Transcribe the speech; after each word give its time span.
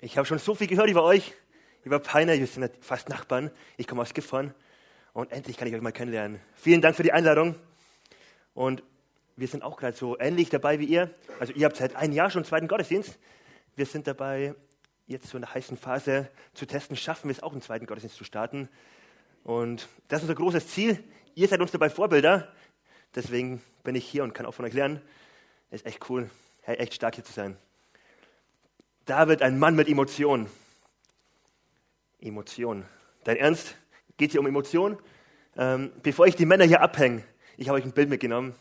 Ich 0.00 0.16
habe 0.16 0.26
schon 0.26 0.38
so 0.38 0.54
viel 0.54 0.68
gehört 0.68 0.88
über 0.88 1.02
euch, 1.02 1.34
über 1.82 1.98
Peiner, 1.98 2.38
wir 2.38 2.46
sind 2.46 2.70
fast 2.80 3.08
Nachbarn. 3.08 3.50
Ich 3.76 3.88
komme 3.88 4.02
aus 4.02 4.14
Gifhorn 4.14 4.54
und 5.12 5.32
endlich 5.32 5.56
kann 5.56 5.66
ich 5.66 5.74
euch 5.74 5.80
mal 5.80 5.90
kennenlernen. 5.90 6.40
Vielen 6.54 6.80
Dank 6.80 6.94
für 6.94 7.02
die 7.02 7.12
Einladung. 7.12 7.56
Und 8.54 8.84
wir 9.34 9.48
sind 9.48 9.64
auch 9.64 9.76
gerade 9.76 9.96
so 9.96 10.16
ähnlich 10.16 10.50
dabei 10.50 10.78
wie 10.78 10.84
ihr. 10.84 11.12
Also 11.40 11.52
ihr 11.52 11.66
habt 11.66 11.76
seit 11.76 11.96
einem 11.96 12.12
Jahr 12.12 12.30
schon 12.30 12.42
einen 12.42 12.48
zweiten 12.48 12.68
Gottesdienst. 12.68 13.18
Wir 13.74 13.86
sind 13.86 14.06
dabei, 14.06 14.54
jetzt 15.08 15.26
so 15.26 15.36
in 15.36 15.42
der 15.42 15.52
heißen 15.52 15.76
Phase 15.76 16.30
zu 16.54 16.64
testen, 16.64 16.96
schaffen 16.96 17.28
wir 17.28 17.32
es 17.32 17.42
auch, 17.42 17.50
einen 17.50 17.62
zweiten 17.62 17.86
Gottesdienst 17.86 18.16
zu 18.16 18.22
starten. 18.22 18.68
Und 19.42 19.88
das 20.06 20.18
ist 20.18 20.28
unser 20.28 20.36
großes 20.36 20.68
Ziel. 20.68 21.02
Ihr 21.34 21.48
seid 21.48 21.60
uns 21.60 21.72
dabei 21.72 21.90
Vorbilder. 21.90 22.52
Deswegen 23.16 23.60
bin 23.82 23.96
ich 23.96 24.06
hier 24.06 24.22
und 24.22 24.32
kann 24.32 24.46
auch 24.46 24.54
von 24.54 24.64
euch 24.64 24.74
lernen. 24.74 25.02
Ist 25.72 25.86
echt 25.86 26.08
cool, 26.08 26.30
echt 26.62 26.94
stark 26.94 27.16
hier 27.16 27.24
zu 27.24 27.32
sein. 27.32 27.56
David, 29.08 29.40
ein 29.40 29.58
Mann 29.58 29.74
mit 29.74 29.88
Emotionen. 29.88 30.50
Emotionen. 32.20 32.84
Dein 33.24 33.38
Ernst? 33.38 33.74
Geht 34.18 34.32
hier 34.32 34.40
um 34.40 34.46
Emotionen? 34.46 34.98
Ähm, 35.56 35.92
bevor 36.02 36.26
ich 36.26 36.36
die 36.36 36.44
Männer 36.44 36.66
hier 36.66 36.82
abhänge, 36.82 37.24
ich 37.56 37.68
habe 37.68 37.78
euch 37.78 37.86
ein 37.86 37.92
Bild 37.92 38.10
mitgenommen. 38.10 38.54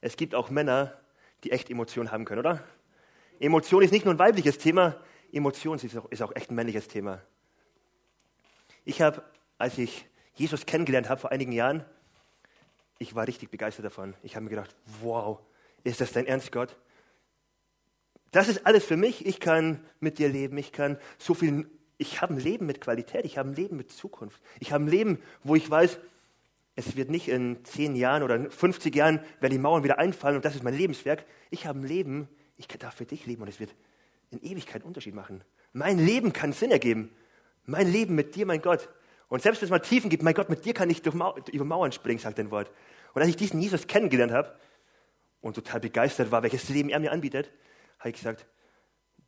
Es 0.00 0.16
gibt 0.16 0.34
auch 0.34 0.50
Männer, 0.50 0.98
die 1.44 1.52
echt 1.52 1.70
Emotionen 1.70 2.10
haben 2.10 2.24
können, 2.24 2.40
oder? 2.40 2.64
Emotion 3.38 3.84
ist 3.84 3.92
nicht 3.92 4.04
nur 4.04 4.12
ein 4.12 4.18
weibliches 4.18 4.58
Thema, 4.58 5.00
Emotion 5.32 5.78
ist 5.78 5.96
auch, 5.96 6.10
ist 6.10 6.22
auch 6.22 6.34
echt 6.34 6.50
ein 6.50 6.56
männliches 6.56 6.88
Thema. 6.88 7.22
Ich 8.84 9.00
habe, 9.00 9.22
als 9.58 9.78
ich 9.78 10.06
Jesus 10.34 10.66
kennengelernt 10.66 11.08
habe 11.08 11.20
vor 11.20 11.30
einigen 11.30 11.52
Jahren, 11.52 11.84
ich 12.98 13.14
war 13.14 13.28
richtig 13.28 13.48
begeistert 13.48 13.84
davon. 13.84 14.14
Ich 14.24 14.34
habe 14.34 14.42
mir 14.42 14.50
gedacht, 14.50 14.74
wow, 15.02 15.38
ist 15.84 16.00
das 16.00 16.10
dein 16.10 16.26
Ernst, 16.26 16.50
Gott? 16.50 16.76
Das 18.34 18.48
ist 18.48 18.66
alles 18.66 18.84
für 18.84 18.96
mich. 18.96 19.24
Ich 19.26 19.38
kann 19.38 19.78
mit 20.00 20.18
dir 20.18 20.28
leben. 20.28 20.58
Ich 20.58 20.72
kann 20.72 20.98
so 21.18 21.34
viel, 21.34 21.70
ich 21.98 22.20
habe 22.20 22.34
ein 22.34 22.40
Leben 22.40 22.66
mit 22.66 22.80
Qualität. 22.80 23.24
Ich 23.24 23.38
habe 23.38 23.48
ein 23.48 23.54
Leben 23.54 23.76
mit 23.76 23.92
Zukunft. 23.92 24.42
Ich 24.58 24.72
habe 24.72 24.82
ein 24.82 24.88
Leben, 24.88 25.22
wo 25.44 25.54
ich 25.54 25.70
weiß, 25.70 26.00
es 26.74 26.96
wird 26.96 27.10
nicht 27.10 27.28
in 27.28 27.64
zehn 27.64 27.94
Jahren 27.94 28.24
oder 28.24 28.50
50 28.50 28.92
Jahren, 28.92 29.20
werden 29.38 29.52
die 29.52 29.60
Mauern 29.60 29.84
wieder 29.84 30.00
einfallen 30.00 30.34
und 30.34 30.44
das 30.44 30.56
ist 30.56 30.64
mein 30.64 30.76
Lebenswerk. 30.76 31.24
Ich 31.50 31.64
habe 31.68 31.78
ein 31.78 31.84
Leben, 31.86 32.28
ich 32.56 32.66
darf 32.66 32.96
für 32.96 33.04
dich 33.04 33.24
leben 33.24 33.42
und 33.42 33.48
es 33.48 33.60
wird 33.60 33.70
in 34.32 34.42
Ewigkeit 34.42 34.82
einen 34.82 34.88
Unterschied 34.88 35.14
machen. 35.14 35.44
Mein 35.72 36.04
Leben 36.04 36.32
kann 36.32 36.52
Sinn 36.52 36.72
ergeben. 36.72 37.10
Mein 37.66 37.86
Leben 37.86 38.16
mit 38.16 38.34
dir, 38.34 38.46
mein 38.46 38.60
Gott. 38.60 38.88
Und 39.28 39.42
selbst 39.42 39.62
wenn 39.62 39.66
es 39.66 39.70
mal 39.70 39.78
Tiefen 39.78 40.10
gibt, 40.10 40.24
mein 40.24 40.34
Gott, 40.34 40.50
mit 40.50 40.64
dir 40.64 40.74
kann 40.74 40.90
ich 40.90 41.04
Mau 41.14 41.36
über 41.52 41.64
Mauern 41.64 41.92
springen, 41.92 42.18
sagt 42.18 42.40
dein 42.40 42.50
Wort. 42.50 42.72
Und 43.14 43.22
als 43.22 43.30
ich 43.30 43.36
diesen 43.36 43.60
Jesus 43.60 43.86
kennengelernt 43.86 44.32
habe 44.32 44.56
und 45.40 45.54
total 45.54 45.78
begeistert 45.78 46.32
war, 46.32 46.42
welches 46.42 46.68
Leben 46.68 46.88
er 46.88 46.98
mir 46.98 47.12
anbietet, 47.12 47.52
habe 47.98 48.10
ich 48.10 48.16
gesagt, 48.16 48.46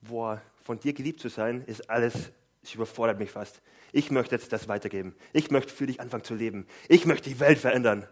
boah, 0.02 0.40
von 0.62 0.78
dir 0.78 0.92
geliebt 0.92 1.20
zu 1.20 1.28
sein, 1.28 1.62
ist 1.66 1.88
alles, 1.90 2.32
es 2.62 2.74
überfordert 2.74 3.18
mich 3.18 3.30
fast. 3.30 3.62
Ich 3.92 4.10
möchte 4.10 4.34
jetzt 4.34 4.52
das 4.52 4.68
weitergeben. 4.68 5.14
Ich 5.32 5.50
möchte 5.50 5.72
für 5.72 5.86
dich 5.86 6.00
anfangen 6.00 6.24
zu 6.24 6.34
leben. 6.34 6.66
Ich 6.88 7.06
möchte 7.06 7.30
die 7.30 7.40
Welt 7.40 7.58
verändern. 7.58 8.06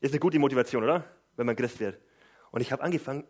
Ist 0.00 0.12
eine 0.12 0.20
gute 0.20 0.38
Motivation, 0.38 0.84
oder? 0.84 1.04
Wenn 1.36 1.46
man 1.46 1.56
Christ 1.56 1.80
wird. 1.80 1.98
Und 2.50 2.60
ich 2.60 2.72
habe 2.72 2.82
angefangen, 2.82 3.24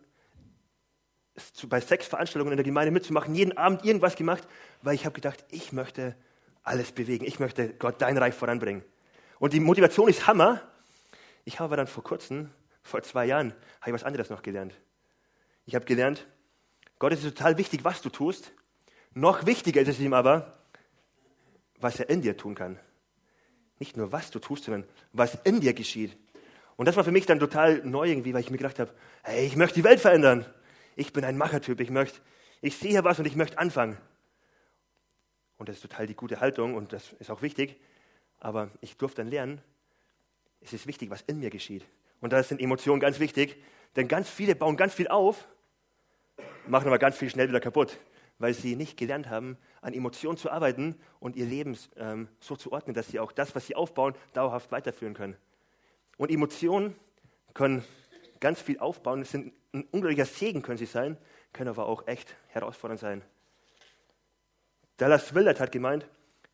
bei 1.68 1.80
sechs 1.80 2.06
Veranstaltungen 2.06 2.52
in 2.52 2.56
der 2.56 2.64
Gemeinde 2.64 2.90
mitzumachen, 2.90 3.34
jeden 3.34 3.56
Abend 3.56 3.84
irgendwas 3.84 4.16
gemacht, 4.16 4.46
weil 4.82 4.94
ich 4.94 5.04
habe 5.04 5.14
gedacht, 5.14 5.44
ich 5.50 5.72
möchte 5.72 6.16
alles 6.62 6.92
bewegen. 6.92 7.24
Ich 7.24 7.38
möchte 7.38 7.72
Gott 7.74 8.02
dein 8.02 8.18
Reich 8.18 8.34
voranbringen. 8.34 8.84
Und 9.38 9.52
die 9.52 9.60
Motivation 9.60 10.08
ist 10.08 10.26
Hammer. 10.26 10.60
Ich 11.44 11.60
habe 11.60 11.76
dann 11.76 11.86
vor 11.86 12.04
kurzem, 12.04 12.50
vor 12.82 13.02
zwei 13.02 13.26
Jahren, 13.26 13.52
habe 13.80 13.90
ich 13.90 13.94
was 13.94 14.04
anderes 14.04 14.30
noch 14.30 14.42
gelernt. 14.42 14.74
Ich 15.64 15.74
habe 15.74 15.84
gelernt, 15.84 16.26
Gott 17.00 17.14
ist 17.14 17.24
total 17.24 17.56
wichtig, 17.56 17.82
was 17.82 18.02
du 18.02 18.10
tust. 18.10 18.52
Noch 19.14 19.46
wichtiger 19.46 19.80
ist 19.80 19.88
es 19.88 20.00
ihm 20.00 20.12
aber, 20.12 20.58
was 21.80 21.98
er 21.98 22.10
in 22.10 22.20
dir 22.20 22.36
tun 22.36 22.54
kann. 22.54 22.78
Nicht 23.78 23.96
nur, 23.96 24.12
was 24.12 24.30
du 24.30 24.38
tust, 24.38 24.64
sondern 24.64 24.86
was 25.14 25.34
in 25.44 25.60
dir 25.60 25.72
geschieht. 25.72 26.16
Und 26.76 26.84
das 26.86 26.96
war 26.96 27.04
für 27.04 27.10
mich 27.10 27.24
dann 27.24 27.40
total 27.40 27.80
neu 27.86 28.06
irgendwie, 28.06 28.34
weil 28.34 28.42
ich 28.42 28.50
mir 28.50 28.58
gedacht 28.58 28.78
habe, 28.78 28.92
hey, 29.22 29.46
ich 29.46 29.56
möchte 29.56 29.76
die 29.76 29.84
Welt 29.84 29.98
verändern. 29.98 30.44
Ich 30.94 31.14
bin 31.14 31.24
ein 31.24 31.38
Machertyp. 31.38 31.80
Ich 31.80 31.88
möchte, 31.88 32.20
ich 32.60 32.76
sehe 32.76 33.02
was 33.02 33.18
und 33.18 33.24
ich 33.24 33.34
möchte 33.34 33.58
anfangen. 33.58 33.96
Und 35.56 35.70
das 35.70 35.76
ist 35.76 35.82
total 35.82 36.06
die 36.06 36.14
gute 36.14 36.40
Haltung 36.40 36.74
und 36.74 36.92
das 36.92 37.14
ist 37.14 37.30
auch 37.30 37.40
wichtig. 37.40 37.80
Aber 38.40 38.70
ich 38.82 38.98
durfte 38.98 39.22
dann 39.22 39.30
lernen, 39.30 39.62
es 40.60 40.74
ist 40.74 40.86
wichtig, 40.86 41.08
was 41.08 41.22
in 41.22 41.40
mir 41.40 41.48
geschieht. 41.48 41.86
Und 42.20 42.34
da 42.34 42.42
sind 42.42 42.60
Emotionen 42.60 43.00
ganz 43.00 43.20
wichtig, 43.20 43.56
denn 43.96 44.06
ganz 44.06 44.28
viele 44.28 44.54
bauen 44.54 44.76
ganz 44.76 44.92
viel 44.92 45.08
auf, 45.08 45.48
machen 46.70 46.86
aber 46.86 46.98
ganz 46.98 47.16
viel 47.16 47.30
schnell 47.30 47.48
wieder 47.48 47.60
kaputt, 47.60 47.98
weil 48.38 48.54
sie 48.54 48.76
nicht 48.76 48.96
gelernt 48.96 49.28
haben, 49.28 49.58
an 49.82 49.92
Emotionen 49.92 50.38
zu 50.38 50.50
arbeiten 50.50 50.94
und 51.18 51.36
ihr 51.36 51.46
Leben 51.46 51.76
ähm, 51.96 52.28
so 52.40 52.56
zu 52.56 52.72
ordnen, 52.72 52.94
dass 52.94 53.08
sie 53.08 53.20
auch 53.20 53.32
das, 53.32 53.54
was 53.54 53.66
sie 53.66 53.74
aufbauen, 53.74 54.14
dauerhaft 54.32 54.72
weiterführen 54.72 55.14
können. 55.14 55.36
Und 56.16 56.30
Emotionen 56.30 56.94
können 57.54 57.84
ganz 58.40 58.60
viel 58.60 58.78
aufbauen, 58.78 59.24
sind 59.24 59.52
ein 59.72 59.84
unglaublicher 59.90 60.26
Segen 60.26 60.62
können 60.62 60.78
sie 60.78 60.86
sein, 60.86 61.16
können 61.52 61.70
aber 61.70 61.86
auch 61.86 62.06
echt 62.06 62.34
herausfordernd 62.48 63.00
sein. 63.00 63.22
Dallas 64.96 65.34
Willard 65.34 65.60
hat 65.60 65.72
gemeint, 65.72 66.06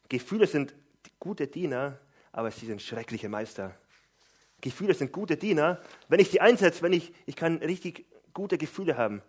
Gefühle 0.09 0.47
sind 0.47 0.75
gute 1.19 1.47
Diener, 1.47 1.99
aber 2.32 2.50
sie 2.50 2.66
sind 2.66 2.82
schreckliche 2.82 3.28
Meister. 3.28 3.75
Gefühle 4.60 4.94
sind 4.94 5.12
gute 5.12 5.37
Diener. 5.37 5.81
Wenn 6.09 6.21
ich 6.21 6.31
sie 6.31 6.41
einsetze, 6.41 6.82
wenn 6.82 6.93
ich, 6.93 7.12
ich 7.26 7.37
kann 7.37 7.56
richtig 7.59 8.06
gute 8.32 8.59
Gefühle 8.59 8.97
haben, 8.97 9.22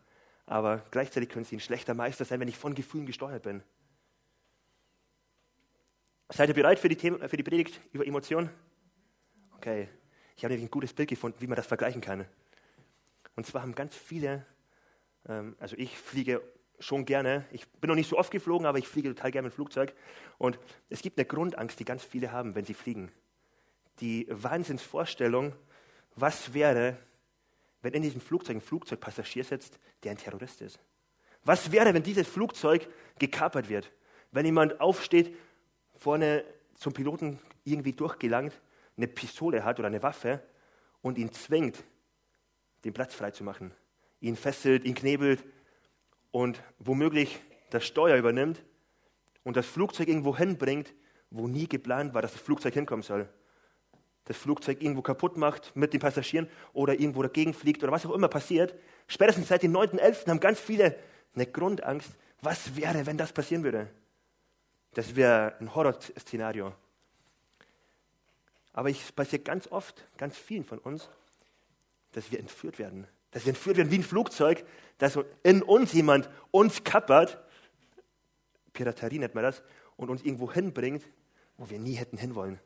aber 0.48 0.84
gleichzeitig 0.90 1.30
können 1.30 1.46
sie 1.46 1.58
ein 1.58 1.60
schlechter 1.60 1.94
Meister 1.94 2.26
sein, 2.26 2.40
wenn 2.40 2.48
ich 2.48 2.58
von 2.58 2.74
Gefühlen 2.74 3.06
gesteuert 3.06 3.44
bin. 3.44 3.62
Seid 6.30 6.50
ihr 6.50 6.56
bereit 6.56 6.80
für 6.80 6.90
die, 6.90 6.96
Thema, 6.96 7.30
für 7.30 7.38
die 7.38 7.44
Predigt 7.44 7.80
über 7.94 8.06
Emotionen? 8.06 8.50
Okay, 9.56 9.88
ich 10.36 10.44
habe 10.44 10.54
nämlich 10.54 10.68
ein 10.68 10.72
gutes 10.72 10.94
Bild 10.94 11.10
gefunden, 11.10 11.40
wie 11.40 11.48
man 11.48 11.56
das 11.56 11.68
vergleichen 11.68 12.02
kann. 12.02 12.26
Und 13.36 13.46
zwar 13.46 13.62
haben 13.62 13.76
ganz 13.76 13.96
viele, 13.96 14.46
ähm, 15.30 15.56
also 15.60 15.76
ich 15.78 15.96
fliege 15.96 16.42
schon 16.80 17.06
gerne, 17.06 17.46
ich 17.52 17.68
bin 17.68 17.90
noch 17.90 17.96
nicht 17.96 18.10
so 18.10 18.18
oft 18.18 18.32
geflogen, 18.32 18.66
aber 18.66 18.80
ich 18.80 18.88
fliege 18.88 19.10
total 19.10 19.32
gerne 19.32 19.48
mit 19.48 19.54
dem 19.54 19.56
Flugzeug. 19.56 19.94
Und 20.40 20.60
es 20.90 21.02
gibt 21.02 21.18
eine 21.18 21.26
Grundangst, 21.26 21.80
die 21.80 21.86
ganz 21.86 22.04
viele 22.04 22.32
haben, 22.32 22.56
wenn 22.56 22.66
sie 22.66 22.74
fliegen 22.74 23.12
die 24.00 24.28
Wahnsinnsvorstellung, 24.30 25.54
was 26.16 26.54
wäre, 26.54 26.98
wenn 27.88 27.94
in 27.94 28.02
diesem 28.02 28.20
Flugzeug 28.20 28.58
ein 28.58 28.62
Flugzeugpassagier 28.62 29.46
sitzt, 29.46 29.80
der 30.04 30.12
ein 30.12 30.18
Terrorist 30.18 30.62
ist. 30.62 30.78
Was 31.46 31.72
wäre, 31.72 31.94
wenn 31.94 32.04
dieses 32.04 32.28
Flugzeug 32.28 32.86
gekapert 33.18 33.70
wird? 33.70 33.90
Wenn 34.32 34.46
jemand 34.46 34.82
aufsteht, 34.82 35.34
vorne 35.96 36.44
zum 36.76 36.92
Piloten 36.92 37.40
irgendwie 37.64 37.94
durchgelangt, 37.94 38.60
eine 38.98 39.08
Pistole 39.08 39.64
hat 39.64 39.80
oder 39.80 39.88
eine 39.88 40.04
Waffe 40.04 40.44
und 41.02 41.18
ihn 41.18 41.32
zwingt, 41.32 41.82
den 42.84 42.92
Platz 42.92 43.14
freizumachen. 43.16 43.72
Ihn 44.20 44.36
fesselt, 44.36 44.84
ihn 44.84 44.94
knebelt 44.94 45.46
und 46.32 46.62
womöglich 46.80 47.40
das 47.70 47.86
Steuer 47.86 48.18
übernimmt 48.18 48.66
und 49.46 49.56
das 49.56 49.66
Flugzeug 49.66 50.10
irgendwo 50.10 50.36
hinbringt, 50.36 50.94
wo 51.30 51.48
nie 51.48 51.70
geplant 51.70 52.14
war, 52.14 52.22
dass 52.22 52.34
das 52.34 52.42
Flugzeug 52.42 52.74
hinkommen 52.74 53.04
soll 53.04 53.30
das 54.28 54.36
Flugzeug 54.36 54.82
irgendwo 54.82 55.02
kaputt 55.02 55.38
macht 55.38 55.74
mit 55.76 55.94
den 55.94 56.02
Passagieren 56.02 56.50
oder 56.74 56.94
irgendwo 56.94 57.24
dagegen 57.24 57.54
fliegt 57.54 57.82
oder 57.82 57.94
was 57.94 58.06
auch 58.06 58.14
immer 58.14 58.28
passiert. 58.28 58.76
Spätestens 59.08 59.48
seit 59.48 59.64
dem 59.64 59.74
9.11. 59.74 60.28
haben 60.28 60.42
ganz 60.42 60.60
viele 60.60 60.98
eine 61.34 61.46
Grundangst. 61.46 62.12
Was 62.42 62.76
wäre, 62.76 63.06
wenn 63.06 63.18
das 63.18 63.32
passieren 63.32 63.64
würde? 63.64 63.90
Das 64.94 65.16
wäre 65.16 65.56
ein 65.60 65.74
Horrorszenario. 65.74 66.74
Aber 68.74 68.90
es 68.90 69.12
passiert 69.14 69.46
ganz 69.46 69.72
oft, 69.72 70.06
ganz 70.18 70.38
vielen 70.38 70.66
von 70.66 70.80
uns, 70.80 71.10
dass 72.12 72.30
wir 72.30 72.40
entführt 72.40 72.80
werden. 72.80 73.08
Dass 73.32 73.46
wir 73.46 73.52
entführt 73.52 73.78
werden 73.78 73.92
wie 73.92 74.00
ein 74.00 74.04
Flugzeug, 74.04 74.66
dass 74.98 75.18
in 75.44 75.64
uns 75.64 75.94
jemand 75.94 76.30
uns 76.52 76.84
kappert, 76.84 77.42
Piraterie 78.74 79.20
nennt 79.20 79.36
man 79.36 79.46
das, 79.46 79.64
und 79.96 80.10
uns 80.10 80.22
irgendwo 80.22 80.52
hinbringt, 80.52 81.04
wo 81.58 81.70
wir 81.70 81.80
nie 81.80 81.94
hätten 81.94 82.18
hinwollen. 82.18 82.60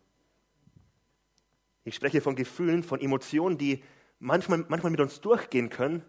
Ich 1.83 1.95
spreche 1.95 2.21
von 2.21 2.35
Gefühlen, 2.35 2.83
von 2.83 3.01
Emotionen, 3.01 3.57
die 3.57 3.83
manchmal, 4.19 4.65
manchmal 4.67 4.91
mit 4.91 4.99
uns 4.99 5.21
durchgehen 5.21 5.69
können. 5.69 6.03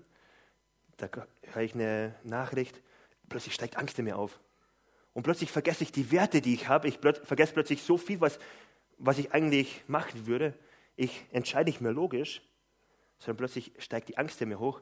Da 0.98 1.08
höre 1.52 1.62
ich 1.62 1.74
eine 1.74 2.14
Nachricht, 2.24 2.80
plötzlich 3.28 3.54
steigt 3.54 3.76
Angst 3.76 3.98
in 3.98 4.04
mir 4.04 4.18
auf. 4.18 4.38
Und 5.14 5.24
plötzlich 5.24 5.50
vergesse 5.50 5.84
ich 5.84 5.92
die 5.92 6.10
Werte, 6.10 6.40
die 6.40 6.54
ich 6.54 6.68
habe. 6.68 6.88
Ich 6.88 6.98
vergesse 6.98 7.52
plötzlich 7.52 7.82
so 7.82 7.96
viel, 7.96 8.20
was, 8.20 8.38
was 8.98 9.18
ich 9.18 9.32
eigentlich 9.32 9.82
machen 9.86 10.26
würde. 10.26 10.54
Ich 10.96 11.26
entscheide 11.32 11.68
nicht 11.68 11.80
mehr 11.80 11.92
logisch, 11.92 12.42
sondern 13.18 13.38
plötzlich 13.38 13.72
steigt 13.78 14.08
die 14.08 14.18
Angst 14.18 14.40
in 14.40 14.48
mir 14.48 14.58
hoch 14.58 14.80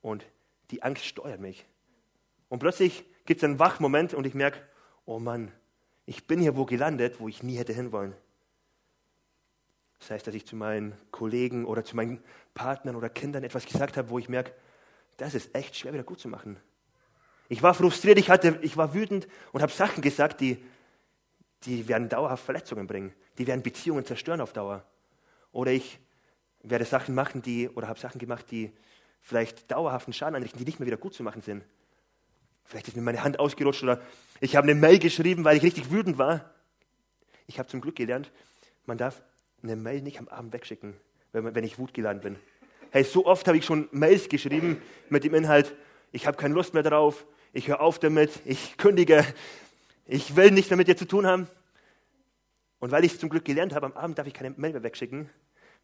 und 0.00 0.24
die 0.70 0.82
Angst 0.82 1.04
steuert 1.04 1.40
mich. 1.40 1.66
Und 2.48 2.58
plötzlich 2.58 3.04
gibt 3.26 3.40
es 3.40 3.44
einen 3.44 3.58
Wachmoment 3.58 4.14
und 4.14 4.26
ich 4.26 4.34
merke, 4.34 4.60
oh 5.04 5.18
Mann, 5.18 5.52
ich 6.06 6.26
bin 6.26 6.40
hier 6.40 6.56
wo 6.56 6.64
gelandet, 6.64 7.20
wo 7.20 7.28
ich 7.28 7.42
nie 7.42 7.56
hätte 7.56 7.72
hinwollen. 7.72 8.14
Das 10.00 10.10
heißt, 10.10 10.26
dass 10.26 10.34
ich 10.34 10.46
zu 10.46 10.56
meinen 10.56 10.94
Kollegen 11.10 11.64
oder 11.64 11.84
zu 11.84 11.94
meinen 11.94 12.22
Partnern 12.54 12.96
oder 12.96 13.08
Kindern 13.08 13.44
etwas 13.44 13.66
gesagt 13.66 13.96
habe, 13.96 14.10
wo 14.10 14.18
ich 14.18 14.28
merke, 14.28 14.52
das 15.18 15.34
ist 15.34 15.54
echt 15.54 15.76
schwer 15.76 15.92
wieder 15.92 16.02
gut 16.02 16.18
zu 16.18 16.28
machen. 16.28 16.58
Ich 17.48 17.62
war 17.62 17.74
frustriert, 17.74 18.18
ich, 18.18 18.30
hatte, 18.30 18.58
ich 18.62 18.76
war 18.76 18.94
wütend 18.94 19.28
und 19.52 19.60
habe 19.60 19.72
Sachen 19.72 20.02
gesagt, 20.02 20.40
die, 20.40 20.64
die 21.64 21.86
werden 21.88 22.08
dauerhaft 22.08 22.44
Verletzungen 22.44 22.86
bringen. 22.86 23.12
Die 23.38 23.46
werden 23.46 23.62
Beziehungen 23.62 24.04
zerstören 24.06 24.40
auf 24.40 24.52
Dauer. 24.52 24.84
Oder 25.52 25.72
ich 25.72 25.98
werde 26.62 26.84
Sachen 26.84 27.14
machen, 27.14 27.42
die, 27.42 27.68
oder 27.68 27.88
habe 27.88 27.98
Sachen 27.98 28.18
gemacht, 28.18 28.46
die 28.50 28.72
vielleicht 29.20 29.70
dauerhaften 29.70 30.12
Schaden 30.12 30.36
anrichten, 30.36 30.58
die 30.58 30.64
nicht 30.64 30.80
mehr 30.80 30.86
wieder 30.86 30.96
gut 30.96 31.12
zu 31.12 31.22
machen 31.22 31.42
sind. 31.42 31.64
Vielleicht 32.64 32.88
ist 32.88 32.96
mir 32.96 33.02
meine 33.02 33.22
Hand 33.22 33.38
ausgerutscht 33.38 33.82
oder 33.82 34.00
ich 34.40 34.56
habe 34.56 34.70
eine 34.70 34.80
Mail 34.80 34.98
geschrieben, 34.98 35.44
weil 35.44 35.56
ich 35.56 35.62
richtig 35.62 35.90
wütend 35.90 36.18
war. 36.18 36.54
Ich 37.46 37.58
habe 37.58 37.68
zum 37.68 37.80
Glück 37.80 37.96
gelernt, 37.96 38.30
man 38.86 38.96
darf 38.96 39.22
eine 39.62 39.76
Mail 39.76 40.02
nicht 40.02 40.18
am 40.18 40.28
Abend 40.28 40.52
wegschicken, 40.52 40.94
wenn, 41.32 41.54
wenn 41.54 41.64
ich 41.64 41.78
wutgeladen 41.78 42.20
bin. 42.20 42.36
Hey, 42.90 43.04
so 43.04 43.26
oft 43.26 43.46
habe 43.46 43.58
ich 43.58 43.64
schon 43.64 43.88
Mails 43.92 44.28
geschrieben 44.28 44.82
mit 45.08 45.24
dem 45.24 45.34
Inhalt, 45.34 45.74
ich 46.12 46.26
habe 46.26 46.36
keine 46.36 46.54
Lust 46.54 46.74
mehr 46.74 46.82
drauf, 46.82 47.24
ich 47.52 47.68
höre 47.68 47.80
auf 47.80 47.98
damit, 47.98 48.40
ich 48.44 48.76
kündige, 48.76 49.24
ich 50.06 50.34
will 50.36 50.50
nichts 50.50 50.70
mehr 50.70 50.76
mit 50.76 50.88
dir 50.88 50.96
zu 50.96 51.06
tun 51.06 51.26
haben. 51.26 51.46
Und 52.80 52.90
weil 52.90 53.04
ich 53.04 53.12
es 53.12 53.18
zum 53.18 53.28
Glück 53.28 53.44
gelernt 53.44 53.74
habe, 53.74 53.86
am 53.86 53.92
Abend 53.92 54.18
darf 54.18 54.26
ich 54.26 54.34
keine 54.34 54.50
Mail 54.50 54.72
mehr 54.72 54.82
wegschicken, 54.82 55.28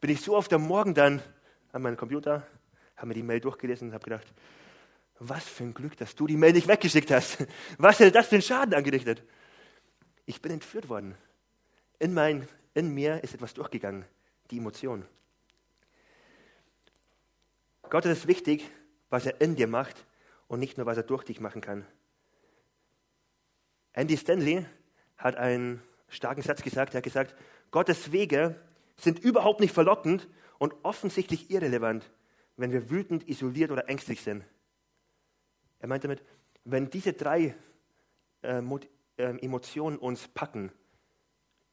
bin 0.00 0.11
ich 0.11 0.20
so 0.20 0.37
oft 0.37 0.52
am 0.52 0.67
Morgen 0.67 0.94
dann 0.94 1.22
an 1.72 1.82
meinem 1.82 1.96
Computer, 1.96 2.46
habe 2.96 3.08
mir 3.08 3.14
die 3.14 3.22
Mail 3.22 3.40
durchgelesen 3.40 3.88
und 3.88 3.94
habe 3.94 4.05
gedacht, 4.05 4.26
was 5.19 5.44
für 5.44 5.64
ein 5.64 5.75
Glück, 5.75 5.96
dass 5.96 6.14
du 6.14 6.26
die 6.26 6.37
Mail 6.37 6.52
nicht 6.52 6.69
weggeschickt 6.69 7.11
hast. 7.11 7.46
Was 7.79 7.99
hätte 7.99 8.12
das 8.12 8.26
für 8.26 8.37
einen 8.37 8.43
Schaden 8.43 8.75
angerichtet? 8.75 9.22
Ich 10.26 10.43
bin 10.43 10.52
entführt 10.52 10.88
worden. 10.88 11.14
In, 11.99 12.12
mein, 12.12 12.49
in 12.76 12.93
mir 12.93 13.25
ist 13.25 13.34
etwas 13.34 13.55
durchgegangen, 13.55 14.05
die 14.50 14.58
Emotion. 14.58 15.06
Gott 17.88 18.05
ist 18.05 18.26
wichtig, 18.26 18.69
was 19.08 19.25
er 19.25 19.40
in 19.40 19.56
dir 19.56 19.67
macht 19.67 20.05
und 20.46 20.61
nicht 20.61 20.76
nur, 20.76 20.87
was 20.87 20.99
er 20.99 21.02
durch 21.02 21.25
dich 21.25 21.40
machen 21.40 21.62
kann. 21.62 21.87
Andy 23.94 24.17
Stanley 24.17 24.67
hat 25.17 25.37
einen 25.37 25.82
starken 26.08 26.43
Satz 26.43 26.62
gesagt. 26.62 26.94
Er 26.94 26.99
hat 26.99 27.05
gesagt, 27.05 27.34
Gottes 27.70 28.12
Wege 28.12 28.61
sind 28.96 29.20
überhaupt 29.20 29.61
nicht 29.61 29.72
verlockend 29.72 30.29
und 30.58 30.75
offensichtlich 30.82 31.50
irrelevant, 31.50 32.11
wenn 32.56 32.72
wir 32.72 32.90
wütend, 32.90 33.26
isoliert 33.26 33.70
oder 33.70 33.88
ängstlich 33.88 34.20
sind. 34.20 34.44
Er 35.79 35.88
meint 35.88 36.05
damit, 36.05 36.22
wenn 36.64 36.90
diese 36.90 37.14
drei 37.14 37.55
äh, 38.43 38.62
äh, 39.17 39.22
Emotionen 39.38 39.96
uns 39.96 40.29
packen, 40.29 40.72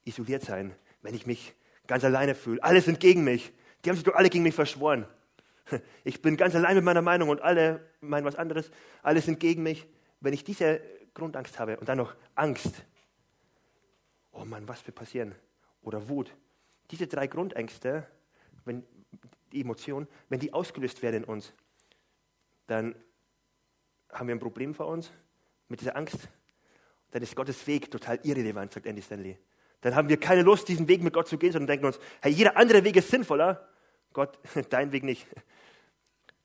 isoliert 0.06 0.44
sein, 0.44 0.74
wenn 1.04 1.14
ich 1.14 1.28
mich 1.28 1.54
ganz 1.86 2.04
alleine 2.04 2.34
fühle, 2.34 2.64
alle 2.64 2.82
sind 2.82 3.00
gegen 3.00 3.24
mich, 3.24 3.54
die 3.84 3.90
haben 3.90 3.96
sich 3.96 4.06
doch 4.06 4.16
alle 4.16 4.30
gegen 4.30 4.44
mich 4.44 4.56
verschworen. 4.56 5.06
Ich 6.04 6.22
bin 6.22 6.36
ganz 6.36 6.56
allein 6.56 6.76
mit 6.76 6.84
meiner 6.84 7.02
Meinung 7.02 7.30
und 7.30 7.42
alle 7.42 7.90
meinen 8.02 8.26
was 8.26 8.36
anderes, 8.36 8.70
alle 9.02 9.22
sind 9.22 9.40
gegen 9.40 9.64
mich. 9.64 9.88
Wenn 10.20 10.34
ich 10.34 10.44
diese 10.44 10.82
Grundangst 11.14 11.58
habe 11.58 11.78
und 11.78 11.88
dann 11.88 11.98
noch 11.98 12.16
Angst, 12.36 12.84
oh 14.34 14.44
Mann, 14.44 14.68
was 14.68 14.86
wird 14.86 14.96
passieren? 14.96 15.34
Oder 15.82 16.10
Wut. 16.10 16.36
Diese 16.92 17.08
drei 17.08 17.28
Grundängste, 17.28 18.06
wenn 18.66 18.84
die 19.54 19.62
Emotionen, 19.62 20.08
wenn 20.30 20.40
die 20.40 20.54
ausgelöst 20.54 21.02
werden 21.02 21.18
in 21.18 21.24
uns, 21.24 21.54
dann 22.68 22.96
haben 24.12 24.28
wir 24.28 24.36
ein 24.36 24.40
Problem 24.40 24.74
vor 24.74 24.88
uns 24.88 25.12
mit 25.70 25.80
dieser 25.80 25.96
Angst. 25.96 26.28
Dann 27.12 27.22
ist 27.22 27.36
Gottes 27.36 27.66
Weg 27.68 27.90
total 27.90 28.20
irrelevant, 28.24 28.74
sagt 28.74 28.86
Andy 28.86 29.02
Stanley. 29.02 29.38
Dann 29.84 29.96
haben 29.96 30.08
wir 30.08 30.18
keine 30.18 30.42
Lust, 30.44 30.70
diesen 30.70 30.88
Weg 30.88 31.04
mit 31.04 31.14
Gott 31.14 31.28
zu 31.28 31.38
gehen, 31.38 31.52
sondern 31.52 31.68
denken 31.68 31.86
uns, 31.86 32.00
hey, 32.22 32.32
jeder 32.32 32.56
andere 32.56 32.84
Weg 32.86 32.96
ist 32.96 33.10
sinnvoller. 33.10 33.68
Gott, 34.14 34.40
dein 34.70 34.92
Weg 34.94 35.04
nicht. 35.04 35.28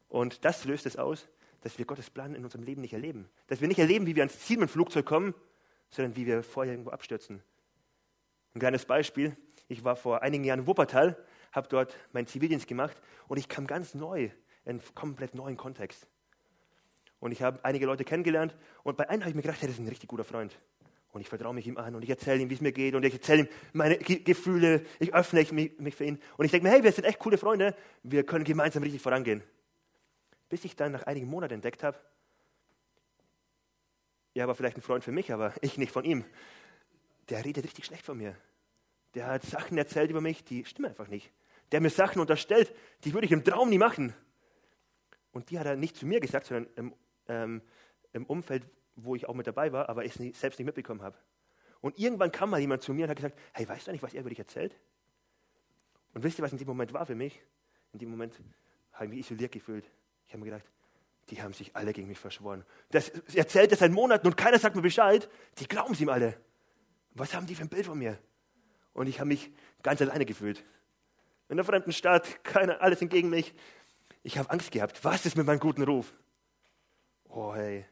Und 0.08 0.44
das 0.44 0.64
löst 0.64 0.86
es 0.86 0.96
aus, 0.96 1.28
dass 1.60 1.78
wir 1.78 1.84
Gottes 1.84 2.10
Plan 2.10 2.34
in 2.34 2.44
unserem 2.44 2.64
Leben 2.64 2.80
nicht 2.80 2.92
erleben. 2.92 3.28
Dass 3.46 3.60
wir 3.60 3.68
nicht 3.68 3.78
erleben, 3.78 4.06
wie 4.06 4.16
wir 4.16 4.22
ans 4.22 4.40
Ziel 4.40 4.58
mit 4.58 4.68
dem 4.68 4.72
Flugzeug 4.72 5.06
kommen, 5.06 5.34
sondern 5.90 6.16
wie 6.16 6.26
wir 6.26 6.42
vorher 6.42 6.72
irgendwo 6.72 6.90
abstürzen. 6.90 7.40
Ein 8.54 8.58
kleines 8.58 8.84
Beispiel. 8.84 9.36
Ich 9.68 9.84
war 9.84 9.94
vor 9.94 10.22
einigen 10.22 10.42
Jahren 10.42 10.60
in 10.60 10.66
Wuppertal, 10.66 11.16
habe 11.52 11.68
dort 11.68 11.96
meinen 12.12 12.26
Zivildienst 12.26 12.66
gemacht 12.66 13.00
und 13.28 13.36
ich 13.36 13.48
kam 13.48 13.68
ganz 13.68 13.94
neu, 13.94 14.30
in 14.64 14.80
einen 14.80 14.82
komplett 14.94 15.34
neuen 15.34 15.56
Kontext. 15.56 16.08
Und 17.20 17.30
ich 17.30 17.42
habe 17.42 17.64
einige 17.64 17.86
Leute 17.86 18.04
kennengelernt 18.04 18.56
und 18.82 18.96
bei 18.96 19.08
einem 19.08 19.22
habe 19.22 19.30
ich 19.30 19.36
mir 19.36 19.42
gedacht, 19.42 19.60
hey, 19.60 19.68
das 19.68 19.76
ist 19.76 19.84
ein 19.84 19.88
richtig 19.88 20.08
guter 20.08 20.24
Freund. 20.24 20.58
Und 21.10 21.22
ich 21.22 21.28
vertraue 21.28 21.54
mich 21.54 21.66
ihm 21.66 21.78
an 21.78 21.94
und 21.94 22.02
ich 22.02 22.10
erzähle 22.10 22.42
ihm, 22.42 22.50
wie 22.50 22.54
es 22.54 22.60
mir 22.60 22.72
geht 22.72 22.94
und 22.94 23.04
ich 23.04 23.14
erzähle 23.14 23.42
ihm 23.42 23.48
meine 23.72 23.96
Ge 23.98 24.18
Gefühle, 24.18 24.84
ich 24.98 25.14
öffne 25.14 25.44
mich, 25.52 25.78
mich 25.78 25.94
für 25.94 26.04
ihn. 26.04 26.20
Und 26.36 26.44
ich 26.44 26.50
denke 26.50 26.66
mir, 26.66 26.72
hey, 26.72 26.84
wir 26.84 26.92
sind 26.92 27.04
echt 27.04 27.18
coole 27.18 27.38
Freunde, 27.38 27.74
wir 28.02 28.24
können 28.24 28.44
gemeinsam 28.44 28.82
richtig 28.82 29.00
vorangehen. 29.00 29.42
Bis 30.48 30.64
ich 30.64 30.76
dann 30.76 30.92
nach 30.92 31.04
einigen 31.04 31.26
Monaten 31.26 31.54
entdeckt 31.54 31.82
habe, 31.82 31.98
ja, 34.34 34.46
war 34.46 34.54
vielleicht 34.54 34.76
ein 34.76 34.82
Freund 34.82 35.02
für 35.02 35.12
mich, 35.12 35.32
aber 35.32 35.52
ich 35.62 35.78
nicht 35.78 35.90
von 35.90 36.04
ihm. 36.04 36.24
Der 37.28 37.44
redet 37.44 37.64
richtig 37.64 37.86
schlecht 37.86 38.04
von 38.04 38.16
mir. 38.16 38.36
Der 39.14 39.26
hat 39.26 39.42
Sachen 39.42 39.76
erzählt 39.78 40.10
über 40.10 40.20
mich, 40.20 40.44
die 40.44 40.64
stimmen 40.64 40.90
einfach 40.90 41.08
nicht. 41.08 41.32
Der 41.72 41.80
mir 41.80 41.90
Sachen 41.90 42.20
unterstellt, 42.20 42.72
die 43.04 43.14
würde 43.14 43.26
ich 43.26 43.32
im 43.32 43.44
Traum 43.44 43.70
nie 43.70 43.78
machen. 43.78 44.14
Und 45.32 45.50
die 45.50 45.58
hat 45.58 45.66
er 45.66 45.76
nicht 45.76 45.96
zu 45.96 46.06
mir 46.06 46.20
gesagt, 46.20 46.46
sondern 46.46 46.72
im, 46.76 46.94
ähm, 47.26 47.62
im 48.12 48.26
Umfeld, 48.26 48.64
wo 49.04 49.14
ich 49.14 49.28
auch 49.28 49.34
mit 49.34 49.46
dabei 49.46 49.72
war, 49.72 49.88
aber 49.88 50.04
ich 50.04 50.18
es 50.18 50.40
selbst 50.40 50.58
nicht 50.58 50.66
mitbekommen 50.66 51.02
habe. 51.02 51.16
Und 51.80 51.98
irgendwann 51.98 52.32
kam 52.32 52.50
mal 52.50 52.60
jemand 52.60 52.82
zu 52.82 52.92
mir 52.92 53.04
und 53.04 53.10
hat 53.10 53.16
gesagt, 53.16 53.38
hey, 53.52 53.68
weißt 53.68 53.86
du 53.86 53.92
nicht, 53.92 54.02
was 54.02 54.14
er 54.14 54.20
über 54.20 54.30
dich 54.30 54.38
erzählt? 54.38 54.74
Und 56.14 56.24
wisst 56.24 56.38
ihr, 56.38 56.42
was 56.42 56.52
in 56.52 56.58
dem 56.58 56.66
Moment 56.66 56.92
war 56.92 57.06
für 57.06 57.14
mich? 57.14 57.40
In 57.92 58.00
dem 58.00 58.10
Moment 58.10 58.34
habe 58.92 59.04
ich 59.04 59.10
mich 59.10 59.18
isoliert 59.20 59.52
gefühlt. 59.52 59.88
Ich 60.26 60.32
habe 60.32 60.40
mir 60.40 60.50
gedacht, 60.50 60.68
die 61.30 61.40
haben 61.40 61.52
sich 61.52 61.76
alle 61.76 61.92
gegen 61.92 62.08
mich 62.08 62.18
verschworen. 62.18 62.64
Das 62.90 63.10
erzählt 63.34 63.70
er 63.70 63.76
seit 63.76 63.92
Monaten 63.92 64.26
und 64.26 64.36
keiner 64.36 64.58
sagt 64.58 64.74
mir 64.74 64.82
Bescheid. 64.82 65.28
Die 65.58 65.68
glauben 65.68 65.92
es 65.92 66.00
ihm 66.00 66.08
alle. 66.08 66.40
Was 67.14 67.34
haben 67.34 67.46
die 67.46 67.54
für 67.54 67.62
ein 67.62 67.68
Bild 67.68 67.86
von 67.86 67.98
mir? 67.98 68.18
Und 68.92 69.06
ich 69.06 69.20
habe 69.20 69.28
mich 69.28 69.52
ganz 69.82 70.00
alleine 70.02 70.26
gefühlt. 70.26 70.64
In 71.48 71.54
einer 71.54 71.64
fremden 71.64 71.92
Stadt, 71.92 72.42
keiner, 72.44 72.80
alles 72.82 72.98
sind 72.98 73.10
gegen 73.10 73.30
mich. 73.30 73.54
Ich 74.22 74.38
habe 74.38 74.50
Angst 74.50 74.72
gehabt. 74.72 75.04
Was 75.04 75.24
ist 75.24 75.36
mit 75.36 75.46
meinem 75.46 75.60
guten 75.60 75.82
Ruf? 75.82 76.12
Oh, 77.28 77.54
hey, 77.54 77.86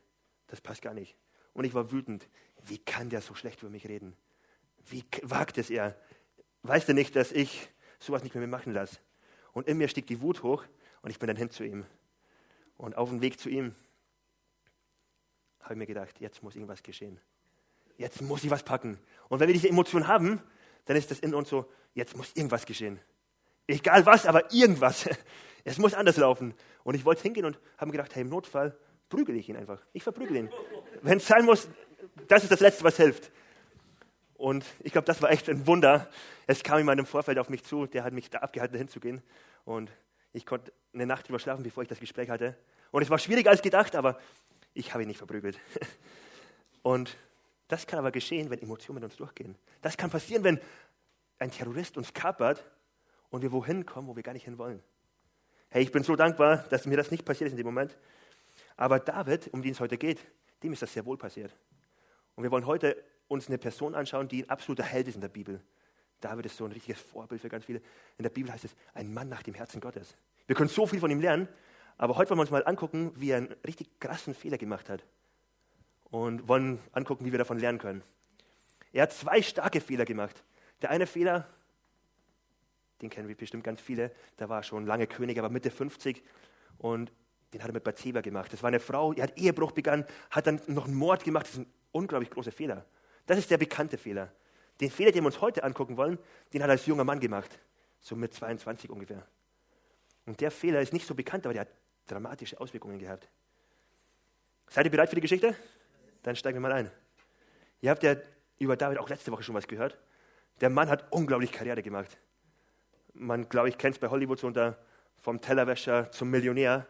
das 0.47 0.61
passt 0.61 0.83
gar 0.83 0.95
nicht. 0.95 1.17
Und 1.53 1.65
ich 1.65 1.75
war 1.75 1.91
wütend. 1.91 2.29
Wie 2.65 2.79
kann 2.79 3.11
der 3.11 3.21
so 3.21 3.35
schlecht 3.35 3.63
über 3.63 3.71
mich 3.71 3.89
reden? 3.89 4.17
Wie 4.89 5.05
wagt 5.23 5.59
es 5.59 5.71
er? 5.71 5.99
Weiß 6.63 6.89
er 6.89 6.95
nicht, 6.95 7.17
dass 7.17 7.33
ich 7.33 7.69
sowas 7.99 8.23
nicht 8.23 8.35
mehr 8.35 8.47
machen 8.47 8.73
lasse? 8.73 8.99
Und 9.53 9.69
in 9.69 9.79
mir 9.79 9.89
stieg 9.89 10.07
die 10.07 10.21
Wut 10.21 10.43
hoch 10.43 10.65
und 11.03 11.11
ich 11.11 11.19
bin 11.19 11.29
dann 11.29 11.37
hin 11.37 11.51
zu 11.51 11.65
ihm. 11.65 11.87
Und 12.77 12.97
auf 12.97 13.09
dem 13.09 13.23
Weg 13.23 13.41
zu 13.41 13.49
ihm 13.49 13.75
habe 15.61 15.75
ich 15.75 15.79
mir 15.79 15.87
gedacht, 15.87 16.21
jetzt 16.21 16.43
muss 16.43 16.55
irgendwas 16.55 16.83
geschehen. 16.83 17.21
Jetzt 17.97 18.21
muss 18.21 18.45
ich 18.45 18.51
was 18.51 18.63
packen. 18.63 18.99
Und 19.29 19.41
wenn 19.41 19.49
wir 19.49 19.55
diese 19.55 19.69
Emotion 19.69 20.07
haben, 20.07 20.43
dann 20.85 20.97
ist 20.97 21.11
das 21.11 21.21
in 21.21 21.35
uns 21.35 21.49
so, 21.49 21.71
jetzt 21.95 22.17
muss 22.17 22.35
irgendwas 22.35 22.67
geschehen. 22.67 23.01
Egal 23.67 24.07
was, 24.07 24.27
aber 24.27 24.53
irgendwas. 24.53 25.09
Es 25.69 25.79
muss 25.79 25.95
anders 25.95 26.17
laufen. 26.17 26.55
Und 26.85 26.95
ich 26.95 27.05
wollte 27.05 27.23
hingehen 27.23 27.45
und 27.45 27.59
habe 27.77 27.87
mir 27.87 27.97
gedacht, 27.97 28.15
hey, 28.15 28.23
im 28.23 28.29
Notfall 28.29 28.79
prügel 29.09 29.37
ich 29.37 29.49
ihn 29.49 29.57
einfach. 29.57 29.81
Ich 29.93 30.03
verprügel 30.03 30.37
ihn. 30.37 30.51
Wenn 31.03 31.19
es 31.19 31.27
sein 31.27 31.45
muss, 31.45 31.69
das 32.29 32.43
ist 32.43 32.53
das 32.53 32.61
Letzte, 32.61 32.85
was 32.85 32.97
hilft. 32.97 33.31
Und 34.35 34.65
ich 34.81 34.93
glaube, 34.93 35.07
das 35.07 35.23
war 35.23 35.31
echt 35.31 35.49
ein 35.49 35.67
Wunder. 35.67 36.11
Es 36.47 36.63
kam 36.63 36.79
jemand 36.79 37.01
im 37.01 37.07
Vorfeld 37.07 37.39
auf 37.39 37.49
mich 37.49 37.65
zu, 37.65 37.87
der 37.87 38.05
hat 38.05 38.13
mich 38.13 38.31
da 38.31 38.39
abgehalten, 38.39 38.77
hinzugehen. 38.77 39.23
Und 39.65 39.91
ich 40.33 40.45
konnte 40.45 40.73
eine 40.93 41.07
Nacht 41.07 41.29
drüber 41.29 41.39
schlafen, 41.39 41.63
bevor 41.63 41.83
ich 41.83 41.89
das 41.89 42.01
Gespräch 42.01 42.29
hatte. 42.29 42.57
Und 42.91 43.03
es 43.03 43.11
war 43.11 43.19
schwieriger 43.19 43.51
als 43.51 43.63
gedacht, 43.63 43.97
aber 43.97 44.19
ich 44.75 44.93
habe 44.93 45.03
ihn 45.03 45.09
nicht 45.09 45.19
verprügelt. 45.19 45.59
Und 46.83 47.17
das 47.69 47.87
kann 47.87 47.99
aber 47.99 48.13
geschehen, 48.13 48.51
wenn 48.51 48.61
Emotionen 48.61 48.97
mit 48.97 49.05
uns 49.05 49.17
durchgehen. 49.17 49.57
Das 49.83 49.97
kann 49.97 50.11
passieren, 50.11 50.45
wenn 50.45 50.61
ein 51.39 51.51
Terrorist 51.51 51.97
uns 51.97 52.15
kapert 52.15 52.65
und 53.31 53.43
wir 53.43 53.51
wohin 53.51 53.85
kommen, 53.85 54.07
wo 54.07 54.15
wir 54.15 54.23
gar 54.23 54.35
nicht 54.35 54.45
hin 54.45 54.57
wollen. 54.57 54.81
Hey, 55.69 55.83
ich 55.83 55.91
bin 55.91 56.05
so 56.05 56.15
dankbar, 56.15 56.65
dass 56.71 56.87
mir 56.87 56.97
das 56.97 57.11
nicht 57.11 57.25
passiert 57.25 57.49
ist 57.49 57.53
in 57.53 57.57
dem 57.57 57.67
Moment. 57.67 57.99
Aber 58.77 59.01
David, 59.01 59.49
um 59.53 59.63
den 59.63 59.73
es 59.73 59.81
heute 59.81 59.97
geht, 59.97 60.21
dem 60.63 60.73
ist 60.73 60.83
das 60.83 60.93
sehr 60.93 61.05
wohl 61.05 61.17
passiert. 61.17 61.55
Und 62.35 62.43
wir 62.43 62.51
wollen 62.51 62.67
heute 62.67 63.03
uns 63.29 63.49
eine 63.49 63.59
Person 63.59 63.95
anschauen, 63.95 64.29
die 64.29 64.45
ein 64.45 64.51
absoluter 64.51 64.85
Held 64.85 65.09
ist 65.09 65.15
in 65.15 65.21
der 65.21 65.29
Bibel. 65.29 65.61
David 66.21 66.47
ist 66.47 66.57
so 66.57 66.65
ein 66.65 66.73
richtiges 66.73 67.01
Vorbild 67.01 67.41
für 67.41 67.49
ganz 67.49 67.65
viele. 67.65 67.81
In 68.19 68.23
der 68.23 68.31
Bibel 68.31 68.53
heißt 68.53 68.65
es, 68.65 68.75
ein 68.95 69.13
Mann 69.13 69.29
nach 69.29 69.43
dem 69.43 69.55
Herzen 69.55 69.81
Gottes. 69.81 70.17
Wir 70.47 70.57
können 70.57 70.69
so 70.69 70.87
viel 70.87 71.01
von 71.01 71.11
ihm 71.11 71.21
lernen, 71.21 71.49
aber 71.99 72.17
heute 72.17 72.31
wollen 72.31 72.39
wir 72.39 72.43
uns 72.43 72.51
mal 72.51 72.67
angucken, 72.67 73.13
wie 73.17 73.31
er 73.31 73.39
einen 73.39 73.53
richtig 73.67 74.01
krassen 74.01 74.35
Fehler 74.35 74.59
gemacht 74.59 74.89
hat. 74.89 75.05
Und 76.11 76.47
wollen 76.47 76.79
angucken, 76.93 77.25
wie 77.25 77.33
wir 77.33 77.39
davon 77.39 77.59
lernen 77.59 77.79
können. 77.79 78.03
Er 78.93 79.03
hat 79.03 79.13
zwei 79.13 79.43
starke 79.43 79.81
Fehler 79.81 80.05
gemacht. 80.05 80.45
Der 80.83 80.91
eine 80.91 81.07
Fehler, 81.07 81.49
den 83.03 83.11
kennen 83.11 83.29
wir 83.29 83.35
bestimmt 83.35 83.65
ganz 83.65 83.81
viele, 83.81 84.13
der 84.39 84.49
war 84.49 84.63
schon 84.63 84.87
lange 84.87 85.07
König, 85.07 85.39
aber 85.39 85.49
Mitte 85.49 85.71
50 85.71 86.23
und 86.79 87.13
den 87.53 87.63
hat 87.63 87.71
er 87.71 87.75
mit 87.75 87.85
Bathseba 87.85 88.21
gemacht. 88.21 88.53
Das 88.53 88.63
war 88.63 88.69
eine 88.69 88.81
Frau, 88.81 89.13
die 89.13 89.23
hat 89.23 89.37
Ehebruch 89.39 89.73
begangen, 89.73 90.05
hat 90.31 90.47
dann 90.47 90.61
noch 90.67 90.87
einen 90.87 90.95
Mord 90.95 91.25
gemacht. 91.25 91.47
Das 91.47 91.55
ist 91.55 91.61
ein 91.61 91.73
unglaublich 91.93 92.31
großer 92.31 92.53
Fehler. 92.53 92.85
Das 93.27 93.39
ist 93.39 93.51
der 93.51 93.59
bekannte 93.59 93.99
Fehler. 93.99 94.33
Den 94.81 94.91
Fehler, 94.91 95.13
den 95.13 95.23
wir 95.23 95.27
uns 95.27 95.41
heute 95.41 95.65
angucken 95.65 95.97
wollen, 95.97 96.19
den 96.53 96.63
hat 96.63 96.69
er 96.69 96.73
als 96.73 96.87
junger 96.87 97.05
Mann 97.05 97.21
gemacht. 97.21 97.59
So 98.01 98.15
mit 98.15 98.35
22 98.35 98.91
ungefähr. 98.91 99.27
Und 100.27 100.41
der 100.41 100.51
Fehler 100.51 100.81
ist 100.81 100.93
nicht 100.93 101.07
so 101.07 101.15
bekannt, 101.15 101.47
aber 101.47 101.55
der 101.55 101.63
hat 101.63 101.71
dramatische 102.07 102.61
Auswirkungen 102.61 102.99
gehabt. 102.99 103.29
Seid 104.69 104.85
ihr 104.85 104.91
bereit 104.91 105.09
für 105.09 105.15
die 105.15 105.21
Geschichte? 105.21 105.55
Dann 106.23 106.37
steigen 106.37 106.57
wir 106.57 106.61
mal 106.61 106.73
ein. 106.73 106.91
Ihr 107.81 107.91
habt 107.91 108.03
ja 108.03 108.17
über 108.59 108.77
David 108.77 108.99
auch 108.99 109.09
letzte 109.09 109.31
Woche 109.31 109.43
schon 109.43 109.55
was 109.55 109.69
gehört. 109.69 109.97
Der 110.61 110.71
Mann 110.71 110.89
hat 110.89 111.11
unglaublich 111.13 111.53
Karriere 111.53 111.83
gemacht. 111.83 112.19
Man, 113.13 113.49
glaube 113.49 113.69
ich, 113.69 113.79
kennt 113.79 113.95
es 113.95 113.99
bei 114.01 114.09
Hollywood 114.09 114.39
so 114.39 114.47
unter 114.47 114.79
vom 115.17 115.41
Tellerwäscher 115.41 116.11
zum 116.11 116.31
Millionär. 116.31 116.87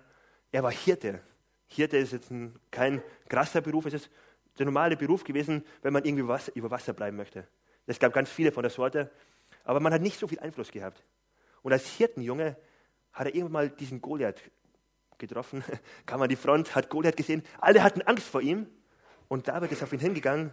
Er 0.57 0.63
war 0.63 0.73
Hirte. 0.73 1.21
Hirte 1.67 1.99
ist 1.99 2.13
jetzt 2.13 2.31
ein, 2.31 2.59
kein 2.71 3.03
krasser 3.29 3.61
Beruf, 3.61 3.85
es 3.85 3.93
ist 3.93 4.11
der 4.59 4.65
normale 4.65 4.97
Beruf 4.97 5.23
gewesen, 5.23 5.63
wenn 5.83 5.93
man 5.93 6.03
irgendwie 6.03 6.27
Wasser, 6.27 6.51
über 6.55 6.71
Wasser 6.71 6.95
bleiben 6.95 7.19
möchte. 7.19 7.47
Es 7.85 7.99
gab 7.99 8.15
ganz 8.15 8.31
viele 8.31 8.53
von 8.53 8.63
der 8.63 8.71
Sorte, 8.71 9.11
aber 9.65 9.81
man 9.81 9.93
hat 9.93 10.01
nicht 10.01 10.19
so 10.19 10.27
viel 10.27 10.39
Einfluss 10.39 10.71
gehabt. 10.71 11.05
Und 11.61 11.75
als 11.75 11.87
Hirtenjunge 11.99 12.57
hat 13.13 13.27
er 13.27 13.35
irgendwann 13.35 13.53
mal 13.53 13.69
diesen 13.69 14.01
Goliath 14.01 14.41
getroffen, 15.19 15.63
kam 16.07 16.23
an 16.23 16.31
die 16.31 16.37
Front, 16.37 16.75
hat 16.75 16.89
Goliath 16.89 17.19
gesehen, 17.19 17.43
alle 17.59 17.83
hatten 17.83 18.01
Angst 18.01 18.27
vor 18.27 18.41
ihm 18.41 18.67
und 19.29 19.49
David 19.49 19.73
ist 19.73 19.83
auf 19.83 19.93
ihn 19.93 20.01
hingegangen 20.01 20.53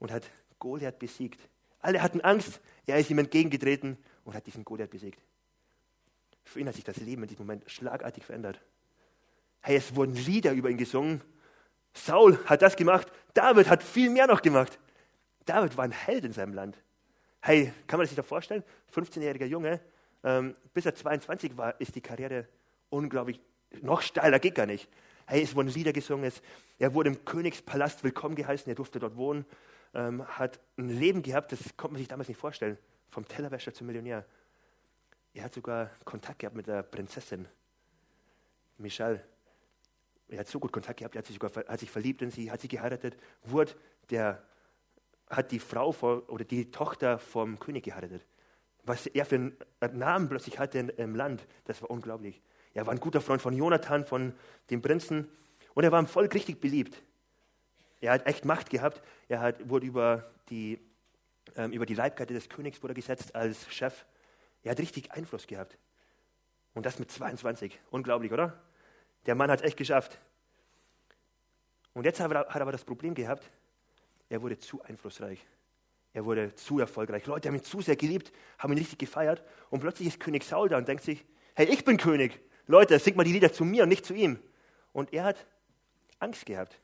und 0.00 0.10
hat 0.10 0.28
Goliath 0.58 0.98
besiegt. 0.98 1.48
Alle 1.78 2.02
hatten 2.02 2.22
Angst, 2.22 2.60
er 2.86 2.98
ist 2.98 3.08
ihm 3.08 3.20
entgegengetreten 3.20 3.98
und 4.24 4.34
hat 4.34 4.48
diesen 4.48 4.64
Goliath 4.64 4.90
besiegt. 4.90 5.22
Für 6.42 6.58
ihn 6.58 6.66
hat 6.66 6.74
sich 6.74 6.82
das 6.82 6.96
Leben 6.96 7.22
in 7.22 7.28
diesem 7.28 7.46
Moment 7.46 7.70
schlagartig 7.70 8.24
verändert. 8.24 8.60
Hey, 9.60 9.76
es 9.76 9.94
wurden 9.94 10.14
Lieder 10.14 10.52
über 10.52 10.70
ihn 10.70 10.78
gesungen. 10.78 11.20
Saul 11.92 12.38
hat 12.46 12.62
das 12.62 12.76
gemacht, 12.76 13.08
David 13.34 13.68
hat 13.68 13.82
viel 13.82 14.10
mehr 14.10 14.26
noch 14.26 14.42
gemacht. 14.42 14.78
David 15.44 15.76
war 15.76 15.84
ein 15.84 15.92
Held 15.92 16.24
in 16.24 16.32
seinem 16.32 16.52
Land. 16.52 16.76
Hey, 17.40 17.72
kann 17.86 17.98
man 17.98 18.06
sich 18.06 18.16
das 18.16 18.26
vorstellen? 18.26 18.62
15-jähriger 18.94 19.46
Junge, 19.46 19.80
ähm, 20.24 20.54
bis 20.74 20.86
er 20.86 20.94
22 20.94 21.56
war, 21.56 21.80
ist 21.80 21.94
die 21.94 22.00
Karriere 22.00 22.46
unglaublich 22.90 23.40
noch 23.80 24.02
steiler, 24.02 24.38
geht 24.38 24.54
gar 24.54 24.66
nicht. 24.66 24.88
Hey, 25.26 25.42
es 25.42 25.54
wurden 25.54 25.68
Lieder 25.68 25.92
gesungen, 25.92 26.30
er 26.78 26.94
wurde 26.94 27.10
im 27.10 27.24
Königspalast 27.24 28.02
willkommen 28.02 28.34
geheißen, 28.34 28.70
er 28.70 28.74
durfte 28.74 28.98
dort 28.98 29.16
wohnen, 29.16 29.44
ähm, 29.94 30.26
hat 30.26 30.58
ein 30.76 30.88
Leben 30.88 31.22
gehabt, 31.22 31.52
das 31.52 31.60
konnte 31.76 31.92
man 31.92 31.98
sich 31.98 32.08
damals 32.08 32.28
nicht 32.28 32.40
vorstellen. 32.40 32.78
Vom 33.08 33.26
Tellerwäscher 33.26 33.72
zum 33.72 33.86
Millionär. 33.86 34.24
Er 35.34 35.44
hat 35.44 35.54
sogar 35.54 35.90
Kontakt 36.04 36.40
gehabt 36.40 36.56
mit 36.56 36.66
der 36.66 36.82
Prinzessin, 36.82 37.46
Michelle. 38.78 39.22
Er 40.28 40.40
hat 40.40 40.48
so 40.48 40.60
gut 40.60 40.72
Kontakt 40.72 40.98
gehabt, 40.98 41.14
er 41.14 41.20
hat 41.20 41.26
sich, 41.26 41.38
sogar, 41.40 41.64
hat 41.66 41.80
sich 41.80 41.90
verliebt 41.90 42.22
in 42.22 42.30
sie, 42.30 42.50
hat 42.50 42.60
sie 42.60 42.68
geheiratet, 42.68 43.16
wurde 43.44 43.72
der, 44.10 44.42
hat 45.28 45.50
die 45.52 45.58
Frau 45.58 45.92
vor, 45.92 46.28
oder 46.28 46.44
die 46.44 46.70
Tochter 46.70 47.18
vom 47.18 47.58
König 47.58 47.84
geheiratet. 47.84 48.26
Was 48.84 49.06
er 49.06 49.24
für 49.24 49.36
einen 49.36 49.98
Namen 49.98 50.28
plötzlich 50.28 50.58
hatte 50.58 50.78
im 50.78 51.14
Land, 51.14 51.46
das 51.64 51.80
war 51.82 51.90
unglaublich. 51.90 52.42
Er 52.74 52.86
war 52.86 52.92
ein 52.92 53.00
guter 53.00 53.20
Freund 53.20 53.40
von 53.40 53.54
Jonathan, 53.54 54.04
von 54.04 54.34
dem 54.70 54.82
Prinzen, 54.82 55.28
und 55.74 55.84
er 55.84 55.92
war 55.92 56.00
im 56.00 56.06
Volk 56.06 56.34
richtig 56.34 56.60
beliebt. 56.60 57.02
Er 58.00 58.12
hat 58.12 58.26
echt 58.26 58.44
Macht 58.44 58.70
gehabt. 58.70 59.02
Er 59.28 59.40
hat, 59.40 59.68
wurde 59.68 59.86
über 59.86 60.30
die, 60.50 60.80
ähm, 61.56 61.72
über 61.72 61.86
die 61.86 61.94
Leibgarde 61.94 62.34
des 62.34 62.48
Königs 62.48 62.82
wurde 62.82 62.94
gesetzt 62.94 63.34
als 63.34 63.72
Chef. 63.72 64.04
Er 64.62 64.72
hat 64.72 64.78
richtig 64.78 65.12
Einfluss 65.12 65.46
gehabt. 65.46 65.78
Und 66.74 66.86
das 66.86 66.98
mit 66.98 67.10
22. 67.10 67.78
Unglaublich, 67.90 68.32
oder? 68.32 68.60
Der 69.26 69.34
Mann 69.34 69.50
hat 69.50 69.60
es 69.60 69.66
echt 69.66 69.76
geschafft. 69.76 70.18
Und 71.94 72.04
jetzt 72.04 72.20
hat 72.20 72.30
er, 72.30 72.42
er 72.42 72.60
aber 72.60 72.72
das 72.72 72.84
Problem 72.84 73.14
gehabt, 73.14 73.50
er 74.28 74.42
wurde 74.42 74.58
zu 74.58 74.82
einflussreich. 74.82 75.44
Er 76.12 76.24
wurde 76.24 76.54
zu 76.54 76.78
erfolgreich. 76.78 77.26
Leute 77.26 77.48
haben 77.48 77.56
ihn 77.56 77.62
zu 77.62 77.80
sehr 77.80 77.96
geliebt, 77.96 78.32
haben 78.58 78.72
ihn 78.72 78.78
richtig 78.78 78.98
gefeiert. 78.98 79.42
Und 79.70 79.80
plötzlich 79.80 80.08
ist 80.08 80.20
König 80.20 80.44
Saul 80.44 80.68
da 80.68 80.78
und 80.78 80.88
denkt 80.88 81.04
sich, 81.04 81.24
hey, 81.54 81.66
ich 81.66 81.84
bin 81.84 81.96
König. 81.96 82.40
Leute, 82.66 82.98
singt 82.98 83.16
mal 83.16 83.24
die 83.24 83.32
Lieder 83.32 83.52
zu 83.52 83.64
mir 83.64 83.84
und 83.84 83.88
nicht 83.88 84.04
zu 84.04 84.14
ihm. 84.14 84.38
Und 84.92 85.12
er 85.12 85.24
hat 85.24 85.46
Angst 86.18 86.46
gehabt. 86.46 86.80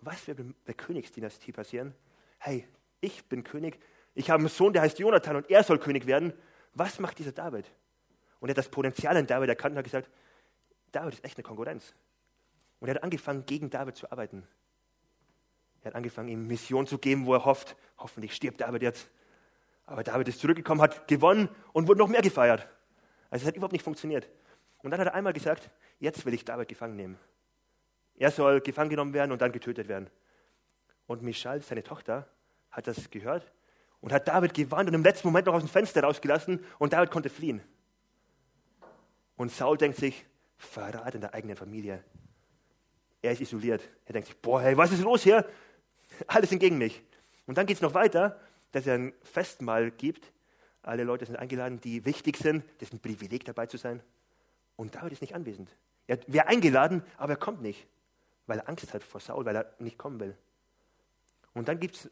Was 0.00 0.26
wird 0.26 0.40
mit 0.40 0.56
der 0.66 0.74
Königsdynastie 0.74 1.52
passieren? 1.52 1.94
Hey, 2.38 2.66
ich 3.00 3.24
bin 3.26 3.44
König. 3.44 3.78
Ich 4.14 4.30
habe 4.30 4.40
einen 4.40 4.48
Sohn, 4.48 4.72
der 4.72 4.82
heißt 4.82 4.98
Jonathan 4.98 5.36
und 5.36 5.50
er 5.50 5.62
soll 5.62 5.78
König 5.78 6.06
werden. 6.06 6.32
Was 6.74 6.98
macht 6.98 7.18
dieser 7.18 7.32
David? 7.32 7.66
Und 8.40 8.48
er 8.48 8.52
hat 8.52 8.58
das 8.58 8.68
Potenzial 8.68 9.16
in 9.16 9.26
David 9.26 9.48
erkannt 9.48 9.72
und 9.72 9.78
hat 9.78 9.84
gesagt, 9.84 10.10
David 10.92 11.14
ist 11.14 11.24
echt 11.24 11.36
eine 11.36 11.44
Konkurrenz. 11.44 11.94
Und 12.80 12.88
er 12.88 12.94
hat 12.94 13.02
angefangen, 13.02 13.44
gegen 13.46 13.70
David 13.70 13.96
zu 13.96 14.10
arbeiten. 14.10 14.46
Er 15.82 15.88
hat 15.88 15.94
angefangen, 15.94 16.28
ihm 16.28 16.46
Mission 16.46 16.86
zu 16.86 16.98
geben, 16.98 17.26
wo 17.26 17.34
er 17.34 17.44
hofft, 17.44 17.76
hoffentlich 17.98 18.34
stirbt 18.34 18.60
David 18.60 18.82
jetzt. 18.82 19.10
Aber 19.86 20.04
David 20.04 20.28
ist 20.28 20.40
zurückgekommen, 20.40 20.80
hat 20.80 21.08
gewonnen 21.08 21.48
und 21.72 21.88
wurde 21.88 21.98
noch 21.98 22.08
mehr 22.08 22.22
gefeiert. 22.22 22.68
Also 23.30 23.42
es 23.42 23.48
hat 23.48 23.56
überhaupt 23.56 23.72
nicht 23.72 23.84
funktioniert. 23.84 24.28
Und 24.78 24.90
dann 24.90 25.00
hat 25.00 25.08
er 25.08 25.14
einmal 25.14 25.32
gesagt, 25.32 25.70
jetzt 25.98 26.24
will 26.24 26.34
ich 26.34 26.44
David 26.44 26.68
gefangen 26.68 26.96
nehmen. 26.96 27.18
Er 28.16 28.30
soll 28.30 28.60
gefangen 28.60 28.90
genommen 28.90 29.14
werden 29.14 29.32
und 29.32 29.40
dann 29.40 29.52
getötet 29.52 29.88
werden. 29.88 30.10
Und 31.06 31.22
Michal, 31.22 31.60
seine 31.62 31.82
Tochter, 31.82 32.28
hat 32.70 32.86
das 32.86 33.10
gehört 33.10 33.52
und 34.00 34.12
hat 34.12 34.28
David 34.28 34.54
gewarnt 34.54 34.88
und 34.88 34.94
im 34.94 35.02
letzten 35.02 35.28
Moment 35.28 35.46
noch 35.46 35.54
aus 35.54 35.62
dem 35.62 35.68
Fenster 35.68 36.02
rausgelassen 36.02 36.64
und 36.78 36.92
David 36.92 37.10
konnte 37.10 37.28
fliehen. 37.28 37.62
Und 39.36 39.50
Saul 39.50 39.76
denkt 39.76 39.98
sich, 39.98 40.24
Verrat 40.62 41.14
in 41.14 41.20
der 41.20 41.34
eigenen 41.34 41.56
Familie. 41.56 42.02
Er 43.20 43.32
ist 43.32 43.40
isoliert. 43.40 43.82
Er 44.06 44.14
denkt 44.14 44.28
sich, 44.28 44.36
boah, 44.36 44.62
hey, 44.62 44.76
was 44.76 44.92
ist 44.92 45.02
los 45.02 45.22
hier? 45.22 45.46
Alles 46.26 46.50
sind 46.50 46.58
gegen 46.60 46.78
mich. 46.78 47.02
Und 47.46 47.58
dann 47.58 47.66
geht 47.66 47.76
es 47.76 47.82
noch 47.82 47.94
weiter, 47.94 48.38
dass 48.70 48.86
er 48.86 48.94
ein 48.94 49.12
Festmahl 49.22 49.90
gibt. 49.90 50.32
Alle 50.82 51.04
Leute 51.04 51.26
sind 51.26 51.36
eingeladen, 51.36 51.80
die 51.80 52.04
wichtig 52.04 52.36
sind. 52.36 52.64
Das 52.78 52.88
ist 52.88 52.94
ein 52.94 53.00
Privileg, 53.00 53.44
dabei 53.44 53.66
zu 53.66 53.76
sein. 53.76 54.00
Und 54.76 54.94
David 54.94 55.12
ist 55.12 55.20
nicht 55.20 55.34
anwesend. 55.34 55.68
Er 56.06 56.18
wäre 56.26 56.46
eingeladen, 56.46 57.02
aber 57.16 57.34
er 57.34 57.38
kommt 57.38 57.62
nicht, 57.62 57.86
weil 58.46 58.58
er 58.58 58.68
Angst 58.68 58.92
hat 58.94 59.02
vor 59.02 59.20
Saul, 59.20 59.44
weil 59.44 59.56
er 59.56 59.74
nicht 59.78 59.98
kommen 59.98 60.18
will. 60.20 60.36
Und 61.54 61.68
dann 61.68 61.78
gibt 61.78 61.96
es 61.96 62.10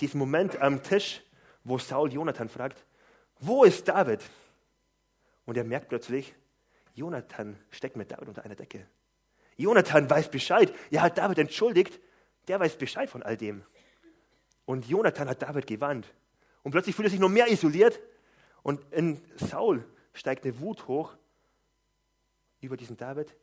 diesen 0.00 0.18
Moment 0.18 0.60
am 0.60 0.82
Tisch, 0.82 1.22
wo 1.62 1.78
Saul 1.78 2.12
Jonathan 2.12 2.48
fragt, 2.48 2.84
wo 3.38 3.64
ist 3.64 3.88
David? 3.88 4.22
Und 5.46 5.56
er 5.56 5.64
merkt 5.64 5.88
plötzlich, 5.88 6.34
Jonathan 6.94 7.58
steckt 7.70 7.96
mit 7.96 8.10
David 8.10 8.28
unter 8.28 8.44
einer 8.44 8.54
Decke. 8.54 8.86
Jonathan 9.56 10.08
weiß 10.08 10.30
Bescheid. 10.30 10.72
Er 10.90 11.02
hat 11.02 11.18
David 11.18 11.38
entschuldigt. 11.38 12.00
Der 12.48 12.60
weiß 12.60 12.76
Bescheid 12.76 13.08
von 13.08 13.22
all 13.22 13.36
dem. 13.36 13.64
Und 14.64 14.88
Jonathan 14.88 15.28
hat 15.28 15.42
David 15.42 15.66
gewarnt. 15.66 16.12
Und 16.62 16.72
plötzlich 16.72 16.96
fühlt 16.96 17.06
er 17.06 17.10
sich 17.10 17.20
noch 17.20 17.28
mehr 17.28 17.50
isoliert. 17.50 18.00
Und 18.62 18.80
in 18.92 19.20
Saul 19.36 19.84
steigt 20.12 20.44
eine 20.44 20.58
Wut 20.60 20.88
hoch 20.88 21.16
über 22.60 22.76
diesen 22.76 22.96
David. 22.96 23.34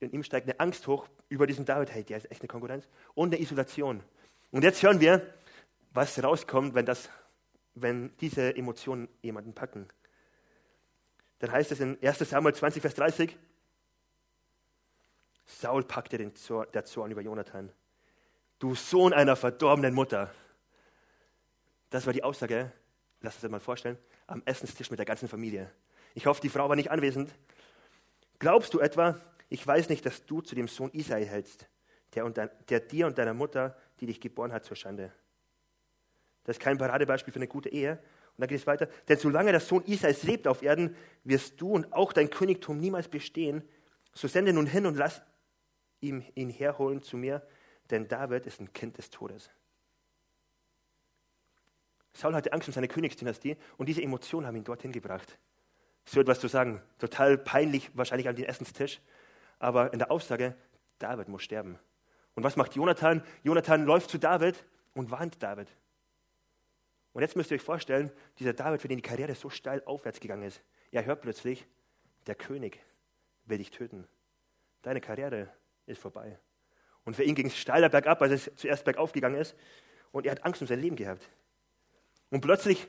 In 0.00 0.12
ihm 0.12 0.22
steigt 0.22 0.46
eine 0.48 0.60
Angst 0.60 0.86
hoch 0.86 1.08
über 1.28 1.46
diesen 1.46 1.64
David. 1.64 1.90
Hey, 1.92 2.04
der 2.04 2.18
ist 2.18 2.30
echt 2.30 2.42
eine 2.42 2.48
Konkurrenz. 2.48 2.88
Und 3.14 3.34
eine 3.34 3.42
Isolation. 3.42 4.02
Und 4.50 4.62
jetzt 4.62 4.82
hören 4.82 5.00
wir, 5.00 5.34
was 5.92 6.22
rauskommt, 6.22 6.74
wenn, 6.74 6.86
das, 6.86 7.08
wenn 7.74 8.16
diese 8.18 8.54
Emotionen 8.56 9.08
jemanden 9.22 9.54
packen. 9.54 9.88
Dann 11.38 11.52
heißt 11.52 11.72
es 11.72 11.80
in 11.80 11.98
1 12.02 12.18
Samuel 12.18 12.54
20, 12.54 12.80
Vers 12.80 12.94
30, 12.94 13.36
Saul 15.46 15.84
packte 15.84 16.18
den 16.18 16.34
Zorn, 16.34 16.66
der 16.74 16.84
Zorn 16.84 17.10
über 17.10 17.22
Jonathan. 17.22 17.72
Du 18.58 18.74
Sohn 18.74 19.12
einer 19.12 19.36
verdorbenen 19.36 19.94
Mutter. 19.94 20.32
Das 21.90 22.06
war 22.06 22.12
die 22.12 22.22
Aussage, 22.22 22.72
lass 23.20 23.34
uns 23.34 23.42
das 23.42 23.50
mal 23.50 23.60
vorstellen, 23.60 23.98
am 24.26 24.42
Essenstisch 24.44 24.90
mit 24.90 24.98
der 24.98 25.06
ganzen 25.06 25.28
Familie. 25.28 25.70
Ich 26.14 26.26
hoffe, 26.26 26.40
die 26.40 26.48
Frau 26.48 26.68
war 26.68 26.76
nicht 26.76 26.90
anwesend. 26.90 27.30
Glaubst 28.38 28.74
du 28.74 28.80
etwa, 28.80 29.18
ich 29.48 29.66
weiß 29.66 29.88
nicht, 29.88 30.04
dass 30.04 30.26
du 30.26 30.42
zu 30.42 30.54
dem 30.54 30.68
Sohn 30.68 30.90
Isai 30.92 31.24
hältst, 31.24 31.66
der, 32.14 32.24
und 32.24 32.36
dein, 32.36 32.50
der 32.68 32.80
dir 32.80 33.06
und 33.06 33.16
deiner 33.16 33.34
Mutter, 33.34 33.76
die 34.00 34.06
dich 34.06 34.20
geboren 34.20 34.52
hat, 34.52 34.64
zur 34.64 34.76
Schande? 34.76 35.12
Das 36.44 36.56
ist 36.56 36.62
kein 36.62 36.78
Paradebeispiel 36.78 37.32
für 37.32 37.38
eine 37.38 37.48
gute 37.48 37.68
Ehe. 37.68 37.98
Und 38.38 38.42
dann 38.42 38.48
geht 38.48 38.60
es 38.60 38.66
weiter. 38.66 38.88
Denn 39.08 39.18
solange 39.18 39.50
der 39.50 39.60
Sohn 39.60 39.84
Isais 39.84 40.22
lebt 40.22 40.48
auf 40.48 40.62
Erden, 40.62 40.96
wirst 41.24 41.60
du 41.60 41.72
und 41.72 41.92
auch 41.92 42.14
dein 42.14 42.30
Königtum 42.30 42.78
niemals 42.78 43.08
bestehen. 43.08 43.62
So 44.14 44.28
sende 44.28 44.54
nun 44.54 44.66
hin 44.66 44.86
und 44.86 44.96
lass 44.96 45.20
ihm 46.00 46.24
ihn 46.34 46.48
herholen 46.48 47.02
zu 47.02 47.16
mir, 47.16 47.46
denn 47.90 48.08
David 48.08 48.46
ist 48.46 48.60
ein 48.60 48.72
Kind 48.72 48.96
des 48.96 49.10
Todes. 49.10 49.50
Saul 52.14 52.34
hatte 52.34 52.52
Angst 52.52 52.68
um 52.68 52.74
seine 52.74 52.88
Königsdynastie 52.88 53.56
und 53.76 53.88
diese 53.88 54.02
Emotionen 54.02 54.46
haben 54.46 54.56
ihn 54.56 54.64
dorthin 54.64 54.92
gebracht 54.92 55.38
so 56.10 56.20
etwas 56.20 56.40
zu 56.40 56.48
sagen. 56.48 56.82
Total 56.98 57.38
peinlich, 57.38 57.90
wahrscheinlich 57.94 58.28
an 58.28 58.36
den 58.36 58.46
Essenstisch. 58.46 59.00
Aber 59.58 59.92
in 59.92 59.98
der 59.98 60.10
Aussage, 60.10 60.54
David 60.98 61.28
muss 61.28 61.42
sterben. 61.42 61.78
Und 62.34 62.44
was 62.44 62.56
macht 62.56 62.76
Jonathan? 62.76 63.22
Jonathan 63.42 63.84
läuft 63.84 64.10
zu 64.10 64.18
David 64.18 64.64
und 64.94 65.10
warnt 65.10 65.42
David. 65.42 65.68
Und 67.12 67.22
jetzt 67.22 67.36
müsst 67.36 67.50
ihr 67.50 67.56
euch 67.56 67.62
vorstellen, 67.62 68.10
dieser 68.38 68.52
David, 68.52 68.80
für 68.80 68.88
den 68.88 68.98
die 68.98 69.02
Karriere 69.02 69.34
so 69.34 69.50
steil 69.50 69.82
aufwärts 69.84 70.20
gegangen 70.20 70.44
ist, 70.44 70.62
er 70.90 71.04
hört 71.04 71.22
plötzlich, 71.22 71.66
der 72.26 72.34
König 72.34 72.80
will 73.46 73.58
dich 73.58 73.70
töten. 73.70 74.06
Deine 74.82 75.00
Karriere 75.00 75.52
ist 75.86 76.00
vorbei. 76.00 76.38
Und 77.04 77.14
für 77.14 77.24
ihn 77.24 77.34
ging 77.34 77.46
es 77.46 77.56
steiler 77.56 77.88
bergab, 77.88 78.20
als 78.22 78.32
es 78.32 78.50
zuerst 78.56 78.84
bergauf 78.84 79.12
gegangen 79.12 79.36
ist. 79.36 79.56
Und 80.12 80.26
er 80.26 80.32
hat 80.32 80.44
Angst 80.44 80.60
um 80.60 80.68
sein 80.68 80.80
Leben 80.80 80.96
gehabt. 80.96 81.28
Und 82.30 82.40
plötzlich 82.40 82.86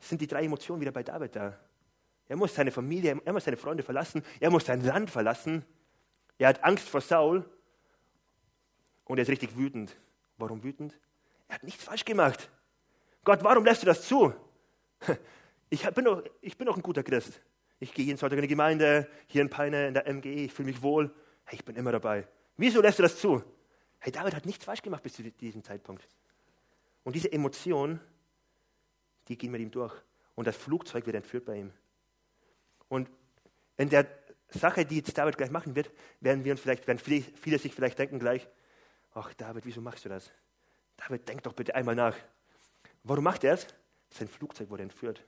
sind 0.00 0.20
die 0.20 0.26
drei 0.26 0.44
Emotionen 0.44 0.80
wieder 0.80 0.92
bei 0.92 1.02
David 1.02 1.36
da. 1.36 1.58
Er 2.28 2.36
muss 2.36 2.54
seine 2.54 2.70
Familie, 2.70 3.20
er 3.24 3.32
muss 3.32 3.44
seine 3.44 3.56
Freunde 3.56 3.82
verlassen, 3.82 4.22
er 4.40 4.50
muss 4.50 4.66
sein 4.66 4.82
Land 4.82 5.10
verlassen. 5.10 5.64
Er 6.38 6.48
hat 6.48 6.62
Angst 6.62 6.88
vor 6.88 7.00
Saul 7.00 7.44
Und 9.04 9.18
er 9.18 9.22
ist 9.22 9.30
richtig 9.30 9.56
wütend. 9.56 9.96
Warum 10.36 10.62
wütend? 10.62 10.98
Er 11.48 11.56
hat 11.56 11.64
nichts 11.64 11.84
falsch 11.84 12.04
gemacht. 12.04 12.50
Gott, 13.24 13.42
warum 13.42 13.64
lässt 13.64 13.82
du 13.82 13.86
das 13.86 14.06
zu? 14.06 14.32
Ich 15.70 15.86
bin 15.90 16.06
doch, 16.06 16.24
ich 16.40 16.56
bin 16.56 16.66
doch 16.66 16.76
ein 16.76 16.82
guter 16.82 17.02
Christ. 17.02 17.42
Ich 17.78 17.92
gehe 17.92 18.06
jeden 18.06 18.16
Sonntag 18.16 18.38
in 18.38 18.42
die 18.42 18.48
Gemeinde, 18.48 19.06
hier 19.26 19.42
in 19.42 19.50
Peine, 19.50 19.88
in 19.88 19.92
der 19.92 20.10
MGE, 20.10 20.46
ich 20.46 20.52
fühle 20.54 20.70
mich 20.70 20.80
wohl. 20.80 21.14
Hey, 21.44 21.58
ich 21.58 21.64
bin 21.66 21.76
immer 21.76 21.92
dabei. 21.92 22.26
Wieso 22.56 22.80
lässt 22.80 22.98
du 22.98 23.02
das 23.02 23.18
zu? 23.20 23.44
Hey, 23.98 24.10
David 24.10 24.34
hat 24.34 24.46
nichts 24.46 24.64
falsch 24.64 24.80
gemacht 24.80 25.02
bis 25.02 25.12
zu 25.12 25.22
diesem 25.22 25.62
Zeitpunkt. 25.62 26.08
Und 27.04 27.14
diese 27.14 27.30
Emotionen, 27.30 28.00
die 29.28 29.36
gehen 29.36 29.50
mit 29.50 29.60
ihm 29.60 29.70
durch. 29.70 29.94
Und 30.34 30.46
das 30.46 30.56
Flugzeug 30.56 31.04
wird 31.06 31.16
entführt 31.16 31.44
bei 31.44 31.56
ihm. 31.56 31.72
Und 32.88 33.10
in 33.76 33.90
der 33.90 34.06
Sache, 34.48 34.84
die 34.84 34.96
jetzt 34.96 35.16
David 35.16 35.36
gleich 35.36 35.50
machen 35.50 35.76
wird, 35.76 35.90
werden 36.20 36.44
wir 36.44 36.52
uns 36.52 36.60
vielleicht, 36.60 36.86
werden 36.86 36.98
viele, 36.98 37.22
viele 37.22 37.58
sich 37.58 37.74
vielleicht 37.74 37.98
denken 37.98 38.18
gleich, 38.18 38.48
ach 39.12 39.32
David, 39.34 39.66
wieso 39.66 39.80
machst 39.80 40.04
du 40.04 40.08
das? 40.08 40.30
David, 40.96 41.28
denk 41.28 41.42
doch 41.42 41.52
bitte 41.52 41.74
einmal 41.74 41.94
nach. 41.94 42.16
Warum 43.04 43.24
macht 43.24 43.44
er 43.44 43.54
es? 43.54 43.66
Sein 44.10 44.28
Flugzeug 44.28 44.70
wurde 44.70 44.82
entführt. 44.82 45.24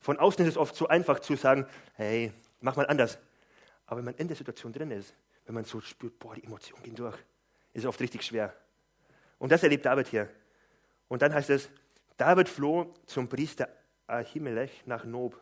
Von 0.00 0.18
außen 0.18 0.44
ist 0.44 0.52
es 0.52 0.56
oft 0.56 0.76
so 0.76 0.88
einfach 0.88 1.20
zu 1.20 1.36
sagen, 1.36 1.66
hey, 1.94 2.32
mach 2.60 2.76
mal 2.76 2.86
anders. 2.86 3.18
Aber 3.86 3.98
wenn 3.98 4.04
man 4.04 4.14
in 4.14 4.28
der 4.28 4.36
Situation 4.36 4.72
drin 4.72 4.90
ist, 4.90 5.14
wenn 5.46 5.54
man 5.54 5.64
so 5.64 5.80
spürt, 5.80 6.18
boah, 6.18 6.34
die 6.34 6.44
Emotionen 6.44 6.82
gehen 6.82 6.94
durch, 6.94 7.16
ist 7.72 7.82
es 7.82 7.86
oft 7.86 8.00
richtig 8.00 8.22
schwer. 8.22 8.54
Und 9.38 9.50
das 9.50 9.62
erlebt 9.62 9.84
David 9.86 10.08
hier. 10.08 10.28
Und 11.08 11.22
dann 11.22 11.32
heißt 11.32 11.50
es, 11.50 11.68
David 12.16 12.48
floh 12.48 12.92
zum 13.06 13.28
Priester 13.28 13.68
Ahimelech 14.06 14.82
nach 14.86 15.04
Nob. 15.04 15.40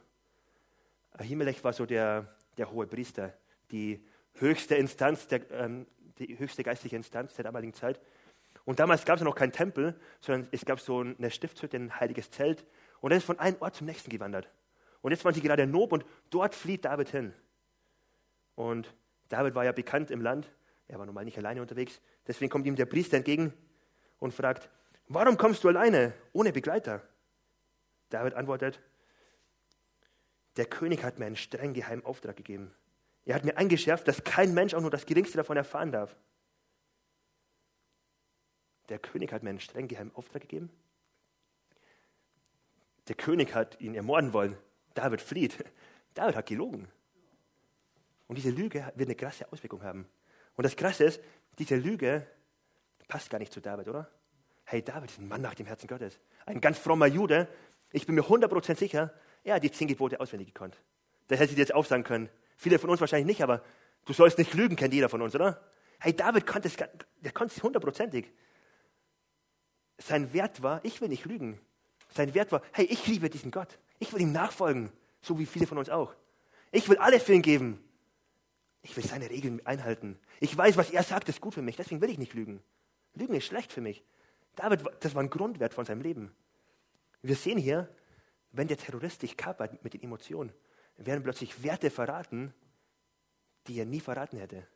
Ahimelech 1.13 1.63
war 1.65 1.73
so 1.73 1.87
der, 1.87 2.37
der 2.57 2.71
hohe 2.71 2.87
Priester, 2.87 3.33
die 3.71 4.05
höchste 4.35 4.75
Instanz, 4.77 5.27
der, 5.27 5.51
ähm, 5.51 5.87
die 6.19 6.39
höchste 6.39 6.63
geistliche 6.63 6.97
Instanz 6.97 7.35
der 7.35 7.45
damaligen 7.45 7.75
Zeit. 7.75 8.01
Und 8.67 8.81
damals 8.81 9.05
gab 9.05 9.17
es 9.17 9.23
noch 9.23 9.35
keinen 9.35 9.53
Tempel, 9.53 9.99
sondern 10.21 10.49
es 10.51 10.65
gab 10.65 10.81
so 10.81 11.01
eine 11.01 11.31
Stiftshütte, 11.31 11.77
ein 11.77 11.99
heiliges 11.99 12.31
Zelt. 12.31 12.67
Und 13.01 13.13
er 13.13 13.17
ist 13.17 13.25
von 13.25 13.39
einem 13.39 13.57
Ort 13.61 13.77
zum 13.77 13.87
nächsten 13.87 14.11
gewandert. 14.11 14.51
Und 15.03 15.13
jetzt 15.13 15.25
waren 15.25 15.33
sie 15.33 15.41
gerade 15.41 15.63
in 15.63 15.71
Nob 15.71 15.93
und 15.93 16.05
dort 16.31 16.55
flieht 16.55 16.85
David 16.85 17.09
hin. 17.09 17.33
Und 18.57 18.93
David 19.29 19.55
war 19.55 19.65
ja 19.65 19.71
bekannt 19.71 20.11
im 20.11 20.21
Land. 20.21 20.51
Er 20.89 20.99
war 20.99 21.07
normal 21.07 21.25
nicht 21.25 21.39
alleine 21.39 21.63
unterwegs. 21.63 22.01
Deswegen 22.27 22.51
kommt 22.51 22.67
ihm 22.67 22.75
der 22.75 22.87
Priester 22.87 23.17
entgegen 23.17 23.53
und 24.19 24.35
fragt, 24.35 24.69
warum 25.07 25.37
kommst 25.37 25.63
du 25.63 25.69
alleine, 25.69 26.13
ohne 26.33 26.53
Begleiter? 26.53 27.03
David 28.11 28.35
antwortet, 28.35 28.81
der 30.57 30.67
König 30.67 31.05
hat 31.05 31.21
mir 31.21 31.27
einen 31.27 31.37
streng 31.37 31.73
geheimen 31.73 32.05
Auftrag 32.05 32.37
gegeben. 32.37 32.75
Er 33.27 33.37
hat 33.37 33.45
mir 33.45 33.57
eingeschärft, 33.57 34.09
dass 34.09 34.25
kein 34.25 34.55
Mensch 34.55 34.75
auch 34.75 34.81
nur 34.81 34.91
das 34.91 35.07
Geringste 35.07 35.37
davon 35.37 35.57
erfahren 35.57 35.93
darf. 35.93 36.17
Der 38.89 38.99
König 38.99 39.33
hat 39.33 39.43
mir 39.43 39.51
einen 39.51 39.61
streng 39.61 39.89
geheimen 39.89 40.15
Auftrag 40.15 40.43
gegeben. 40.43 40.71
Der 43.09 43.17
König 43.17 43.55
hat 43.55 43.81
ihn 43.81 43.95
ermorden 43.95 44.33
wollen. 44.33 44.57
David 44.95 45.21
flieht. 45.21 45.65
David 46.15 46.37
hat 46.37 46.47
gelogen. 46.47 46.89
Und 48.27 48.37
diese 48.37 48.51
Lüge 48.51 48.93
wird 48.95 49.09
eine 49.09 49.15
krasse 49.15 49.51
Auswirkung 49.53 49.83
haben. 49.83 50.09
Und 50.57 50.65
das 50.65 50.77
Krasse 50.77 51.05
ist, 51.05 51.21
diese 51.59 51.77
Lüge 51.77 52.27
passt 53.09 53.31
gar 53.31 53.39
nicht 53.39 53.53
zu 53.53 53.61
David, 53.61 53.89
oder? 53.89 54.11
Hey, 54.65 54.83
David 54.83 55.11
ist 55.11 55.19
ein 55.19 55.29
Mann 55.29 55.43
nach 55.43 55.55
dem 55.55 55.67
Herzen 55.67 55.87
Gottes. 55.87 56.19
Ein 56.45 56.61
ganz 56.61 56.79
frommer 56.79 57.07
Jude. 57.07 57.49
Ich 57.93 58.07
bin 58.07 58.17
mir 58.17 58.23
100% 58.23 58.77
sicher, 58.77 59.13
er 59.45 59.55
hat 59.55 59.63
die 59.63 59.71
zehn 59.71 59.87
Gebote 59.87 60.19
auswendig 60.19 60.49
gekonnt. 60.49 60.77
Das 61.29 61.39
hätte 61.39 61.51
ich 61.51 61.55
dir 61.55 61.63
jetzt 61.63 61.75
auch 61.75 61.85
sagen 61.85 62.03
können. 62.03 62.29
Viele 62.57 62.79
von 62.81 62.91
uns 62.91 63.01
wahrscheinlich 63.01 63.27
nicht, 63.27 63.43
aber 63.43 63.63
du 64.07 64.13
sollst 64.13 64.39
nicht 64.39 64.55
lügen, 64.55 64.75
kennt 64.75 64.93
jeder 64.93 65.09
von 65.09 65.23
uns, 65.23 65.35
oder? 65.35 65.61
Hey, 66.01 66.15
David 66.15 66.47
konnte 66.47 66.67
es, 66.67 66.77
der 66.77 67.33
konnte 67.33 67.55
es 67.57 67.63
hundertprozentig. 67.63 68.33
Sein 69.99 70.33
Wert 70.33 70.63
war, 70.63 70.85
ich 70.85 71.01
will 71.01 71.09
nicht 71.09 71.25
lügen. 71.25 71.61
Sein 72.11 72.35
Wert 72.35 72.53
war, 72.53 72.63
hey, 72.73 72.85
ich 72.87 73.07
liebe 73.07 73.31
diesen 73.31 73.51
Gott. 73.51 73.79
Ich 73.99 74.13
will 74.13 74.21
ihm 74.21 74.33
nachfolgen, 74.33 74.91
so 75.23 75.39
wie 75.39 75.47
viele 75.47 75.67
von 75.67 75.79
uns 75.79 75.89
auch. 75.89 76.15
Ich 76.71 76.89
will 76.89 76.99
alles 76.99 77.23
für 77.23 77.33
ihn 77.33 77.43
geben. 77.43 77.83
Ich 78.83 78.97
will 78.97 79.05
seine 79.05 79.31
Regeln 79.31 79.65
einhalten. 79.67 80.19
Ich 80.39 80.57
weiß, 80.57 80.77
was 80.77 80.91
er 80.91 81.03
sagt, 81.03 81.29
ist 81.29 81.41
gut 81.41 81.55
für 81.55 81.63
mich. 81.63 81.77
Deswegen 81.77 82.01
will 82.01 82.11
ich 82.11 82.19
nicht 82.19 82.35
lügen. 82.35 82.63
Lügen 83.15 83.35
ist 83.35 83.47
schlecht 83.47 83.73
für 83.73 83.81
mich. 83.81 84.05
David, 84.55 84.85
das 85.01 85.15
war 85.15 85.23
ein 85.23 85.31
Grundwert 85.31 85.75
von 85.75 85.85
seinem 85.85 86.03
Leben. 86.03 86.35
Wir 87.23 87.35
sehen 87.35 87.59
hier, 87.59 87.89
wenn 88.53 88.69
der 88.69 88.79
Terrorist 88.79 89.23
dich 89.23 89.37
kapert 89.37 89.83
mit 89.83 89.95
den 89.95 90.03
Emotionen, 90.03 90.53
werden 90.97 91.23
plötzlich 91.23 91.63
Werte 91.63 91.91
verraten, 91.91 92.55
die 93.67 93.79
er 93.79 93.85
nie 93.85 94.01
verraten 94.01 94.39
hätte. 94.39 94.67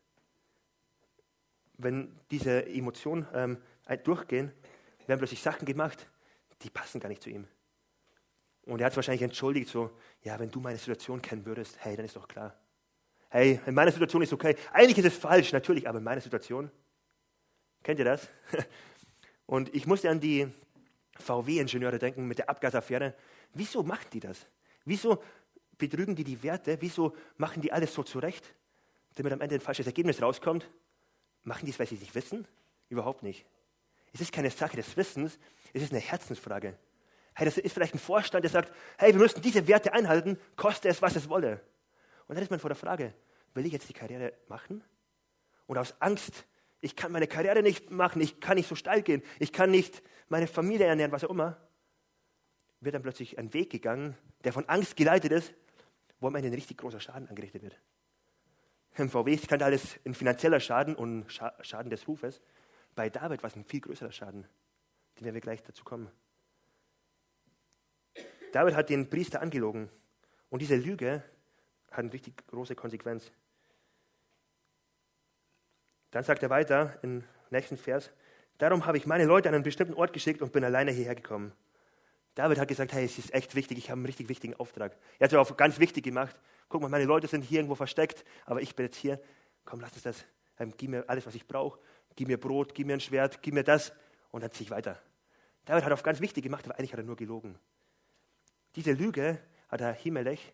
Wenn 1.78 2.18
diese 2.30 2.66
Emotionen 2.66 3.26
ähm, 3.32 3.58
durchgehen, 4.04 4.52
werden 5.10 5.20
plötzlich 5.20 5.42
Sachen 5.42 5.66
gemacht, 5.66 6.06
die 6.62 6.70
passen 6.70 7.00
gar 7.00 7.08
nicht 7.08 7.22
zu 7.22 7.30
ihm. 7.30 7.46
Und 8.62 8.80
er 8.80 8.86
hat 8.86 8.96
wahrscheinlich 8.96 9.22
entschuldigt, 9.22 9.68
so, 9.68 9.90
ja, 10.22 10.38
wenn 10.38 10.50
du 10.50 10.60
meine 10.60 10.78
Situation 10.78 11.20
kennen 11.20 11.44
würdest, 11.44 11.76
hey, 11.80 11.96
dann 11.96 12.04
ist 12.04 12.16
doch 12.16 12.28
klar. 12.28 12.54
Hey, 13.28 13.60
in 13.66 13.74
meiner 13.74 13.92
Situation 13.92 14.22
ist 14.22 14.32
okay. 14.32 14.56
Eigentlich 14.72 14.98
ist 14.98 15.12
es 15.12 15.16
falsch, 15.16 15.52
natürlich, 15.52 15.88
aber 15.88 15.98
in 15.98 16.04
meiner 16.04 16.20
Situation, 16.20 16.70
kennt 17.82 17.98
ihr 17.98 18.04
das? 18.04 18.28
Und 19.46 19.74
ich 19.74 19.86
musste 19.86 20.10
an 20.10 20.20
die 20.20 20.48
VW-Ingenieure 21.18 21.98
denken 21.98 22.26
mit 22.26 22.38
der 22.38 22.48
Abgasaffäre. 22.48 23.14
Wieso 23.54 23.82
machen 23.82 24.06
die 24.12 24.20
das? 24.20 24.46
Wieso 24.84 25.22
betrügen 25.76 26.14
die 26.14 26.24
die 26.24 26.42
Werte? 26.42 26.76
Wieso 26.80 27.16
machen 27.36 27.62
die 27.62 27.72
alles 27.72 27.92
so 27.94 28.02
zurecht, 28.02 28.54
damit 29.16 29.32
am 29.32 29.40
Ende 29.40 29.56
ein 29.56 29.60
falsches 29.60 29.86
Ergebnis 29.86 30.22
rauskommt? 30.22 30.70
Machen 31.42 31.66
die 31.66 31.72
es, 31.72 31.78
weil 31.78 31.86
sie 31.86 31.96
es 31.96 32.00
nicht 32.02 32.14
wissen? 32.14 32.46
Überhaupt 32.88 33.22
nicht. 33.22 33.46
Es 34.12 34.20
ist 34.20 34.32
keine 34.32 34.50
Sache 34.50 34.76
des 34.76 34.96
Wissens, 34.96 35.38
es 35.72 35.82
ist 35.82 35.92
eine 35.92 36.00
Herzensfrage. 36.00 36.76
Hey, 37.34 37.44
das 37.44 37.58
ist 37.58 37.72
vielleicht 37.72 37.94
ein 37.94 38.00
Vorstand, 38.00 38.44
der 38.44 38.50
sagt, 38.50 38.72
hey, 38.98 39.12
wir 39.12 39.20
müssen 39.20 39.40
diese 39.40 39.66
Werte 39.68 39.92
einhalten, 39.92 40.38
koste 40.56 40.88
es, 40.88 41.00
was 41.00 41.16
es 41.16 41.28
wolle. 41.28 41.60
Und 42.26 42.34
dann 42.34 42.42
ist 42.42 42.50
man 42.50 42.60
vor 42.60 42.70
der 42.70 42.76
Frage, 42.76 43.14
will 43.54 43.66
ich 43.66 43.72
jetzt 43.72 43.88
die 43.88 43.92
Karriere 43.92 44.32
machen? 44.48 44.82
Und 45.66 45.78
aus 45.78 45.94
Angst, 46.00 46.44
ich 46.80 46.96
kann 46.96 47.12
meine 47.12 47.26
Karriere 47.26 47.62
nicht 47.62 47.90
machen, 47.90 48.20
ich 48.20 48.40
kann 48.40 48.56
nicht 48.56 48.68
so 48.68 48.74
steil 48.74 49.02
gehen, 49.02 49.22
ich 49.38 49.52
kann 49.52 49.70
nicht 49.70 50.02
meine 50.28 50.46
Familie 50.46 50.86
ernähren, 50.86 51.12
was 51.12 51.24
auch 51.24 51.30
immer, 51.30 51.56
wird 52.80 52.94
dann 52.94 53.02
plötzlich 53.02 53.38
ein 53.38 53.52
Weg 53.52 53.70
gegangen, 53.70 54.16
der 54.44 54.52
von 54.52 54.68
Angst 54.68 54.96
geleitet 54.96 55.32
ist, 55.32 55.52
wo 56.18 56.28
am 56.28 56.34
Ende 56.34 56.48
ein 56.48 56.54
richtig 56.54 56.78
großer 56.78 57.00
Schaden 57.00 57.28
angerichtet 57.28 57.62
wird. 57.62 57.78
Im 58.96 59.08
VW-Skandal 59.08 59.72
ist 59.72 59.98
ein 60.04 60.14
finanzieller 60.14 60.60
Schaden 60.60 60.94
und 60.94 61.26
Schaden 61.62 61.90
des 61.90 62.06
Rufes. 62.08 62.40
Bei 62.94 63.08
David 63.08 63.42
war 63.42 63.48
es 63.48 63.56
ein 63.56 63.64
viel 63.64 63.80
größerer 63.80 64.12
Schaden, 64.12 64.46
den 65.16 65.24
werden 65.24 65.34
wir 65.34 65.40
gleich 65.40 65.62
dazu 65.62 65.84
kommen. 65.84 66.10
David 68.52 68.74
hat 68.74 68.90
den 68.90 69.08
Priester 69.08 69.40
angelogen 69.40 69.88
und 70.48 70.60
diese 70.60 70.76
Lüge 70.76 71.22
hat 71.90 72.00
eine 72.00 72.12
richtig 72.12 72.46
große 72.48 72.74
Konsequenz. 72.74 73.30
Dann 76.10 76.24
sagt 76.24 76.42
er 76.42 76.50
weiter 76.50 76.98
im 77.02 77.22
nächsten 77.50 77.76
Vers, 77.76 78.10
darum 78.58 78.86
habe 78.86 78.98
ich 78.98 79.06
meine 79.06 79.24
Leute 79.24 79.48
an 79.48 79.54
einen 79.54 79.64
bestimmten 79.64 79.94
Ort 79.94 80.12
geschickt 80.12 80.42
und 80.42 80.52
bin 80.52 80.64
alleine 80.64 80.90
hierher 80.90 81.14
gekommen. 81.14 81.52
David 82.34 82.58
hat 82.58 82.68
gesagt, 82.68 82.92
hey, 82.92 83.04
es 83.04 83.18
ist 83.18 83.34
echt 83.34 83.54
wichtig, 83.54 83.78
ich 83.78 83.90
habe 83.90 83.98
einen 83.98 84.06
richtig 84.06 84.28
wichtigen 84.28 84.54
Auftrag. 84.54 84.96
Er 85.18 85.24
hat 85.24 85.32
es 85.32 85.38
auch 85.38 85.56
ganz 85.56 85.78
wichtig 85.78 86.04
gemacht. 86.04 86.38
Guck 86.68 86.82
mal, 86.82 86.88
meine 86.88 87.04
Leute 87.04 87.26
sind 87.26 87.42
hier 87.42 87.58
irgendwo 87.58 87.74
versteckt, 87.74 88.24
aber 88.46 88.62
ich 88.62 88.74
bin 88.74 88.86
jetzt 88.86 88.96
hier. 88.96 89.20
Komm, 89.64 89.80
lass 89.80 89.92
uns 89.92 90.02
das, 90.02 90.24
ähm, 90.58 90.72
gib 90.76 90.90
mir 90.90 91.04
alles, 91.08 91.26
was 91.26 91.34
ich 91.34 91.46
brauche. 91.46 91.78
Gib 92.16 92.28
mir 92.28 92.38
Brot, 92.38 92.74
gib 92.74 92.86
mir 92.86 92.94
ein 92.94 93.00
Schwert, 93.00 93.42
gib 93.42 93.54
mir 93.54 93.64
das. 93.64 93.92
Und 94.30 94.42
dann 94.42 94.52
ziehe 94.52 94.64
ich 94.66 94.70
weiter. 94.70 95.00
David 95.64 95.84
hat 95.84 95.92
auf 95.92 96.02
ganz 96.02 96.20
wichtig 96.20 96.42
gemacht, 96.42 96.64
aber 96.64 96.78
eigentlich 96.78 96.92
hat 96.92 97.00
er 97.00 97.04
nur 97.04 97.16
gelogen. 97.16 97.58
Diese 98.76 98.92
Lüge 98.92 99.38
hat 99.68 99.80
er 99.80 99.92
Himelech 99.92 100.52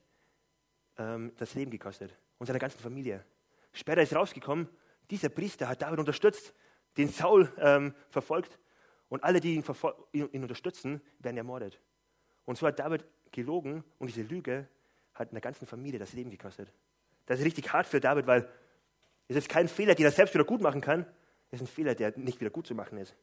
ähm, 0.99 1.33
das 1.37 1.55
Leben 1.55 1.71
gekostet 1.71 2.14
und 2.38 2.47
seiner 2.47 2.59
ganzen 2.59 2.81
Familie. 2.81 3.25
Später 3.73 4.03
ist 4.03 4.14
rausgekommen, 4.14 4.69
dieser 5.11 5.29
Priester 5.29 5.69
hat 5.69 5.83
David 5.83 5.99
unterstützt, 5.99 6.55
den 6.97 7.09
Saul 7.09 7.53
ähm, 7.59 7.95
verfolgt 8.11 8.59
und 9.09 9.23
alle, 9.23 9.40
die 9.40 9.55
ihn, 9.55 9.64
ihn, 10.12 10.29
ihn 10.33 10.42
unterstützen, 10.42 11.01
werden 11.19 11.37
ermordet. 11.37 11.81
Und 12.45 12.57
so 12.59 12.66
hat 12.66 12.79
David 12.79 13.05
gelogen 13.33 13.85
und 13.99 14.09
diese 14.09 14.23
Lüge 14.23 14.69
hat 15.14 15.31
einer 15.31 15.40
ganzen 15.40 15.66
Familie 15.66 15.99
das 15.99 16.12
Leben 16.12 16.31
gekostet. 16.31 16.73
Das 17.27 17.38
ist 17.38 17.45
richtig 17.45 17.73
hart 17.73 17.87
für 17.87 18.01
David, 18.01 18.27
weil 18.27 18.49
es 19.29 19.37
ist 19.37 19.49
kein 19.49 19.69
Fehler, 19.69 19.95
den 19.95 20.05
er 20.05 20.12
selbst 20.12 20.35
wieder 20.35 20.45
gut 20.45 20.61
machen 20.61 20.81
kann. 20.81 21.07
Ist 21.50 21.61
ein 21.61 21.66
Fehler, 21.66 21.94
der 21.94 22.16
nicht 22.18 22.40
wieder 22.40 22.50
gut 22.50 22.66
zu 22.66 22.74
machen 22.74 22.98
ist. 22.98 23.16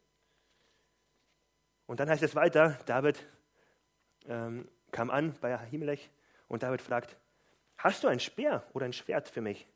Und 1.85 1.99
dann 1.99 2.09
heißt 2.09 2.23
es 2.23 2.35
weiter, 2.35 2.79
David 2.85 3.25
ähm, 4.25 4.69
kam 4.91 5.09
an 5.09 5.35
bei 5.41 5.53
Ahimelech 5.53 6.09
und 6.47 6.63
David 6.63 6.81
fragt, 6.81 7.17
hast 7.77 8.03
du 8.03 8.07
ein 8.07 8.19
Speer 8.19 8.65
oder 8.73 8.85
ein 8.85 8.93
Schwert 8.93 9.27
für 9.27 9.41
mich? 9.41 9.67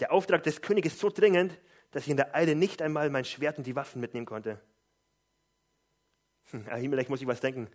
Der 0.00 0.12
Auftrag 0.12 0.42
des 0.42 0.62
Königs 0.62 0.88
ist 0.88 0.98
so 0.98 1.10
dringend, 1.10 1.58
dass 1.90 2.04
ich 2.04 2.10
in 2.10 2.16
der 2.16 2.34
Eile 2.34 2.54
nicht 2.54 2.80
einmal 2.80 3.10
mein 3.10 3.24
Schwert 3.24 3.58
und 3.58 3.66
die 3.66 3.76
Waffen 3.76 4.00
mitnehmen 4.00 4.26
konnte. 4.26 4.60
Hm, 6.50 6.66
Ahimelech 6.68 7.08
muss 7.08 7.20
ich 7.20 7.26
was 7.26 7.40
denken. 7.40 7.68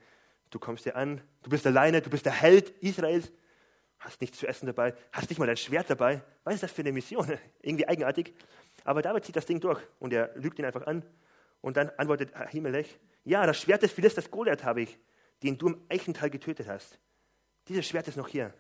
Du 0.50 0.60
kommst 0.60 0.84
hier 0.84 0.96
an, 0.96 1.22
du 1.44 1.50
bist 1.50 1.68
alleine, 1.68 2.02
du 2.02 2.10
bist 2.10 2.26
der 2.26 2.34
Held 2.34 2.70
Israels, 2.82 3.32
hast 4.00 4.22
nichts 4.22 4.40
zu 4.40 4.48
essen 4.48 4.66
dabei, 4.66 4.96
hast 5.12 5.30
nicht 5.30 5.40
mal 5.40 5.46
dein 5.46 5.58
Schwert 5.58 5.90
dabei. 5.90 6.24
Was 6.44 6.56
ist 6.56 6.64
das 6.64 6.72
für 6.72 6.82
eine 6.82 6.92
Mission? 6.92 7.38
Irgendwie 7.62 7.88
eigenartig. 7.88 8.34
Aber 8.88 9.02
David 9.02 9.26
zieht 9.26 9.36
das 9.36 9.46
Ding 9.46 9.60
durch 9.60 9.82
und 10.00 10.14
er 10.14 10.34
lügt 10.36 10.58
ihn 10.60 10.66
einfach 10.66 10.88
an. 10.88 11.04
Und 11.60 11.76
dann 11.76 11.90
antwortet 11.98 12.34
Ahimelech, 12.34 12.98
ja, 13.26 13.46
das 13.46 13.60
Schwert 13.60 13.82
des 13.82 13.92
Philisters 13.92 14.32
Goliath 14.32 14.64
habe 14.64 14.82
ich, 14.82 14.98
den 15.44 15.58
du 15.58 15.68
im 15.68 15.86
Eichental 15.90 16.30
getötet 16.30 16.70
hast. 16.70 16.98
Dieses 17.68 17.86
Schwert 17.86 18.08
ist 18.08 18.16
noch 18.16 18.30
hier. 18.30 18.54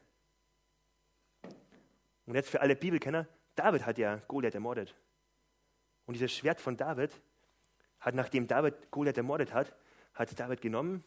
Und 2.25 2.35
jetzt 2.35 2.49
für 2.49 2.59
alle 2.59 2.75
Bibelkenner, 2.75 3.25
David 3.55 3.85
hat 3.85 3.97
ja 3.97 4.17
Goliath 4.27 4.53
ermordet. 4.53 4.93
Und 6.05 6.15
dieses 6.15 6.33
Schwert 6.33 6.59
von 6.59 6.75
David 6.75 7.13
hat, 8.01 8.13
nachdem 8.13 8.47
David 8.47 8.91
Goliath 8.91 9.15
ermordet 9.15 9.53
hat, 9.53 9.73
hat 10.13 10.37
David 10.37 10.59
genommen, 10.59 11.05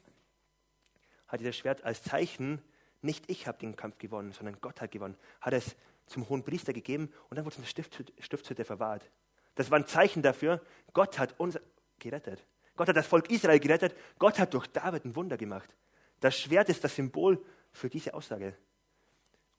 hat 1.27 1.41
dieses 1.41 1.57
Schwert 1.57 1.85
als 1.85 2.03
Zeichen, 2.03 2.63
nicht 3.03 3.29
ich 3.29 3.47
habe 3.47 3.59
den 3.59 3.77
Kampf 3.77 3.99
gewonnen, 3.99 4.33
sondern 4.33 4.59
Gott 4.63 4.81
hat 4.81 4.93
gewonnen, 4.93 5.19
hat 5.43 5.53
es 5.53 5.77
zum 6.11 6.29
hohen 6.29 6.45
Priester 6.45 6.73
gegeben 6.73 7.11
und 7.29 7.37
dann 7.37 7.45
wurde 7.45 7.55
es 7.61 7.77
in 7.77 7.85
der 7.85 8.23
Stiftshütte 8.23 8.65
verwahrt. 8.65 9.09
Das 9.55 9.71
war 9.71 9.79
ein 9.79 9.87
Zeichen 9.87 10.23
dafür, 10.23 10.61
Gott 10.93 11.19
hat 11.19 11.39
uns 11.39 11.59
gerettet. 11.99 12.45
Gott 12.77 12.89
hat 12.89 12.97
das 12.97 13.07
Volk 13.07 13.31
Israel 13.31 13.61
gerettet. 13.61 13.95
Gott 14.19 14.39
hat 14.39 14.55
durch 14.55 14.67
David 14.67 15.05
ein 15.05 15.15
Wunder 15.15 15.37
gemacht. 15.37 15.75
Das 16.21 16.39
Schwert 16.39 16.69
ist 16.69 16.83
das 16.83 16.95
Symbol 16.95 17.45
für 17.73 17.89
diese 17.89 18.15
Aussage. 18.15 18.57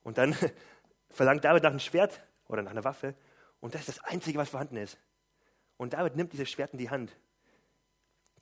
Und 0.02 0.18
dann 0.18 0.36
verlangt 1.10 1.44
David 1.44 1.62
nach 1.62 1.70
einem 1.70 1.78
Schwert 1.78 2.20
oder 2.48 2.62
nach 2.62 2.72
einer 2.72 2.84
Waffe 2.84 3.14
und 3.60 3.74
das 3.74 3.82
ist 3.82 3.96
das 3.96 4.04
Einzige, 4.04 4.38
was 4.38 4.50
vorhanden 4.50 4.76
ist. 4.76 4.98
Und 5.76 5.92
David 5.92 6.16
nimmt 6.16 6.32
dieses 6.32 6.50
Schwert 6.50 6.72
in 6.72 6.78
die 6.78 6.90
Hand. 6.90 7.16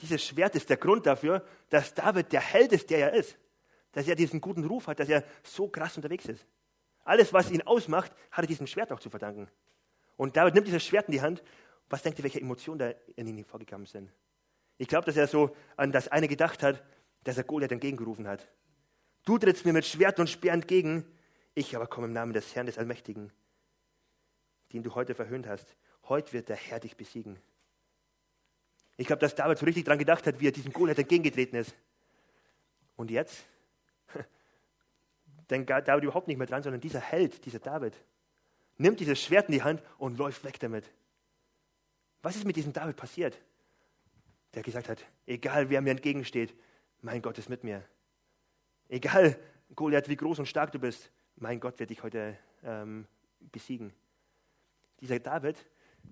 Dieses 0.00 0.24
Schwert 0.24 0.54
ist 0.54 0.70
der 0.70 0.78
Grund 0.78 1.04
dafür, 1.04 1.44
dass 1.68 1.92
David 1.92 2.32
der 2.32 2.40
Held 2.40 2.72
ist, 2.72 2.88
der 2.88 3.12
er 3.12 3.12
ist. 3.12 3.36
Dass 3.92 4.08
er 4.08 4.14
diesen 4.14 4.40
guten 4.40 4.64
Ruf 4.64 4.86
hat, 4.86 4.98
dass 4.98 5.10
er 5.10 5.22
so 5.42 5.68
krass 5.68 5.96
unterwegs 5.96 6.24
ist. 6.24 6.46
Alles, 7.04 7.32
was 7.32 7.50
ihn 7.50 7.62
ausmacht, 7.62 8.12
hat 8.30 8.44
er 8.44 8.48
diesem 8.48 8.66
Schwert 8.66 8.92
auch 8.92 9.00
zu 9.00 9.10
verdanken. 9.10 9.48
Und 10.16 10.36
David 10.36 10.54
nimmt 10.54 10.66
dieses 10.66 10.84
Schwert 10.84 11.08
in 11.08 11.12
die 11.12 11.22
Hand. 11.22 11.42
Was 11.88 12.02
denkt 12.02 12.18
ihr, 12.18 12.22
welche 12.22 12.40
Emotionen 12.40 12.78
da 12.78 12.92
in 13.16 13.26
ihn 13.26 13.44
vorgekommen 13.44 13.86
sind? 13.86 14.12
Ich 14.78 14.88
glaube, 14.88 15.06
dass 15.06 15.16
er 15.16 15.26
so 15.26 15.54
an 15.76 15.92
das 15.92 16.08
eine 16.08 16.28
gedacht 16.28 16.62
hat, 16.62 16.82
dass 17.24 17.36
er 17.36 17.44
Goliath 17.44 17.72
entgegengerufen 17.72 18.28
hat. 18.28 18.48
Du 19.24 19.38
trittst 19.38 19.64
mir 19.64 19.72
mit 19.72 19.84
Schwert 19.84 20.18
und 20.20 20.30
Speer 20.30 20.52
entgegen, 20.52 21.04
ich 21.54 21.74
aber 21.76 21.86
komme 21.86 22.06
im 22.06 22.12
Namen 22.12 22.32
des 22.32 22.54
Herrn 22.54 22.66
des 22.66 22.78
Allmächtigen, 22.78 23.32
den 24.72 24.82
du 24.82 24.94
heute 24.94 25.14
verhöhnt 25.14 25.46
hast. 25.46 25.76
Heute 26.08 26.32
wird 26.32 26.48
der 26.48 26.56
Herr 26.56 26.80
dich 26.80 26.96
besiegen. 26.96 27.38
Ich 28.96 29.06
glaube, 29.06 29.20
dass 29.20 29.34
David 29.34 29.58
so 29.58 29.66
richtig 29.66 29.84
daran 29.84 29.98
gedacht 29.98 30.26
hat, 30.26 30.40
wie 30.40 30.48
er 30.48 30.52
diesem 30.52 30.72
Goliath 30.72 30.98
entgegengetreten 30.98 31.58
ist. 31.58 31.74
Und 32.96 33.10
jetzt? 33.10 33.44
Denkt 35.50 35.68
David 35.68 36.04
überhaupt 36.04 36.28
nicht 36.28 36.36
mehr 36.36 36.46
dran, 36.46 36.62
sondern 36.62 36.80
dieser 36.80 37.00
Held, 37.00 37.44
dieser 37.44 37.58
David, 37.58 37.94
nimmt 38.78 39.00
dieses 39.00 39.20
Schwert 39.20 39.48
in 39.48 39.52
die 39.52 39.62
Hand 39.62 39.82
und 39.98 40.16
läuft 40.16 40.44
weg 40.44 40.58
damit. 40.60 40.90
Was 42.22 42.36
ist 42.36 42.44
mit 42.44 42.56
diesem 42.56 42.72
David 42.72 42.96
passiert? 42.96 43.38
Der 44.54 44.62
gesagt 44.62 44.88
hat, 44.88 45.04
egal 45.26 45.70
wer 45.70 45.80
mir 45.80 45.90
entgegensteht, 45.90 46.54
mein 47.00 47.22
Gott 47.22 47.38
ist 47.38 47.48
mit 47.48 47.64
mir. 47.64 47.84
Egal, 48.88 49.38
Goliath, 49.74 50.08
wie 50.08 50.16
groß 50.16 50.40
und 50.40 50.46
stark 50.46 50.72
du 50.72 50.78
bist, 50.78 51.10
mein 51.36 51.60
Gott 51.60 51.78
wird 51.78 51.90
dich 51.90 52.02
heute 52.02 52.36
ähm, 52.64 53.06
besiegen. 53.40 53.92
Dieser 55.00 55.18
David 55.18 55.56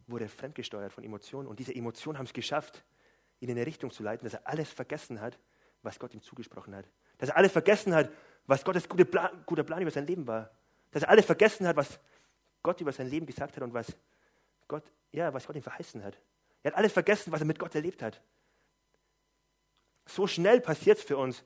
wurde 0.06 0.28
fremdgesteuert 0.28 0.92
von 0.92 1.04
Emotionen 1.04 1.48
und 1.48 1.58
diese 1.58 1.74
Emotionen 1.74 2.18
haben 2.18 2.26
es 2.26 2.32
geschafft, 2.32 2.84
ihn 3.40 3.48
in 3.48 3.56
eine 3.56 3.66
Richtung 3.66 3.90
zu 3.90 4.02
leiten, 4.02 4.24
dass 4.24 4.34
er 4.34 4.46
alles 4.46 4.70
vergessen 4.70 5.20
hat, 5.20 5.38
was 5.82 5.98
Gott 5.98 6.14
ihm 6.14 6.22
zugesprochen 6.22 6.74
hat. 6.74 6.86
Dass 7.18 7.30
er 7.30 7.36
alles 7.36 7.52
vergessen 7.52 7.94
hat, 7.94 8.10
was 8.48 8.64
Gottes 8.64 8.88
gute 8.88 9.04
Plan, 9.04 9.30
guter 9.46 9.62
Plan 9.62 9.80
über 9.82 9.90
sein 9.92 10.06
Leben 10.06 10.26
war. 10.26 10.50
Dass 10.90 11.02
er 11.02 11.10
alles 11.10 11.26
vergessen 11.26 11.66
hat, 11.66 11.76
was 11.76 12.00
Gott 12.62 12.80
über 12.80 12.92
sein 12.92 13.08
Leben 13.08 13.26
gesagt 13.26 13.54
hat 13.54 13.62
und 13.62 13.74
was 13.74 13.94
Gott, 14.66 14.82
ja, 15.12 15.32
was 15.32 15.46
Gott 15.46 15.54
ihm 15.54 15.62
verheißen 15.62 16.02
hat. 16.02 16.18
Er 16.62 16.72
hat 16.72 16.78
alles 16.78 16.92
vergessen, 16.92 17.30
was 17.30 17.40
er 17.40 17.46
mit 17.46 17.58
Gott 17.58 17.74
erlebt 17.74 18.02
hat. 18.02 18.20
So 20.06 20.26
schnell 20.26 20.60
passiert 20.60 20.98
es 20.98 21.04
für 21.04 21.18
uns, 21.18 21.44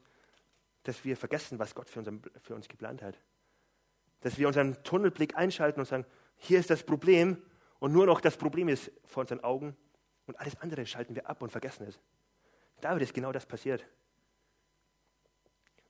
dass 0.84 1.04
wir 1.04 1.16
vergessen, 1.16 1.58
was 1.58 1.74
Gott 1.74 1.90
für, 1.90 1.98
unseren, 1.98 2.22
für 2.40 2.54
uns 2.54 2.68
geplant 2.68 3.02
hat. 3.02 3.18
Dass 4.20 4.38
wir 4.38 4.46
unseren 4.46 4.82
Tunnelblick 4.84 5.36
einschalten 5.36 5.80
und 5.80 5.86
sagen, 5.86 6.06
hier 6.36 6.60
ist 6.60 6.70
das 6.70 6.84
Problem 6.84 7.42
und 7.80 7.92
nur 7.92 8.06
noch 8.06 8.20
das 8.20 8.36
Problem 8.36 8.68
ist 8.68 8.92
vor 9.04 9.22
unseren 9.22 9.40
Augen 9.40 9.76
und 10.26 10.38
alles 10.38 10.60
andere 10.60 10.86
schalten 10.86 11.16
wir 11.16 11.28
ab 11.28 11.42
und 11.42 11.50
vergessen 11.50 11.86
es. 11.88 11.98
David 12.80 13.02
ist 13.02 13.14
genau 13.14 13.32
das 13.32 13.44
passiert. 13.44 13.84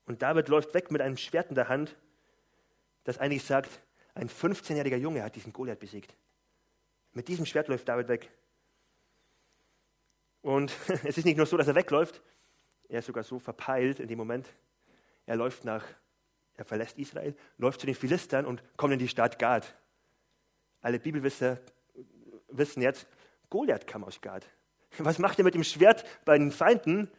Und 0.07 0.23
David 0.23 0.49
läuft 0.49 0.75
weg 0.75 0.91
mit 0.91 1.01
einem 1.01 1.17
Schwert 1.17 1.49
in 1.49 1.55
der 1.55 1.69
Hand, 1.69 1.97
das 3.05 3.19
eigentlich 3.19 3.45
sagt, 3.45 3.81
ein 4.15 4.29
15-jähriger 4.29 4.97
Junge 4.97 5.23
hat 5.23 5.37
diesen 5.37 5.53
Goliath 5.53 5.81
besiegt. 5.81 6.15
Mit 7.13 7.29
diesem 7.29 7.47
Schwert 7.47 7.69
läuft 7.69 7.89
David 7.89 8.09
weg. 8.09 8.31
Und 10.43 10.73
es 11.05 11.19
ist 11.19 11.25
nicht 11.25 11.37
nur 11.37 11.47
so, 11.47 11.57
dass 11.57 11.69
er 11.69 11.75
wegläuft, 11.75 12.23
er 12.89 12.99
ist 12.99 13.07
sogar 13.07 13.25
so 13.25 13.39
verpeilt 13.39 14.01
in 14.01 14.09
dem 14.09 14.19
Moment. 14.19 14.47
Er 15.25 15.37
läuft 15.37 15.65
nach, 15.65 15.85
er 16.55 16.65
verlässt 16.65 16.99
Israel, 16.99 17.35
läuft 17.57 17.81
zu 17.81 17.87
den 17.87 17.95
Philistern 17.95 18.45
und 18.45 18.63
kommt 18.77 18.93
in 18.93 18.99
die 18.99 19.09
Stadt 19.09 19.39
Gad. 19.39 19.75
Alle 20.83 20.99
Bibelwisser 20.99 21.59
wissen 22.49 22.83
jetzt, 22.83 23.07
Goliath 23.49 23.87
kam 23.87 24.05
aus 24.05 24.21
Gad. 24.21 24.45
Was 24.99 25.19
macht 25.19 25.39
er 25.39 25.45
mit 25.45 25.55
dem 25.55 25.65
Schwert 25.65 26.05
bei 26.25 26.37
den 26.37 26.51
Feinden 26.51 27.11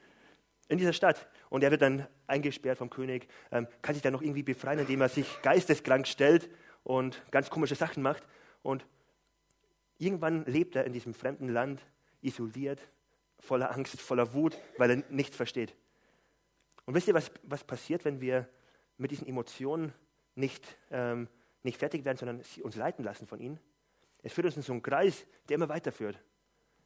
in 0.68 0.78
dieser 0.78 0.94
Stadt? 0.94 1.28
Und 1.50 1.64
er 1.64 1.72
wird 1.72 1.82
dann 1.82 2.08
eingesperrt 2.34 2.78
vom 2.78 2.90
König, 2.90 3.28
ähm, 3.52 3.68
kann 3.82 3.96
sich 3.96 4.02
dann 4.02 4.14
noch 4.14 4.22
irgendwie 4.22 4.44
befreien, 4.44 4.80
indem 4.80 5.02
er 5.02 5.10
sich 5.10 5.28
geisteskrank 5.42 6.08
stellt 6.08 6.50
und 6.84 7.22
ganz 7.32 7.50
komische 7.50 7.76
Sachen 7.76 8.04
macht. 8.04 8.24
Und 8.62 8.86
irgendwann 9.98 10.46
lebt 10.46 10.76
er 10.76 10.86
in 10.86 10.94
diesem 10.94 11.14
fremden 11.14 11.50
Land, 11.50 11.82
isoliert, 12.22 12.80
voller 13.40 13.72
Angst, 13.72 14.00
voller 14.02 14.34
Wut, 14.34 14.58
weil 14.78 14.90
er 14.90 15.04
nichts 15.10 15.36
versteht. 15.36 15.76
Und 16.86 16.96
wisst 16.96 17.08
ihr, 17.08 17.14
was, 17.14 17.32
was 17.44 17.64
passiert, 17.64 18.04
wenn 18.06 18.20
wir 18.20 18.48
mit 18.98 19.12
diesen 19.12 19.28
Emotionen 19.28 19.94
nicht, 20.36 20.78
ähm, 20.92 21.28
nicht 21.64 21.78
fertig 21.78 22.04
werden, 22.06 22.18
sondern 22.18 22.42
uns 22.64 22.76
leiten 22.76 23.04
lassen 23.04 23.28
von 23.28 23.40
ihnen? 23.40 23.60
Es 24.22 24.34
führt 24.34 24.46
uns 24.46 24.58
in 24.58 24.64
so 24.64 24.74
einen 24.74 24.82
Kreis, 24.82 25.26
der 25.48 25.56
immer 25.56 25.70
weiterführt. 25.70 26.20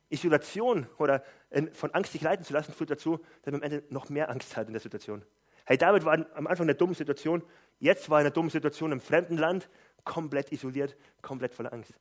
Isolation 0.10 0.88
oder 0.98 1.24
in, 1.50 1.74
von 1.74 1.92
Angst 1.94 2.14
sich 2.14 2.22
leiten 2.22 2.46
zu 2.46 2.54
lassen, 2.54 2.74
führt 2.74 2.92
dazu, 2.92 3.20
dass 3.42 3.52
man 3.52 3.62
am 3.62 3.64
Ende 3.64 3.84
noch 3.90 4.10
mehr 4.10 4.30
Angst 4.30 4.56
hat 4.56 4.68
in 4.68 4.74
der 4.74 4.82
Situation. 4.82 5.24
Hey, 5.68 5.78
David 5.78 6.06
war 6.06 6.14
am 6.14 6.48
Anfang 6.48 6.66
in 6.66 6.70
einer 6.70 6.78
dummen 6.78 6.96
Situation, 6.96 7.44
jetzt 7.78 8.10
war 8.10 8.20
er 8.20 8.22
in 8.22 8.28
einer 8.28 8.34
dummen 8.34 8.50
Situation 8.50 8.94
im 8.94 9.02
fremden 9.02 9.38
Land, 9.38 9.70
komplett 10.06 10.50
isoliert, 10.54 10.96
komplett 11.22 11.54
voller 11.54 11.74
Angst. 11.74 11.94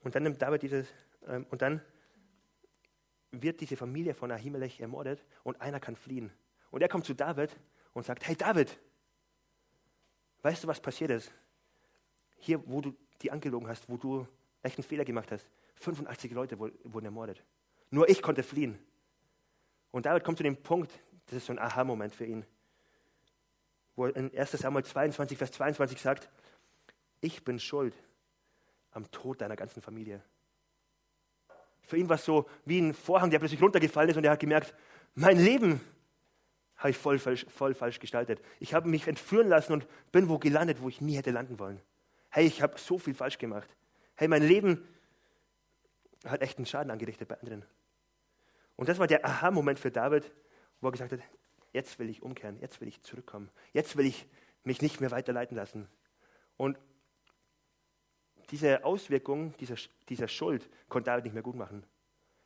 Und 0.00 0.14
dann 0.14 0.24
nimmt 0.24 0.42
David 0.42 0.60
dieses, 0.60 0.86
ähm, 1.26 1.46
und 1.48 1.62
dann 1.62 1.80
wird 3.30 3.62
diese 3.62 3.78
Familie 3.78 4.12
von 4.12 4.30
Ahimelech 4.30 4.78
ermordet 4.78 5.24
und 5.42 5.58
einer 5.58 5.80
kann 5.80 5.96
fliehen. 5.96 6.30
Und 6.70 6.82
er 6.82 6.88
kommt 6.90 7.06
zu 7.06 7.14
David 7.14 7.56
und 7.94 8.04
sagt, 8.04 8.28
hey 8.28 8.36
David, 8.36 8.78
weißt 10.42 10.64
du, 10.64 10.68
was 10.68 10.80
passiert 10.80 11.12
ist? 11.12 11.32
Hier, 12.36 12.62
wo 12.68 12.82
du 12.82 12.94
die 13.22 13.30
angelogen 13.30 13.68
hast, 13.68 13.88
wo 13.88 13.96
du 13.96 14.28
echt 14.62 14.76
einen 14.76 14.84
Fehler 14.84 15.06
gemacht 15.06 15.32
hast, 15.32 15.48
85 15.76 16.30
Leute 16.32 16.58
wurden 16.58 17.06
ermordet. 17.06 17.42
Nur 17.88 18.06
ich 18.10 18.20
konnte 18.20 18.42
fliehen. 18.42 18.78
Und 19.90 20.06
David 20.06 20.24
kommt 20.24 20.38
zu 20.38 20.44
dem 20.44 20.56
Punkt, 20.56 20.92
das 21.26 21.38
ist 21.38 21.46
so 21.46 21.52
ein 21.52 21.58
Aha-Moment 21.58 22.14
für 22.14 22.24
ihn, 22.24 22.44
wo 23.96 24.06
er 24.06 24.16
in 24.16 24.36
1 24.36 24.52
Samuel 24.52 24.84
22, 24.84 25.36
Vers 25.36 25.52
22 25.52 26.00
sagt, 26.00 26.28
ich 27.20 27.44
bin 27.44 27.58
schuld 27.58 27.94
am 28.92 29.10
Tod 29.10 29.40
deiner 29.40 29.56
ganzen 29.56 29.82
Familie. 29.82 30.22
Für 31.82 31.96
ihn 31.96 32.08
war 32.08 32.16
es 32.16 32.24
so 32.24 32.48
wie 32.64 32.80
ein 32.80 32.94
Vorhang, 32.94 33.30
der 33.30 33.38
plötzlich 33.38 33.62
runtergefallen 33.62 34.10
ist 34.10 34.16
und 34.16 34.24
er 34.24 34.32
hat 34.32 34.40
gemerkt, 34.40 34.74
mein 35.14 35.38
Leben 35.38 35.80
habe 36.76 36.90
ich 36.90 36.96
voll, 36.96 37.18
voll, 37.18 37.36
voll 37.36 37.74
falsch 37.74 37.98
gestaltet. 37.98 38.40
Ich 38.60 38.72
habe 38.72 38.88
mich 38.88 39.08
entführen 39.08 39.48
lassen 39.48 39.72
und 39.72 39.86
bin 40.12 40.28
wo 40.28 40.38
gelandet, 40.38 40.80
wo 40.80 40.88
ich 40.88 41.00
nie 41.00 41.16
hätte 41.16 41.30
landen 41.30 41.58
wollen. 41.58 41.80
Hey, 42.30 42.46
ich 42.46 42.62
habe 42.62 42.78
so 42.78 42.98
viel 42.98 43.14
falsch 43.14 43.38
gemacht. 43.38 43.68
Hey, 44.14 44.28
mein 44.28 44.42
Leben 44.42 44.86
hat 46.24 46.40
echt 46.40 46.58
einen 46.58 46.66
Schaden 46.66 46.90
angerichtet 46.90 47.28
bei 47.28 47.38
anderen. 47.38 47.64
Und 48.78 48.88
das 48.88 49.00
war 49.00 49.08
der 49.08 49.26
Aha-Moment 49.26 49.80
für 49.80 49.90
David, 49.90 50.32
wo 50.80 50.86
er 50.86 50.92
gesagt 50.92 51.10
hat, 51.10 51.20
jetzt 51.72 51.98
will 51.98 52.08
ich 52.08 52.22
umkehren, 52.22 52.56
jetzt 52.60 52.80
will 52.80 52.86
ich 52.86 53.02
zurückkommen, 53.02 53.50
jetzt 53.72 53.96
will 53.96 54.06
ich 54.06 54.24
mich 54.62 54.80
nicht 54.82 55.00
mehr 55.00 55.10
weiterleiten 55.10 55.56
lassen. 55.56 55.88
Und 56.56 56.78
diese 58.50 58.84
Auswirkung 58.84 59.56
dieser, 59.56 59.74
dieser 60.08 60.28
Schuld 60.28 60.70
konnte 60.88 61.10
David 61.10 61.24
nicht 61.24 61.34
mehr 61.34 61.42
gut 61.42 61.56
machen. 61.56 61.84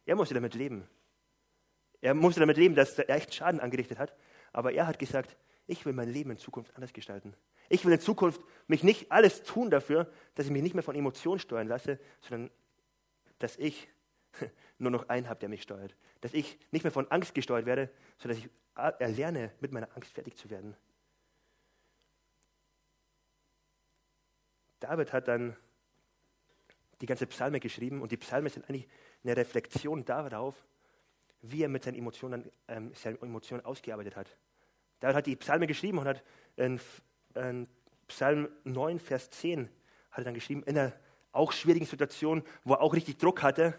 Er 0.07 0.17
musste 0.17 0.33
damit 0.33 0.55
leben. 0.55 0.89
Er 2.01 2.15
musste 2.15 2.41
damit 2.41 2.57
leben, 2.57 2.75
dass 2.75 2.99
er 2.99 3.11
echt 3.11 3.35
Schaden 3.35 3.61
angerichtet 3.61 3.99
hat. 3.99 4.17
Aber 4.55 4.73
er 4.73 4.87
hat 4.87 4.99
gesagt, 4.99 5.37
ich 5.67 5.85
will 5.85 5.93
mein 5.93 6.09
Leben 6.09 6.31
in 6.31 6.39
Zukunft 6.39 6.75
anders 6.75 6.95
gestalten. 6.95 7.37
Ich 7.69 7.85
will 7.85 7.93
in 7.93 8.01
Zukunft 8.01 8.41
mich 8.69 8.83
nicht 8.83 9.13
alles 9.13 9.43
tun 9.43 9.69
dafür, 9.69 10.11
dass 10.35 10.47
ich 10.47 10.53
mich 10.53 10.63
nicht 10.63 10.75
mehr 10.75 10.83
von 10.83 10.97
Emotionen 10.97 11.41
steuern 11.41 11.69
lasse, 11.69 12.01
sondern 12.21 12.51
dass 13.39 13.57
ich 13.59 13.92
nur 14.79 14.91
noch 14.91 15.09
einen 15.09 15.29
habe, 15.29 15.41
der 15.41 15.49
mich 15.49 15.63
steuert. 15.63 15.95
Dass 16.21 16.35
ich 16.35 16.59
nicht 16.71 16.83
mehr 16.83 16.93
von 16.93 17.11
Angst 17.11 17.35
gesteuert 17.35 17.67
werde, 17.67 17.91
sondern 18.19 18.39
dass 18.39 18.47
ich 18.47 18.51
erlerne, 18.99 19.53
mit 19.61 19.73
meiner 19.73 19.89
Angst 19.97 20.13
fertig 20.13 20.37
zu 20.37 20.51
werden. 20.51 20.77
David 24.81 25.13
hat 25.13 25.29
dann 25.29 25.57
die 27.01 27.07
ganze 27.07 27.27
Psalme 27.27 27.61
geschrieben 27.61 28.01
und 28.01 28.13
die 28.13 28.17
Psalme 28.17 28.49
sind 28.49 28.69
eigentlich 28.69 28.89
eine 29.23 29.37
Reflexion 29.37 30.05
darauf, 30.05 30.67
wie 31.43 31.63
er 31.63 31.69
mit 31.69 31.85
seinen 31.85 31.97
Emotionen, 31.97 32.51
ähm, 32.69 32.93
seine 32.95 33.21
Emotionen 33.21 33.65
ausgearbeitet 33.65 34.17
hat. 34.17 34.37
David 35.01 35.17
hat 35.17 35.27
die 35.27 35.37
Psalme 35.37 35.67
geschrieben 35.67 35.99
und 35.99 36.07
hat 36.07 36.23
in, 36.57 36.81
in 37.35 37.69
Psalm 38.07 38.49
9, 38.65 39.01
Vers 39.01 39.31
10 39.31 39.69
hat 40.11 40.19
er 40.19 40.25
dann 40.25 40.35
geschrieben, 40.35 40.63
in 40.65 40.79
einer 40.79 40.93
auch 41.33 41.53
schwierigen 41.53 41.87
Situation, 41.87 42.45
wo 42.65 42.75
er 42.75 42.81
auch 42.81 42.93
richtig 42.93 43.19
Druck 43.19 43.43
hatte, 43.43 43.75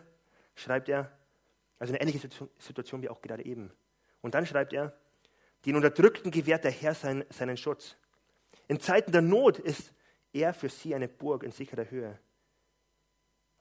schreibt 0.56 0.90
er, 0.90 1.12
also 1.80 1.94
eine 1.94 2.02
ähnliche 2.02 2.30
Situation 2.60 3.02
wie 3.02 3.10
auch 3.10 3.22
gerade 3.22 3.46
eben. 3.46 3.72
Und 4.22 4.36
dann 4.36 4.46
schreibt 4.46 4.74
er, 4.74 4.98
den 5.66 5.76
Unterdrückten 5.76 6.32
gewährt 6.32 6.64
der 6.64 6.72
Herr 6.72 6.94
seinen, 6.94 7.26
seinen 7.30 7.58
Schutz. 7.58 7.96
In 8.68 8.80
Zeiten 8.80 9.12
der 9.12 9.22
Not 9.22 9.60
ist 9.60 9.94
er 10.34 10.54
für 10.54 10.70
sie 10.70 10.96
eine 10.96 11.08
Burg 11.08 11.44
in 11.44 11.52
sicherer 11.52 11.90
Höhe. 11.90 12.20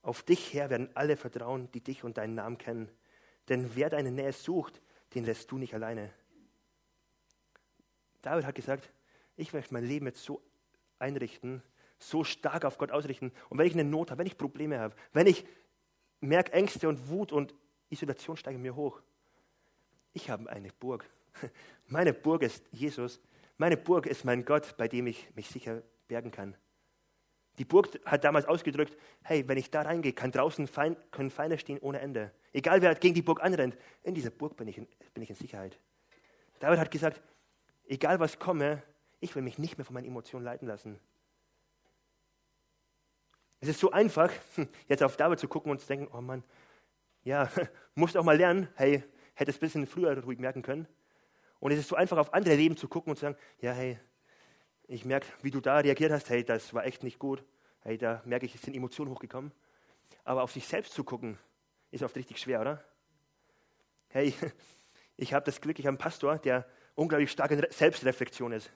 Auf 0.02 0.22
dich, 0.22 0.52
Herr, 0.52 0.70
werden 0.70 0.90
alle 0.94 1.16
vertrauen, 1.16 1.70
die 1.72 1.80
dich 1.80 2.02
und 2.02 2.18
deinen 2.18 2.34
Namen 2.34 2.58
kennen. 2.58 2.88
Denn 3.48 3.74
wer 3.76 3.88
deine 3.90 4.10
Nähe 4.10 4.32
sucht, 4.32 4.80
den 5.14 5.24
lässt 5.24 5.50
du 5.50 5.58
nicht 5.58 5.74
alleine. 5.74 6.12
David 8.20 8.46
hat 8.46 8.54
gesagt, 8.54 8.92
ich 9.36 9.52
möchte 9.52 9.74
mein 9.74 9.84
Leben 9.84 10.06
jetzt 10.06 10.24
so 10.24 10.42
einrichten, 10.98 11.62
so 11.98 12.24
stark 12.24 12.64
auf 12.64 12.78
Gott 12.78 12.90
ausrichten. 12.90 13.32
Und 13.48 13.58
wenn 13.58 13.66
ich 13.66 13.74
eine 13.74 13.84
Not 13.84 14.10
habe, 14.10 14.20
wenn 14.20 14.26
ich 14.26 14.38
Probleme 14.38 14.78
habe, 14.78 14.94
wenn 15.12 15.26
ich 15.26 15.44
merke 16.22 16.52
Ängste 16.52 16.88
und 16.88 17.08
Wut 17.08 17.32
und 17.32 17.54
Isolation 17.90 18.36
steigen 18.36 18.62
mir 18.62 18.74
hoch, 18.74 19.02
ich 20.14 20.30
habe 20.30 20.48
eine 20.50 20.70
Burg. 20.78 21.08
Meine 21.86 22.12
Burg 22.12 22.42
ist 22.42 22.64
Jesus. 22.70 23.20
Meine 23.56 23.76
Burg 23.76 24.06
ist 24.06 24.24
mein 24.24 24.44
Gott, 24.44 24.76
bei 24.76 24.88
dem 24.88 25.06
ich 25.06 25.28
mich 25.34 25.48
sicher 25.48 25.82
bergen 26.08 26.30
kann. 26.30 26.56
Die 27.58 27.64
Burg 27.64 28.00
hat 28.06 28.24
damals 28.24 28.46
ausgedrückt, 28.46 28.96
hey, 29.22 29.46
wenn 29.46 29.58
ich 29.58 29.70
da 29.70 29.82
reingehe, 29.82 30.12
kann 30.12 30.32
draußen 30.32 30.66
Feind, 30.66 30.98
können 31.12 31.30
Feinde 31.30 31.58
stehen 31.58 31.78
ohne 31.78 32.00
Ende. 32.00 32.32
Egal 32.52 32.80
wer 32.80 32.94
gegen 32.94 33.14
die 33.14 33.22
Burg 33.22 33.42
anrennt, 33.42 33.76
in 34.02 34.14
dieser 34.14 34.30
Burg 34.30 34.56
bin 34.56 34.68
ich 34.68 34.78
in, 34.78 34.88
bin 35.12 35.22
ich 35.22 35.30
in 35.30 35.36
Sicherheit. 35.36 35.78
David 36.60 36.78
hat 36.78 36.90
gesagt, 36.90 37.22
egal 37.86 38.20
was 38.20 38.38
komme, 38.38 38.82
ich 39.20 39.34
will 39.34 39.42
mich 39.42 39.58
nicht 39.58 39.76
mehr 39.76 39.84
von 39.84 39.94
meinen 39.94 40.06
Emotionen 40.06 40.44
leiten 40.44 40.66
lassen. 40.66 40.98
Es 43.62 43.68
ist 43.68 43.78
so 43.78 43.92
einfach, 43.92 44.28
jetzt 44.88 45.04
auf 45.04 45.16
David 45.16 45.38
zu 45.38 45.46
gucken 45.46 45.70
und 45.70 45.80
zu 45.80 45.86
denken, 45.86 46.08
oh 46.12 46.20
Mann, 46.20 46.42
ja, 47.22 47.48
musst 47.94 48.16
auch 48.16 48.24
mal 48.24 48.36
lernen, 48.36 48.68
hey, 48.74 49.04
hätte 49.34 49.52
es 49.52 49.58
ein 49.58 49.60
bisschen 49.60 49.86
früher 49.86 50.20
ruhig 50.20 50.40
merken 50.40 50.62
können. 50.62 50.88
Und 51.60 51.70
es 51.70 51.78
ist 51.78 51.88
so 51.88 51.94
einfach, 51.94 52.18
auf 52.18 52.34
andere 52.34 52.56
Leben 52.56 52.76
zu 52.76 52.88
gucken 52.88 53.10
und 53.10 53.16
zu 53.16 53.20
sagen, 53.20 53.36
ja, 53.60 53.70
hey, 53.70 54.00
ich 54.88 55.04
merke, 55.04 55.28
wie 55.42 55.52
du 55.52 55.60
da 55.60 55.78
reagiert 55.78 56.10
hast, 56.10 56.28
hey, 56.28 56.42
das 56.42 56.74
war 56.74 56.84
echt 56.84 57.04
nicht 57.04 57.20
gut. 57.20 57.44
Hey, 57.82 57.96
da 57.98 58.20
merke 58.24 58.46
ich, 58.46 58.56
es 58.56 58.62
sind 58.62 58.74
Emotionen 58.74 59.12
hochgekommen. 59.12 59.52
Aber 60.24 60.42
auf 60.42 60.50
sich 60.50 60.66
selbst 60.66 60.92
zu 60.92 61.04
gucken, 61.04 61.38
ist 61.92 62.02
oft 62.02 62.16
richtig 62.16 62.38
schwer, 62.38 62.62
oder? 62.62 62.84
Hey, 64.08 64.34
ich 65.16 65.34
habe 65.34 65.46
das 65.46 65.60
Glück, 65.60 65.78
ich 65.78 65.86
habe 65.86 65.90
einen 65.90 65.98
Pastor, 65.98 66.36
der 66.38 66.66
unglaublich 66.96 67.30
stark 67.30 67.52
in 67.52 67.64
Selbstreflexion 67.70 68.50
ist. 68.50 68.72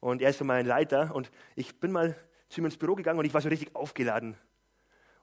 Und 0.00 0.20
er 0.20 0.28
ist 0.28 0.38
so 0.38 0.44
mein 0.44 0.66
Leiter. 0.66 1.14
Und 1.14 1.30
ich 1.56 1.80
bin 1.80 1.92
mal 1.92 2.14
zu 2.48 2.60
ihm 2.60 2.64
ins 2.64 2.76
Büro 2.76 2.94
gegangen 2.94 3.18
und 3.18 3.24
ich 3.24 3.34
war 3.34 3.40
so 3.40 3.48
richtig 3.48 3.74
aufgeladen. 3.74 4.36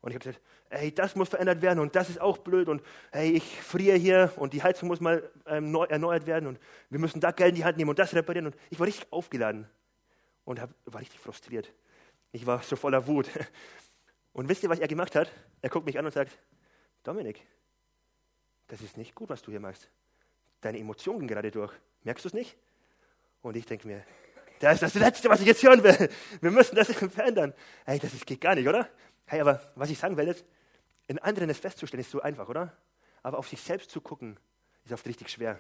Und 0.02 0.12
ich 0.12 0.16
habe 0.16 0.26
gesagt, 0.26 0.42
hey, 0.70 0.94
das 0.94 1.16
muss 1.16 1.30
verändert 1.30 1.62
werden 1.62 1.80
und 1.80 1.96
das 1.96 2.10
ist 2.10 2.22
auch 2.22 2.38
blöd 2.38 2.70
und 2.70 2.84
hey, 3.12 3.32
ich 3.32 3.62
friere 3.62 3.98
hier 3.98 4.32
und 4.36 4.54
die 4.54 4.62
Heizung 4.62 4.88
muss 4.88 5.00
mal 5.00 5.32
ähm, 5.48 5.72
neu, 5.72 5.86
erneuert 5.86 6.28
werden 6.28 6.48
und 6.48 6.60
wir 6.90 7.00
müssen 7.00 7.20
da 7.20 7.32
Geld 7.32 7.50
in 7.50 7.56
die 7.56 7.66
Hand 7.66 7.78
nehmen 7.78 7.90
und 7.90 7.98
das 7.98 8.14
reparieren. 8.14 8.48
Und 8.48 8.56
ich 8.70 8.80
war 8.80 8.86
richtig 8.86 9.12
aufgeladen 9.12 9.68
und 10.44 10.62
hab, 10.62 10.70
war 10.86 11.02
richtig 11.02 11.20
frustriert. 11.20 11.72
Ich 12.32 12.46
war 12.46 12.62
so 12.62 12.76
voller 12.76 13.08
Wut. 13.08 13.30
Und 14.34 14.50
wisst 14.50 14.64
ihr, 14.64 14.70
was 14.70 14.80
er 14.80 14.90
gemacht 14.90 15.16
hat? 15.16 15.32
Er 15.62 15.70
guckt 15.70 15.86
mich 15.86 15.98
an 15.98 16.06
und 16.06 16.12
sagt, 16.12 16.38
Dominik, 17.04 17.42
das 18.68 18.82
ist 18.82 18.98
nicht 18.98 19.16
gut, 19.16 19.30
was 19.30 19.42
du 19.42 19.50
hier 19.50 19.62
machst. 19.62 19.90
Deine 20.60 20.78
Emotionen 20.78 21.20
gehen 21.20 21.30
gerade 21.30 21.52
durch. 21.52 21.72
Merkst 22.04 22.26
du 22.26 22.28
es 22.28 22.34
nicht? 22.34 22.58
Und 23.42 23.56
ich 23.56 23.66
denke 23.66 23.88
mir, 23.88 24.04
das 24.60 24.76
ist 24.76 24.84
das 24.84 24.94
Letzte, 24.96 25.30
was 25.30 25.42
ich 25.42 25.48
jetzt 25.48 25.64
hören 25.64 25.84
will. 25.84 26.10
Wir 26.42 26.52
müssen 26.52 26.76
das 26.76 26.92
verändern. 26.92 27.54
Hey, 27.86 28.00
das 28.00 28.12
geht 28.26 28.42
gar 28.42 28.56
nicht, 28.56 28.68
oder? 28.68 28.90
Hey, 29.26 29.42
aber 29.42 29.62
was 29.76 29.90
ich 29.90 29.98
sagen 29.98 30.18
will 30.18 30.28
ist, 30.28 30.46
in 31.08 31.20
anderen 31.20 31.50
es 31.50 31.60
festzustellen, 31.60 32.02
ist 32.02 32.12
so 32.12 32.22
einfach, 32.22 32.48
oder? 32.48 32.76
Aber 33.24 33.38
auf 33.38 33.48
sich 33.48 33.62
selbst 33.62 33.92
zu 33.92 34.02
gucken, 34.02 34.38
ist 34.86 34.94
oft 34.94 35.06
richtig 35.08 35.30
schwer. 35.30 35.60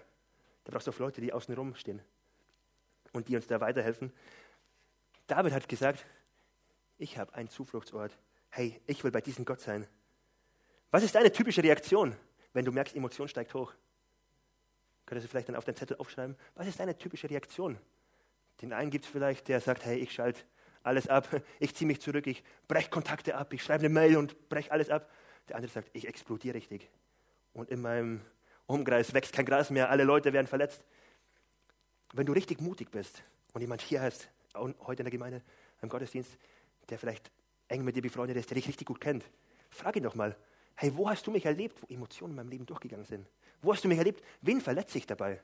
Da 0.63 0.71
brauchst 0.71 0.87
du 0.87 0.91
auch 0.91 0.99
Leute, 0.99 1.21
die 1.21 1.33
außen 1.33 1.53
rum 1.55 1.75
stehen 1.75 2.01
und 3.13 3.27
die 3.27 3.35
uns 3.35 3.47
da 3.47 3.59
weiterhelfen. 3.61 4.11
David 5.27 5.53
hat 5.53 5.67
gesagt, 5.67 6.05
ich 6.97 7.17
habe 7.17 7.33
einen 7.33 7.49
Zufluchtsort. 7.49 8.17
Hey, 8.49 8.79
ich 8.85 9.03
will 9.03 9.11
bei 9.11 9.21
diesem 9.21 9.45
Gott 9.45 9.59
sein. 9.59 9.87
Was 10.91 11.03
ist 11.03 11.15
deine 11.15 11.31
typische 11.31 11.61
Reaktion, 11.61 12.15
wenn 12.53 12.65
du 12.65 12.71
merkst, 12.71 12.95
Emotion 12.95 13.27
steigt 13.27 13.53
hoch? 13.53 13.73
Könntest 15.05 15.25
du 15.25 15.29
vielleicht 15.29 15.49
dann 15.49 15.55
auf 15.55 15.65
deinen 15.65 15.75
Zettel 15.75 15.97
aufschreiben? 15.97 16.35
Was 16.55 16.67
ist 16.67 16.79
deine 16.79 16.97
typische 16.97 17.29
Reaktion? 17.29 17.77
Den 18.61 18.73
einen 18.73 18.89
gibt 18.89 19.05
es 19.05 19.11
vielleicht, 19.11 19.47
der 19.47 19.59
sagt, 19.61 19.85
hey, 19.85 19.97
ich 19.97 20.13
schalte 20.13 20.41
alles 20.83 21.07
ab, 21.07 21.27
ich 21.59 21.75
ziehe 21.75 21.87
mich 21.87 22.01
zurück, 22.01 22.27
ich 22.27 22.43
breche 22.67 22.89
Kontakte 22.89 23.35
ab, 23.35 23.53
ich 23.53 23.63
schreibe 23.63 23.85
eine 23.85 23.93
Mail 23.93 24.17
und 24.17 24.49
breche 24.49 24.71
alles 24.71 24.89
ab. 24.89 25.09
Der 25.49 25.57
andere 25.57 25.71
sagt, 25.71 25.89
ich 25.93 26.07
explodiere 26.07 26.55
richtig. 26.55 26.89
Und 27.53 27.69
in 27.69 27.81
meinem 27.81 28.21
Umkreis 28.67 29.13
wächst 29.13 29.33
kein 29.33 29.45
Gras 29.45 29.69
mehr, 29.69 29.89
alle 29.89 30.03
Leute 30.03 30.33
werden 30.33 30.47
verletzt. 30.47 30.83
Wenn 32.13 32.25
du 32.25 32.33
richtig 32.33 32.61
mutig 32.61 32.89
bist 32.91 33.23
und 33.53 33.61
jemand 33.61 33.81
hier 33.81 34.01
hast, 34.01 34.29
heute 34.55 35.01
in 35.01 35.05
der 35.05 35.11
Gemeinde, 35.11 35.41
im 35.81 35.89
Gottesdienst, 35.89 36.37
der 36.89 36.97
vielleicht 36.97 37.31
eng 37.67 37.83
mit 37.83 37.95
dir 37.95 38.01
befreundet 38.01 38.37
ist, 38.37 38.49
der 38.49 38.55
dich 38.55 38.67
richtig 38.67 38.87
gut 38.87 39.01
kennt, 39.01 39.25
frag 39.69 39.95
ihn 39.95 40.03
doch 40.03 40.15
mal, 40.15 40.35
hey, 40.75 40.91
wo 40.95 41.09
hast 41.09 41.25
du 41.27 41.31
mich 41.31 41.45
erlebt, 41.45 41.81
wo 41.81 41.93
Emotionen 41.93 42.31
in 42.31 42.37
meinem 42.37 42.49
Leben 42.49 42.65
durchgegangen 42.65 43.05
sind? 43.05 43.27
Wo 43.61 43.73
hast 43.73 43.83
du 43.83 43.87
mich 43.87 43.97
erlebt? 43.97 44.23
Wen 44.41 44.61
verletze 44.61 44.97
ich 44.97 45.05
dabei? 45.05 45.41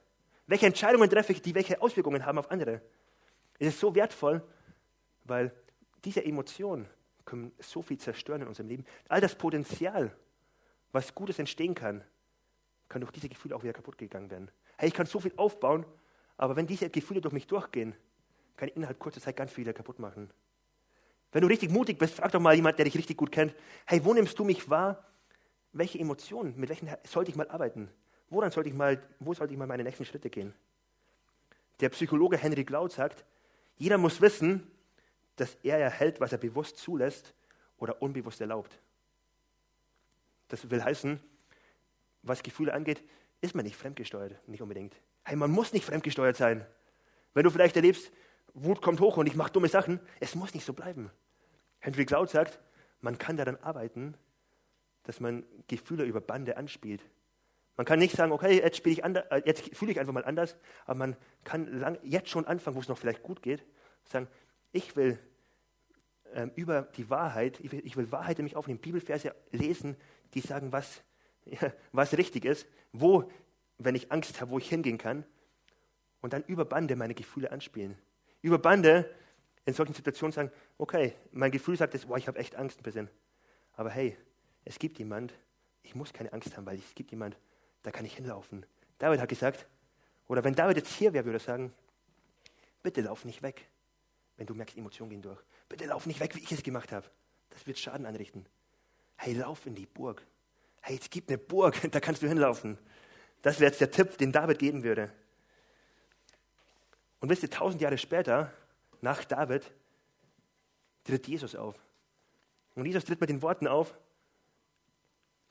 Welche 0.48 0.66
Entscheidungen 0.66 1.10
treffe 1.10 1.32
ich, 1.32 1.42
die 1.42 1.56
welche 1.56 1.82
Auswirkungen 1.82 2.26
haben 2.26 2.38
auf 2.38 2.52
andere? 2.52 2.82
Es 3.62 3.68
ist 3.68 3.80
so 3.80 3.94
wertvoll, 3.94 4.42
weil 5.26 5.52
diese 6.04 6.26
Emotionen 6.26 6.88
können 7.26 7.52
so 7.60 7.84
viel 7.84 8.00
zerstören 8.00 8.42
in 8.42 8.48
unserem 8.48 8.68
Leben. 8.68 8.86
All 9.08 9.22
das 9.22 9.36
Potenzial, 9.36 10.12
was 10.92 11.14
Gutes 11.14 11.38
entstehen 11.38 11.76
kann, 11.76 12.04
kann 12.90 13.02
durch 13.02 13.12
diese 13.12 13.30
Gefühle 13.30 13.56
auch 13.56 13.62
wieder 13.62 13.74
kaputt 13.74 14.00
gegangen 14.00 14.32
werden. 14.32 14.50
Hey, 14.78 14.88
ich 14.88 14.96
kann 14.96 15.06
so 15.06 15.20
viel 15.20 15.32
aufbauen, 15.38 15.86
aber 16.38 16.56
wenn 16.56 16.66
diese 16.66 16.90
Gefühle 16.90 17.22
durch 17.22 17.36
mich 17.36 17.46
durchgehen, 17.46 17.94
kann 18.58 18.68
ich 18.68 18.76
innerhalb 18.76 18.98
kurzer 18.98 19.22
Zeit 19.22 19.36
ganz 19.36 19.52
viel 19.52 19.72
kaputt 19.74 20.00
machen. 20.00 20.32
Wenn 21.32 21.42
du 21.42 21.48
richtig 21.48 21.70
mutig 21.70 22.00
bist, 22.00 22.16
frag 22.16 22.32
doch 22.32 22.40
mal 22.40 22.56
jemand, 22.56 22.80
der 22.80 22.86
dich 22.86 22.98
richtig 22.98 23.16
gut 23.16 23.32
kennt, 23.32 23.54
hey, 23.86 24.04
wo 24.04 24.12
nimmst 24.16 24.40
du 24.40 24.44
mich 24.44 24.72
wahr? 24.72 25.06
Welche 25.72 26.00
Emotionen, 26.00 26.56
mit 26.58 26.70
welchen 26.70 26.90
sollte 27.08 27.30
ich 27.30 27.38
mal 27.38 27.48
arbeiten? 27.48 27.92
Woran 28.32 28.50
sollte 28.50 28.70
ich 28.70 28.76
mal, 28.76 29.00
wo 29.20 29.36
sollte 29.36 29.54
ich 29.54 29.60
mal 29.60 29.68
meine 29.68 29.84
nächsten 29.84 30.04
Schritte 30.04 30.32
gehen? 30.32 30.52
Der 31.80 31.90
Psychologe 31.90 32.38
Henry 32.38 32.66
Cloud 32.66 32.92
sagt, 32.92 33.24
jeder 33.82 33.98
muss 33.98 34.22
wissen, 34.22 34.62
dass 35.38 35.58
er 35.64 35.80
erhält, 35.80 36.22
was 36.22 36.32
er 36.32 36.38
bewusst 36.38 36.78
zulässt 36.78 37.34
oder 37.78 38.00
unbewusst 38.00 38.40
erlaubt. 38.40 38.80
Das 40.50 40.70
will 40.70 40.84
heißen, 40.84 41.20
was 42.22 42.44
Gefühle 42.44 42.76
angeht, 42.76 43.04
ist 43.42 43.56
man 43.56 43.66
nicht 43.66 43.76
fremdgesteuert, 43.76 44.48
nicht 44.48 44.62
unbedingt. 44.62 44.96
Hey, 45.24 45.36
man 45.36 45.50
muss 45.50 45.74
nicht 45.74 45.84
fremdgesteuert 45.84 46.38
sein. 46.38 46.64
Wenn 47.34 47.44
du 47.44 47.50
vielleicht 47.50 47.76
erlebst, 47.76 48.12
Wut 48.54 48.84
kommt 48.84 49.00
hoch 49.00 49.18
und 49.18 49.26
ich 49.26 49.34
mache 49.34 49.52
dumme 49.52 49.68
Sachen. 49.68 50.00
Es 50.20 50.36
muss 50.36 50.54
nicht 50.54 50.64
so 50.64 50.74
bleiben. 50.74 51.10
Henry 51.80 52.06
Cloud 52.06 52.30
sagt, 52.30 52.60
man 53.00 53.18
kann 53.18 53.36
daran 53.36 53.58
arbeiten, 53.64 54.14
dass 55.02 55.20
man 55.20 55.44
Gefühle 55.68 56.04
über 56.04 56.22
Bande 56.22 56.56
anspielt. 56.56 57.02
Man 57.82 57.86
kann 57.88 57.98
nicht 57.98 58.16
sagen, 58.16 58.32
okay, 58.32 58.62
jetzt, 58.62 58.86
ich 58.86 59.04
äh, 59.04 59.42
jetzt 59.44 59.76
fühle 59.76 59.92
ich 59.92 60.00
einfach 60.00 60.14
mal 60.14 60.24
anders, 60.24 60.56
aber 60.86 61.00
man 61.00 61.18
kann 61.44 61.66
lang, 61.80 61.98
jetzt 62.04 62.30
schon 62.30 62.46
anfangen, 62.46 62.76
wo 62.76 62.80
es 62.80 62.88
noch 62.88 62.98
vielleicht 63.00 63.24
gut 63.24 63.42
geht, 63.42 63.66
sagen, 64.04 64.28
ich 64.72 64.96
will 64.96 65.18
ähm, 66.36 66.52
über 66.56 66.84
die 66.96 67.10
Wahrheit, 67.10 67.60
ich 67.60 67.72
will, 67.72 67.82
ich 67.84 67.98
will 67.98 68.12
Wahrheit 68.12 68.38
in 68.38 68.44
mich 68.44 68.56
aufnehmen, 68.56 68.80
Bibelverse 68.80 69.34
lesen, 69.50 69.98
die 70.36 70.42
sagen, 70.42 70.72
was, 70.72 71.02
ja, 71.46 71.74
was 71.92 72.16
richtig 72.16 72.46
ist, 72.46 72.68
wo, 72.94 73.32
wenn 73.80 73.96
ich 73.96 74.12
Angst 74.12 74.40
habe, 74.42 74.52
wo 74.52 74.60
ich 74.60 74.70
hingehen 74.70 75.00
kann, 75.00 75.26
und 76.22 76.34
dann 76.34 76.44
über 76.44 76.66
Bande 76.66 76.96
meine 76.96 77.16
Gefühle 77.16 77.52
anspielen 77.52 77.98
über 78.44 78.60
Bande 78.60 79.10
in 79.66 79.74
solchen 79.74 79.96
Situationen 79.96 80.34
sagen, 80.34 80.52
okay, 80.78 81.16
mein 81.32 81.50
Gefühl 81.50 81.78
sagt 81.78 81.96
jetzt, 81.96 82.06
ich 82.16 82.28
habe 82.28 82.38
echt 82.38 82.56
Angst 82.58 82.80
ein 82.80 82.84
bisschen. 82.84 83.10
Aber 83.74 83.90
hey, 83.90 84.16
es 84.66 84.78
gibt 84.78 85.00
jemand, 85.00 85.34
ich 85.82 85.96
muss 85.96 86.14
keine 86.14 86.32
Angst 86.32 86.56
haben, 86.56 86.68
weil 86.68 86.78
es 86.78 86.94
gibt 86.94 87.10
jemand, 87.10 87.38
da 87.84 87.92
kann 87.92 88.06
ich 88.06 88.16
hinlaufen. 88.16 88.66
David 88.98 89.20
hat 89.20 89.30
gesagt, 89.30 89.66
oder 90.28 90.44
wenn 90.44 90.56
David 90.56 90.78
jetzt 90.78 90.94
hier 90.94 91.14
wäre, 91.14 91.26
würde 91.26 91.38
er 91.38 91.42
sagen, 91.42 91.74
bitte 92.84 93.02
lauf 93.02 93.26
nicht 93.26 93.42
weg, 93.42 93.68
wenn 94.38 94.46
du 94.46 94.54
merkst, 94.54 94.78
Emotionen 94.78 95.10
gehen 95.10 95.22
durch. 95.22 95.40
Bitte 95.70 95.86
lauf 95.86 96.06
nicht 96.06 96.20
weg, 96.20 96.36
wie 96.36 96.40
ich 96.40 96.52
es 96.52 96.64
gemacht 96.64 96.92
habe. 96.92 97.10
Das 97.50 97.68
wird 97.68 97.80
Schaden 97.80 98.06
anrichten. 98.06 98.46
Hey, 99.18 99.34
lauf 99.34 99.66
in 99.66 99.76
die 99.76 99.86
Burg. 99.86 100.26
Hey, 100.82 100.98
es 101.00 101.10
gibt 101.10 101.30
eine 101.30 101.38
Burg, 101.38 101.80
da 101.92 102.00
kannst 102.00 102.22
du 102.22 102.28
hinlaufen. 102.28 102.78
Das 103.42 103.60
wäre 103.60 103.72
jetzt 103.72 103.82
der 103.82 103.92
Tipp, 103.92 104.18
den 104.18 104.32
David 104.32 104.60
geben 104.60 104.84
würde. 104.84 105.12
Und 107.20 107.30
wisst 107.30 107.44
ihr, 107.44 107.50
tausend 107.50 107.82
Jahre 107.82 107.98
später, 107.98 108.52
nach 109.00 109.24
David, 109.24 109.72
tritt 111.04 111.28
Jesus 111.28 111.56
auf. 111.56 111.76
Und 112.76 112.86
Jesus 112.86 113.06
tritt 113.06 113.22
mit 113.22 113.30
den 113.30 113.42
Worten 113.42 113.68
auf, 113.68 113.94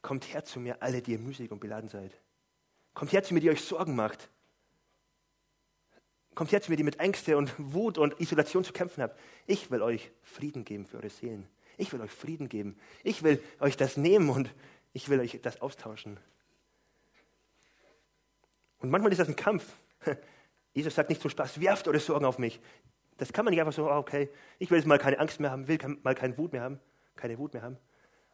kommt 0.02 0.32
her 0.32 0.44
zu 0.44 0.60
mir, 0.60 0.82
alle, 0.82 1.02
die 1.02 1.12
ihr 1.12 1.18
mühselig 1.18 1.50
und 1.50 1.60
beladen 1.60 1.88
seid. 1.88 2.12
Kommt 2.94 3.12
her 3.12 3.22
zu 3.22 3.34
mir, 3.34 3.40
die 3.40 3.50
euch 3.50 3.62
Sorgen 3.62 3.94
macht. 3.94 4.28
Kommt 6.34 6.52
her 6.52 6.62
zu 6.62 6.70
mir, 6.70 6.76
die 6.76 6.82
mit 6.82 7.00
Ängste 7.00 7.36
und 7.36 7.52
Wut 7.58 7.98
und 7.98 8.18
Isolation 8.20 8.64
zu 8.64 8.72
kämpfen 8.72 9.02
habt. 9.02 9.18
Ich 9.46 9.70
will 9.70 9.82
euch 9.82 10.10
Frieden 10.22 10.64
geben 10.64 10.86
für 10.86 10.96
eure 10.98 11.10
Seelen. 11.10 11.48
Ich 11.76 11.92
will 11.92 12.00
euch 12.00 12.10
Frieden 12.10 12.48
geben. 12.48 12.78
Ich 13.02 13.22
will 13.22 13.42
euch 13.58 13.76
das 13.76 13.96
nehmen 13.96 14.30
und 14.30 14.50
ich 14.92 15.08
will 15.08 15.20
euch 15.20 15.38
das 15.42 15.60
austauschen. 15.60 16.18
Und 18.78 18.90
manchmal 18.90 19.12
ist 19.12 19.18
das 19.18 19.28
ein 19.28 19.36
Kampf. 19.36 19.72
Jesus 20.72 20.94
sagt 20.94 21.10
nicht 21.10 21.20
so 21.20 21.28
Spaß, 21.28 21.60
werft 21.60 21.88
eure 21.88 22.00
Sorgen 22.00 22.24
auf 22.24 22.38
mich. 22.38 22.60
Das 23.18 23.32
kann 23.32 23.44
man 23.44 23.52
nicht 23.52 23.60
einfach 23.60 23.72
so, 23.72 23.90
ah, 23.90 23.98
okay, 23.98 24.30
ich 24.58 24.70
will 24.70 24.78
jetzt 24.78 24.86
mal 24.86 24.98
keine 24.98 25.18
Angst 25.18 25.40
mehr 25.40 25.50
haben, 25.50 25.68
will 25.68 25.78
mal 26.02 26.14
keine 26.14 26.38
Wut 26.38 26.52
mehr 26.52 26.62
haben, 26.62 26.80
keine 27.16 27.38
Wut 27.38 27.52
mehr 27.52 27.62
haben. 27.62 27.76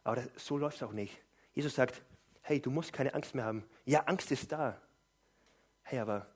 Aber 0.03 0.15
das, 0.17 0.29
so 0.37 0.57
läuft 0.57 0.77
es 0.77 0.83
auch 0.83 0.93
nicht. 0.93 1.19
Jesus 1.57 1.73
sagt, 1.73 2.03
hey, 2.43 2.61
du 2.61 2.69
musst 2.69 2.93
keine 2.93 3.15
Angst 3.15 3.33
mehr 3.33 3.43
haben. 3.43 3.63
Ja, 3.83 4.01
Angst 4.01 4.31
ist 4.31 4.51
da. 4.51 4.79
Hey, 5.81 5.97
aber 5.97 6.27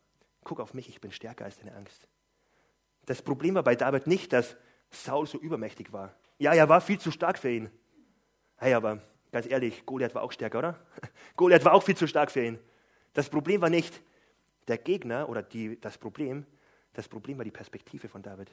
guck 0.43 0.59
auf 0.59 0.73
mich, 0.73 0.89
ich 0.89 0.99
bin 0.99 1.11
stärker 1.11 1.45
als 1.45 1.59
deine 1.59 1.75
Angst. 1.75 2.07
Das 3.05 3.21
Problem 3.21 3.53
war 3.53 3.61
bei 3.61 3.75
David 3.75 4.07
nicht, 4.07 4.33
dass 4.33 4.57
Saul 4.89 5.27
so 5.27 5.37
übermächtig 5.37 5.93
war. 5.93 6.15
Ja, 6.39 6.55
er 6.55 6.69
war 6.69 6.81
viel 6.81 6.97
zu 6.97 7.11
stark 7.11 7.37
für 7.37 7.51
ihn. 7.51 7.69
Hey, 8.55 8.73
aber 8.73 8.99
ganz 9.31 9.45
ehrlich, 9.45 9.85
Goliath 9.85 10.15
war 10.15 10.23
auch 10.23 10.31
stärker, 10.31 10.57
oder? 10.57 10.79
Goliath 11.35 11.65
war 11.65 11.75
auch 11.75 11.83
viel 11.83 11.95
zu 11.95 12.07
stark 12.07 12.31
für 12.31 12.43
ihn. 12.43 12.57
Das 13.13 13.29
Problem 13.29 13.61
war 13.61 13.69
nicht 13.69 14.01
der 14.67 14.79
Gegner 14.79 15.29
oder 15.29 15.43
die, 15.43 15.79
das 15.79 15.99
Problem, 15.99 16.47
das 16.93 17.07
Problem 17.07 17.37
war 17.37 17.45
die 17.45 17.51
Perspektive 17.51 18.09
von 18.09 18.23
David. 18.23 18.49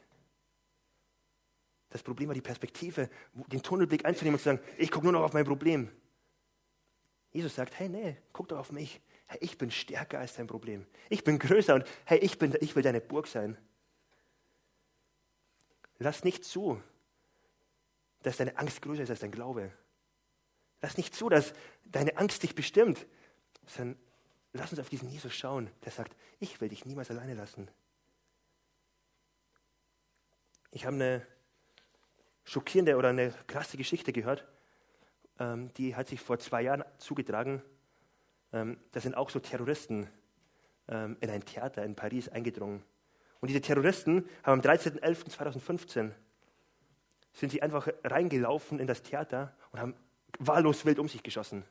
Das 1.89 2.03
Problem 2.03 2.29
war 2.29 2.35
die 2.35 2.43
Perspektive, 2.43 3.09
den 3.33 3.63
Tunnelblick 3.63 4.05
einzunehmen 4.05 4.35
und 4.35 4.41
zu 4.41 4.51
sagen, 4.51 4.61
ich 4.77 4.91
gucke 4.91 5.07
nur 5.07 5.15
noch 5.15 5.23
auf 5.23 5.33
mein 5.33 5.47
Problem. 5.47 5.91
Jesus 7.39 7.55
sagt, 7.55 7.79
hey, 7.79 7.89
nee, 7.89 8.17
guck 8.33 8.49
doch 8.49 8.59
auf 8.59 8.73
mich. 8.73 9.01
Hey, 9.29 9.39
ich 9.41 9.59
bin 9.59 9.71
stärker 9.71 10.19
als 10.19 10.35
dein 10.35 10.49
Problem. 10.49 10.85
Ich 11.09 11.23
bin 11.23 11.39
größer 11.39 11.77
und 11.77 11.85
hey, 12.05 12.19
ich, 12.19 12.37
bin, 12.37 12.53
ich 12.61 12.75
will 12.75 12.83
deine 12.83 13.01
Burg 13.01 13.29
sein. 13.29 13.57
Lass 16.01 16.25
nicht 16.25 16.45
zu, 16.45 16.83
dass 18.25 18.39
deine 18.39 18.59
Angst 18.59 18.83
größer 18.83 19.05
ist 19.05 19.11
als 19.11 19.21
dein 19.21 19.31
Glaube. 19.31 19.71
Lass 20.81 20.97
nicht 20.97 21.15
zu, 21.15 21.29
dass 21.29 21.53
deine 21.85 22.17
Angst 22.17 22.43
dich 22.43 22.57
bestimmt, 22.57 23.07
sondern 23.67 23.97
lass 24.53 24.73
uns 24.73 24.81
auf 24.81 24.89
diesen 24.89 25.09
Jesus 25.09 25.33
schauen, 25.33 25.71
der 25.85 25.93
sagt, 25.93 26.17
ich 26.41 26.61
will 26.61 26.71
dich 26.71 26.87
niemals 26.87 27.09
alleine 27.09 27.35
lassen. 27.35 27.71
Ich 30.73 30.87
habe 30.87 30.97
eine 30.97 31.27
schockierende 32.43 32.97
oder 32.97 33.11
eine 33.11 33.33
krasse 33.47 33.77
Geschichte 33.77 34.13
gehört, 34.13 34.45
ähm, 35.39 35.73
die 35.75 35.95
hat 35.95 36.09
sich 36.09 36.21
vor 36.21 36.39
zwei 36.39 36.63
Jahren 36.63 36.85
zugetragen. 36.99 37.63
Ähm, 38.53 38.79
da 38.93 39.01
sind 39.01 39.17
auch 39.17 39.31
so 39.31 39.39
Terroristen 39.41 40.09
ähm, 40.89 41.17
in 41.21 41.31
ein 41.31 41.45
Theater 41.45 41.85
in 41.85 41.95
Paris 41.95 42.29
eingedrungen. 42.29 42.83
Und 43.41 43.49
diese 43.49 43.61
Terroristen 43.61 44.29
haben 44.43 44.61
am 44.61 44.61
13.11.2015 44.61 46.13
sind 47.33 47.53
sie 47.53 47.63
einfach 47.63 47.89
reingelaufen 48.03 48.81
in 48.81 48.87
das 48.87 49.03
Theater 49.03 49.55
und 49.71 49.81
haben 49.81 49.95
wahllos 50.39 50.85
wild 50.85 50.99
um 50.99 51.09
sich 51.09 51.23
geschossen. 51.23 51.65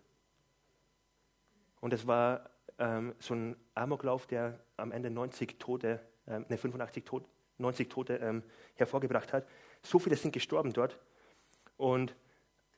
Und 1.82 1.94
es 1.94 2.08
war 2.08 2.50
ähm, 2.80 3.16
so 3.20 3.34
ein 3.34 3.56
Amoklauf, 3.76 4.28
der 4.28 4.60
am 4.78 4.92
Ende 4.92 5.10
90 5.10 5.60
Tote, 5.60 6.00
ähm, 6.28 6.46
ne, 6.48 6.58
85 6.58 7.04
Tote, 7.04 7.28
90 7.58 7.90
Tote 7.90 8.16
ähm, 8.18 8.44
hervorgebracht 8.76 9.34
hat. 9.34 9.48
So 9.84 10.00
viele 10.00 10.16
sind 10.16 10.32
gestorben 10.32 10.74
dort. 10.74 11.00
Und 11.76 12.16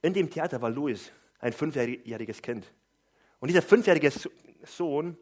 in 0.01 0.13
dem 0.13 0.29
Theater 0.29 0.61
war 0.61 0.69
Louis, 0.69 1.11
ein 1.39 1.53
fünfjähriges 1.53 2.41
Kind. 2.41 2.71
Und 3.39 3.47
dieser 3.47 3.61
fünfjährige 3.61 4.11
Sohn 4.63 5.17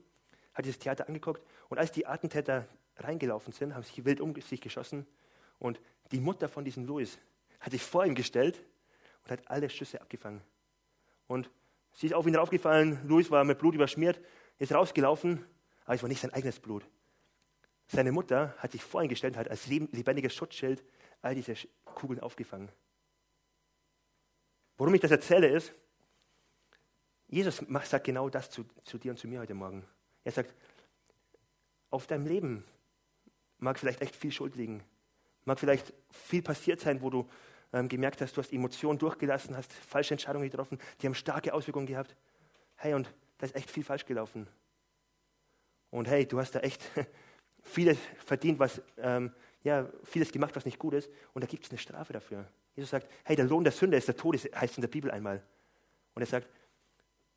hat 0.54 0.66
dieses 0.66 0.80
Theater 0.80 1.08
angeguckt 1.08 1.42
und 1.70 1.78
als 1.78 1.92
die 1.92 2.06
Attentäter 2.06 2.68
reingelaufen 2.98 3.54
sind, 3.54 3.76
haben 3.76 3.84
sie 3.84 4.06
wild 4.06 4.22
um 4.22 4.34
sich 4.42 4.62
geschossen 4.62 5.06
und 5.60 5.80
die 6.12 6.20
Mutter 6.20 6.50
von 6.50 6.64
diesem 6.66 6.86
Louis 6.86 7.18
hat 7.60 7.72
sich 7.72 7.82
vor 7.82 8.06
ihm 8.06 8.16
gestellt 8.16 8.60
und 9.24 9.32
hat 9.32 9.50
alle 9.50 9.70
Schüsse 9.70 10.02
abgefangen. 10.02 10.42
Und 11.28 11.50
sie 11.94 12.08
ist 12.08 12.14
auf 12.14 12.26
ihn 12.26 12.34
draufgefallen, 12.34 13.00
Louis 13.08 13.30
war 13.30 13.44
mit 13.44 13.60
Blut 13.60 13.76
überschmiert, 13.76 14.20
ist 14.58 14.72
rausgelaufen, 14.72 15.44
aber 15.86 15.96
es 15.96 16.02
war 16.02 16.10
nicht 16.10 16.22
sein 16.22 16.34
eigenes 16.34 16.60
Blut. 16.60 16.88
Seine 17.88 18.12
Mutter 18.12 18.56
hat 18.58 18.72
sich 18.72 18.84
vor 18.84 19.02
ihn 19.02 19.10
gestellt 19.10 19.36
und 19.36 19.40
hat 19.40 19.50
als 19.50 19.68
lebendiges 19.68 20.34
Schutzschild 20.34 20.84
all 21.22 21.36
diese 21.36 21.56
Kugeln 21.86 22.20
aufgefangen. 22.20 22.70
Warum 24.78 24.94
ich 24.94 25.02
das 25.02 25.12
erzähle 25.12 25.48
ist, 25.48 25.74
Jesus 27.28 27.62
sagt 27.84 28.06
genau 28.06 28.30
das 28.30 28.50
zu, 28.50 28.66
zu 28.84 28.98
dir 28.98 29.12
und 29.12 29.18
zu 29.18 29.28
mir 29.28 29.40
heute 29.42 29.54
Morgen. 29.54 29.86
Er 30.24 30.32
sagt, 30.32 30.54
auf 31.90 32.08
deinem 32.08 32.26
Leben 32.26 32.64
mag 33.58 33.80
vielleicht 33.80 34.02
echt 34.02 34.16
viel 34.16 34.32
Schuld 34.32 34.56
liegen, 34.56 34.84
mag 35.44 35.60
vielleicht 35.60 35.94
viel 36.10 36.42
passiert 36.42 36.80
sein, 36.80 37.02
wo 37.02 37.10
du 37.10 37.28
ähm, 37.74 37.90
gemerkt 37.90 38.22
hast, 38.22 38.38
du 38.38 38.42
hast 38.42 38.54
Emotionen 38.54 39.00
durchgelassen, 39.00 39.58
hast 39.58 39.74
falsche 39.74 40.14
Entscheidungen 40.14 40.50
getroffen, 40.50 40.80
die 41.02 41.08
haben 41.08 41.16
starke 41.16 41.54
Auswirkungen 41.54 41.88
gehabt. 41.88 42.16
Hey, 42.76 42.94
und 42.94 43.12
da 43.40 43.46
ist 43.46 43.56
echt 43.56 43.70
viel 43.70 43.84
falsch 43.84 44.06
gelaufen. 44.06 44.48
Und 45.90 46.08
hey, 46.08 46.26
du 46.26 46.40
hast 46.40 46.56
da 46.56 46.60
echt 46.60 46.82
vieles 47.64 47.98
verdient, 48.20 48.60
was, 48.60 48.82
ähm, 48.98 49.34
ja, 49.68 49.90
vieles 50.04 50.32
gemacht, 50.32 50.56
was 50.56 50.66
nicht 50.66 50.80
gut 50.80 50.94
ist. 50.94 51.10
Und 51.34 51.44
da 51.44 51.48
gibt 51.48 51.66
es 51.66 51.70
eine 51.70 51.78
Strafe 51.78 52.14
dafür. 52.14 52.48
Jesus 52.76 52.90
sagt, 52.90 53.08
hey, 53.24 53.36
der 53.36 53.46
Lohn 53.46 53.64
der 53.64 53.74
Sünde 53.74 53.98
ist 53.98 54.08
der 54.08 54.16
Tod, 54.16 54.36
heißt 54.36 54.78
in 54.78 54.82
der 54.82 54.88
Bibel 54.88 55.12
einmal. 55.12 55.44
Und 56.16 56.22
er 56.22 56.26
sagt, 56.26 56.48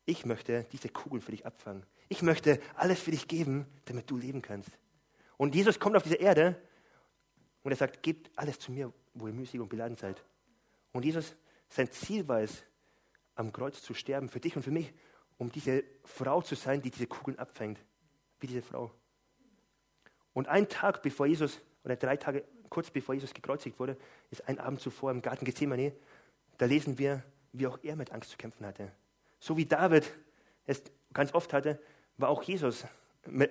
ich 0.05 0.25
möchte 0.25 0.65
diese 0.71 0.89
Kugeln 0.89 1.21
für 1.21 1.31
dich 1.31 1.45
abfangen. 1.45 1.85
Ich 2.09 2.21
möchte 2.21 2.59
alles 2.75 3.01
für 3.01 3.11
dich 3.11 3.27
geben, 3.27 3.65
damit 3.85 4.09
du 4.09 4.17
leben 4.17 4.41
kannst. 4.41 4.69
Und 5.37 5.55
Jesus 5.55 5.79
kommt 5.79 5.95
auf 5.95 6.03
diese 6.03 6.15
Erde 6.15 6.59
und 7.63 7.71
er 7.71 7.77
sagt, 7.77 8.01
gebt 8.01 8.31
alles 8.35 8.59
zu 8.59 8.71
mir, 8.71 8.91
wo 9.13 9.27
ihr 9.27 9.33
müßig 9.33 9.59
und 9.59 9.69
beladen 9.69 9.97
seid. 9.97 10.23
Und 10.93 11.05
Jesus, 11.05 11.35
sein 11.69 11.91
Ziel 11.91 12.27
war 12.27 12.41
es, 12.41 12.63
am 13.35 13.51
Kreuz 13.51 13.81
zu 13.81 13.93
sterben, 13.93 14.29
für 14.29 14.39
dich 14.39 14.55
und 14.55 14.63
für 14.63 14.71
mich, 14.71 14.93
um 15.37 15.51
diese 15.51 15.83
Frau 16.03 16.41
zu 16.41 16.55
sein, 16.55 16.81
die 16.81 16.91
diese 16.91 17.07
Kugeln 17.07 17.39
abfängt, 17.39 17.79
wie 18.39 18.47
diese 18.47 18.61
Frau. 18.61 18.91
Und 20.33 20.47
einen 20.47 20.69
Tag 20.69 21.01
bevor 21.01 21.25
Jesus, 21.25 21.59
oder 21.83 21.95
drei 21.95 22.17
Tage 22.17 22.43
kurz 22.69 22.89
bevor 22.89 23.15
Jesus 23.15 23.33
gekreuzigt 23.33 23.79
wurde, 23.79 23.97
ist 24.29 24.47
ein 24.47 24.59
Abend 24.59 24.79
zuvor 24.79 25.11
im 25.11 25.21
Garten 25.21 25.45
Gethsemane, 25.45 25.93
da 26.57 26.65
lesen 26.65 26.97
wir, 26.97 27.23
wie 27.53 27.67
auch 27.67 27.79
er 27.83 27.95
mit 27.95 28.11
Angst 28.11 28.31
zu 28.31 28.37
kämpfen 28.37 28.65
hatte. 28.65 28.91
So 29.39 29.57
wie 29.57 29.65
David 29.65 30.09
es 30.65 30.81
ganz 31.13 31.33
oft 31.33 31.53
hatte, 31.53 31.79
war 32.17 32.29
auch 32.29 32.43
Jesus, 32.43 32.85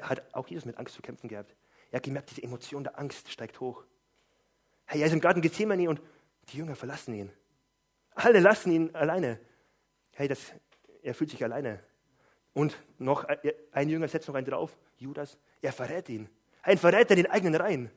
hat 0.02 0.22
auch 0.34 0.48
Jesus 0.48 0.64
mit 0.64 0.78
Angst 0.78 0.94
zu 0.94 1.02
kämpfen 1.02 1.28
gehabt. 1.28 1.54
Er 1.90 1.96
hat 1.96 2.04
gemerkt, 2.04 2.30
diese 2.30 2.42
Emotion 2.42 2.84
der 2.84 2.98
Angst 2.98 3.30
steigt 3.30 3.60
hoch. 3.60 3.84
Hey, 4.86 5.00
er 5.00 5.06
ist 5.06 5.12
im 5.12 5.20
Garten 5.20 5.42
Gethsemane 5.42 5.88
und 5.88 6.00
die 6.48 6.58
Jünger 6.58 6.76
verlassen 6.76 7.14
ihn. 7.14 7.32
Alle 8.14 8.40
lassen 8.40 8.70
ihn 8.70 8.94
alleine. 8.94 9.40
Hey, 10.12 10.28
das 10.28 10.52
er 11.02 11.14
fühlt 11.14 11.30
sich 11.30 11.42
alleine. 11.42 11.80
Und 12.52 12.76
noch 12.98 13.24
ein 13.72 13.88
Jünger 13.88 14.08
setzt 14.08 14.28
noch 14.28 14.34
einen 14.34 14.46
drauf, 14.46 14.76
Judas, 14.98 15.38
er 15.62 15.72
verrät 15.72 16.08
ihn. 16.08 16.28
Ein 16.62 16.78
Verräter 16.78 17.12
in 17.12 17.22
den 17.22 17.30
eigenen 17.30 17.54
Reihen. 17.54 17.90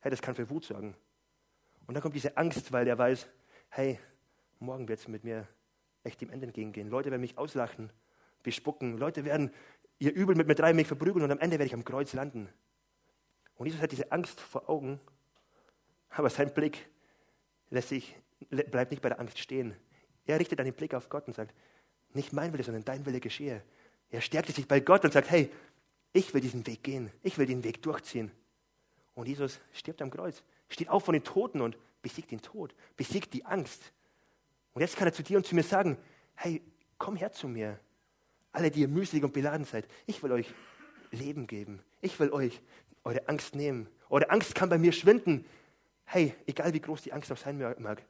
Hey, 0.00 0.10
das 0.10 0.22
kann 0.22 0.34
für 0.34 0.48
Wut 0.50 0.64
sorgen. 0.64 0.94
Und 1.86 1.94
dann 1.94 2.02
kommt 2.02 2.14
diese 2.14 2.36
Angst, 2.36 2.72
weil 2.72 2.86
er 2.86 2.98
weiß, 2.98 3.26
hey, 3.70 3.98
morgen 4.58 4.88
wird 4.88 5.00
es 5.00 5.08
mit 5.08 5.24
mir 5.24 5.46
echt 6.02 6.20
dem 6.20 6.30
Ende 6.30 6.46
entgegengehen. 6.46 6.88
Leute 6.88 7.10
werden 7.10 7.20
mich 7.20 7.38
auslachen, 7.38 7.90
bespucken. 8.42 8.98
Leute 8.98 9.24
werden 9.24 9.52
ihr 9.98 10.12
Übel 10.14 10.34
mit 10.34 10.46
mir 10.46 10.54
treiben, 10.54 10.76
mich 10.76 10.86
verprügeln 10.86 11.24
und 11.24 11.30
am 11.30 11.38
Ende 11.38 11.58
werde 11.58 11.66
ich 11.66 11.74
am 11.74 11.84
Kreuz 11.84 12.12
landen. 12.12 12.48
Und 13.56 13.66
Jesus 13.66 13.80
hat 13.80 13.92
diese 13.92 14.12
Angst 14.12 14.40
vor 14.40 14.68
Augen, 14.68 15.00
aber 16.10 16.30
sein 16.30 16.52
Blick 16.52 16.88
lässt 17.70 17.88
sich, 17.88 18.14
bleibt 18.50 18.90
nicht 18.90 19.02
bei 19.02 19.08
der 19.08 19.20
Angst 19.20 19.38
stehen. 19.38 19.74
Er 20.26 20.38
richtet 20.38 20.60
einen 20.60 20.74
Blick 20.74 20.94
auf 20.94 21.08
Gott 21.08 21.26
und 21.26 21.34
sagt, 21.34 21.54
nicht 22.12 22.32
mein 22.32 22.52
Wille, 22.52 22.64
sondern 22.64 22.84
dein 22.84 23.06
Wille 23.06 23.20
geschehe. 23.20 23.62
Er 24.10 24.20
stärkt 24.20 24.48
sich 24.54 24.68
bei 24.68 24.80
Gott 24.80 25.04
und 25.04 25.12
sagt, 25.12 25.30
hey, 25.30 25.50
ich 26.12 26.32
will 26.32 26.40
diesen 26.40 26.66
Weg 26.66 26.82
gehen. 26.82 27.10
Ich 27.22 27.38
will 27.38 27.46
den 27.46 27.64
Weg 27.64 27.82
durchziehen. 27.82 28.30
Und 29.16 29.26
Jesus 29.26 29.58
stirbt 29.72 30.02
am 30.02 30.10
Kreuz, 30.10 30.42
steht 30.68 30.90
auf 30.90 31.04
von 31.04 31.14
den 31.14 31.24
Toten 31.24 31.62
und 31.62 31.76
besiegt 32.02 32.30
den 32.30 32.42
Tod, 32.42 32.74
besiegt 32.96 33.32
die 33.32 33.44
Angst. 33.44 33.92
Und 34.74 34.82
jetzt 34.82 34.94
kann 34.94 35.08
er 35.08 35.14
zu 35.14 35.22
dir 35.22 35.38
und 35.38 35.46
zu 35.46 35.54
mir 35.54 35.62
sagen, 35.62 35.96
hey, 36.34 36.62
komm 36.98 37.16
her 37.16 37.32
zu 37.32 37.48
mir. 37.48 37.80
Alle, 38.52 38.70
die 38.70 38.80
ihr 38.80 38.88
mühselig 38.88 39.24
und 39.24 39.32
beladen 39.32 39.64
seid, 39.64 39.88
ich 40.06 40.22
will 40.22 40.32
euch 40.32 40.52
Leben 41.10 41.46
geben. 41.46 41.82
Ich 42.02 42.20
will 42.20 42.30
euch 42.30 42.60
eure 43.04 43.26
Angst 43.26 43.54
nehmen. 43.54 43.88
Eure 44.10 44.28
Angst 44.28 44.54
kann 44.54 44.68
bei 44.68 44.76
mir 44.76 44.92
schwinden. 44.92 45.46
Hey, 46.04 46.34
egal 46.46 46.74
wie 46.74 46.80
groß 46.80 47.00
die 47.00 47.12
Angst 47.14 47.32
auch 47.32 47.38
sein 47.38 47.58
mag. 47.58 48.04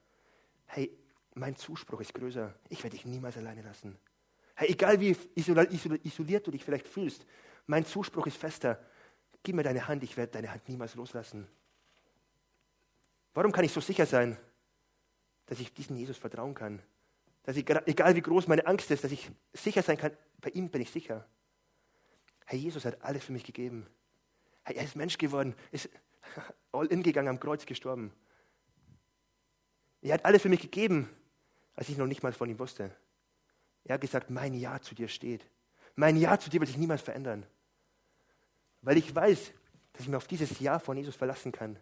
Hey, 0.66 0.90
mein 1.34 1.54
Zuspruch 1.54 2.00
ist 2.00 2.14
größer. 2.14 2.52
Ich 2.68 2.82
werde 2.82 2.96
dich 2.96 3.06
niemals 3.06 3.36
alleine 3.36 3.62
lassen. 3.62 3.96
Hey, 4.56 4.70
egal 4.70 5.00
wie 5.00 5.16
isoliert 5.36 6.46
du 6.46 6.50
dich 6.50 6.64
vielleicht 6.64 6.88
fühlst, 6.88 7.24
mein 7.66 7.86
Zuspruch 7.86 8.26
ist 8.26 8.38
fester. 8.38 8.80
Gib 9.46 9.54
mir 9.54 9.62
deine 9.62 9.86
Hand, 9.86 10.02
ich 10.02 10.16
werde 10.16 10.32
deine 10.32 10.50
Hand 10.50 10.68
niemals 10.68 10.96
loslassen. 10.96 11.46
Warum 13.32 13.52
kann 13.52 13.64
ich 13.64 13.72
so 13.72 13.80
sicher 13.80 14.04
sein? 14.04 14.36
dass 15.46 15.60
ich 15.60 15.72
diesem 15.72 15.96
Jesus 15.96 16.18
vertrauen 16.18 16.54
kann. 16.54 16.82
Dass 17.44 17.56
ich, 17.56 17.68
egal 17.86 18.16
wie 18.16 18.22
groß 18.22 18.48
meine 18.48 18.66
Angst 18.66 18.90
ist, 18.90 19.04
dass 19.04 19.12
ich 19.12 19.30
sicher 19.52 19.82
sein 19.82 19.96
kann, 19.96 20.12
bei 20.40 20.50
ihm 20.50 20.68
bin 20.68 20.82
ich 20.82 20.90
sicher. 20.90 21.24
Herr 22.44 22.58
Jesus 22.58 22.84
hat 22.84 23.02
alles 23.02 23.24
für 23.24 23.32
mich 23.32 23.44
gegeben. 23.44 23.86
Er 24.64 24.82
ist 24.82 24.96
Mensch 24.96 25.16
geworden, 25.16 25.54
ist 25.70 25.88
all 26.72 26.86
in 26.86 27.02
gegangen, 27.02 27.28
am 27.28 27.40
Kreuz 27.40 27.64
gestorben. 27.64 28.12
Er 30.02 30.14
hat 30.14 30.24
alles 30.24 30.42
für 30.42 30.48
mich 30.48 30.60
gegeben, 30.60 31.08
als 31.76 31.88
ich 31.88 31.96
noch 31.96 32.06
nicht 32.06 32.22
mal 32.22 32.32
von 32.32 32.50
ihm 32.50 32.58
wusste. 32.58 32.94
Er 33.84 33.94
hat 33.94 34.00
gesagt, 34.00 34.30
mein 34.30 34.54
Ja 34.54 34.80
zu 34.80 34.94
dir 34.94 35.08
steht. 35.08 35.46
Mein 35.94 36.16
Ja 36.16 36.38
zu 36.38 36.50
dir 36.50 36.60
wird 36.60 36.68
sich 36.68 36.78
niemals 36.78 37.02
verändern. 37.02 37.46
Weil 38.86 38.98
ich 38.98 39.12
weiß, 39.12 39.52
dass 39.92 40.02
ich 40.02 40.06
mich 40.06 40.16
auf 40.16 40.28
dieses 40.28 40.60
Ja 40.60 40.78
von 40.78 40.96
Jesus 40.96 41.16
verlassen 41.16 41.50
kann, 41.50 41.76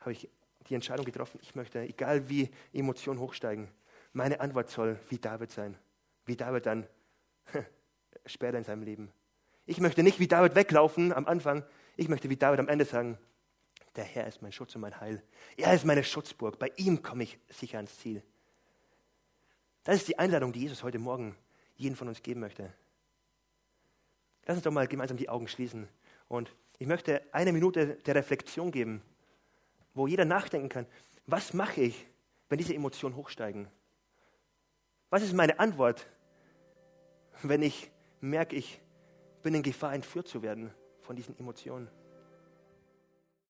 habe 0.00 0.12
ich 0.12 0.28
die 0.68 0.74
Entscheidung 0.74 1.06
getroffen, 1.06 1.40
ich 1.42 1.54
möchte, 1.54 1.80
egal 1.80 2.28
wie 2.28 2.50
Emotionen 2.70 3.18
hochsteigen, 3.18 3.70
meine 4.12 4.40
Antwort 4.40 4.68
soll 4.68 5.00
wie 5.08 5.16
David 5.16 5.50
sein. 5.50 5.78
Wie 6.26 6.36
David 6.36 6.66
dann 6.66 6.86
später 8.26 8.58
in 8.58 8.64
seinem 8.64 8.82
Leben. 8.82 9.10
Ich 9.64 9.80
möchte 9.80 10.02
nicht 10.02 10.20
wie 10.20 10.28
David 10.28 10.54
weglaufen 10.54 11.14
am 11.14 11.26
Anfang. 11.26 11.64
Ich 11.96 12.10
möchte 12.10 12.28
wie 12.28 12.36
David 12.36 12.60
am 12.60 12.68
Ende 12.68 12.84
sagen, 12.84 13.16
der 13.96 14.04
Herr 14.04 14.26
ist 14.26 14.42
mein 14.42 14.52
Schutz 14.52 14.74
und 14.74 14.82
mein 14.82 15.00
Heil. 15.00 15.22
Er 15.56 15.72
ist 15.72 15.86
meine 15.86 16.04
Schutzburg. 16.04 16.58
Bei 16.58 16.70
ihm 16.76 17.02
komme 17.02 17.22
ich 17.22 17.38
sicher 17.48 17.78
ans 17.78 17.96
Ziel. 18.00 18.22
Das 19.82 19.96
ist 19.96 20.08
die 20.08 20.18
Einladung, 20.18 20.52
die 20.52 20.60
Jesus 20.60 20.82
heute 20.82 20.98
Morgen 20.98 21.34
jeden 21.74 21.96
von 21.96 22.08
uns 22.08 22.22
geben 22.22 22.40
möchte. 22.40 22.74
Lass 24.46 24.56
uns 24.56 24.64
doch 24.64 24.72
mal 24.72 24.86
gemeinsam 24.86 25.16
die 25.16 25.28
Augen 25.28 25.48
schließen. 25.48 25.88
Und 26.28 26.54
ich 26.78 26.86
möchte 26.86 27.22
eine 27.32 27.52
Minute 27.52 27.96
der 28.06 28.14
Reflexion 28.14 28.70
geben, 28.70 29.02
wo 29.94 30.06
jeder 30.06 30.24
nachdenken 30.24 30.68
kann, 30.68 30.86
was 31.26 31.54
mache 31.54 31.82
ich, 31.82 32.06
wenn 32.48 32.58
diese 32.58 32.74
Emotionen 32.74 33.16
hochsteigen? 33.16 33.68
Was 35.10 35.22
ist 35.22 35.32
meine 35.32 35.58
Antwort, 35.58 36.06
wenn 37.42 37.62
ich 37.62 37.90
merke, 38.20 38.56
ich 38.56 38.80
bin 39.42 39.54
in 39.54 39.62
Gefahr, 39.62 39.94
entführt 39.94 40.28
zu 40.28 40.42
werden 40.42 40.72
von 41.00 41.16
diesen 41.16 41.38
Emotionen? 41.38 41.88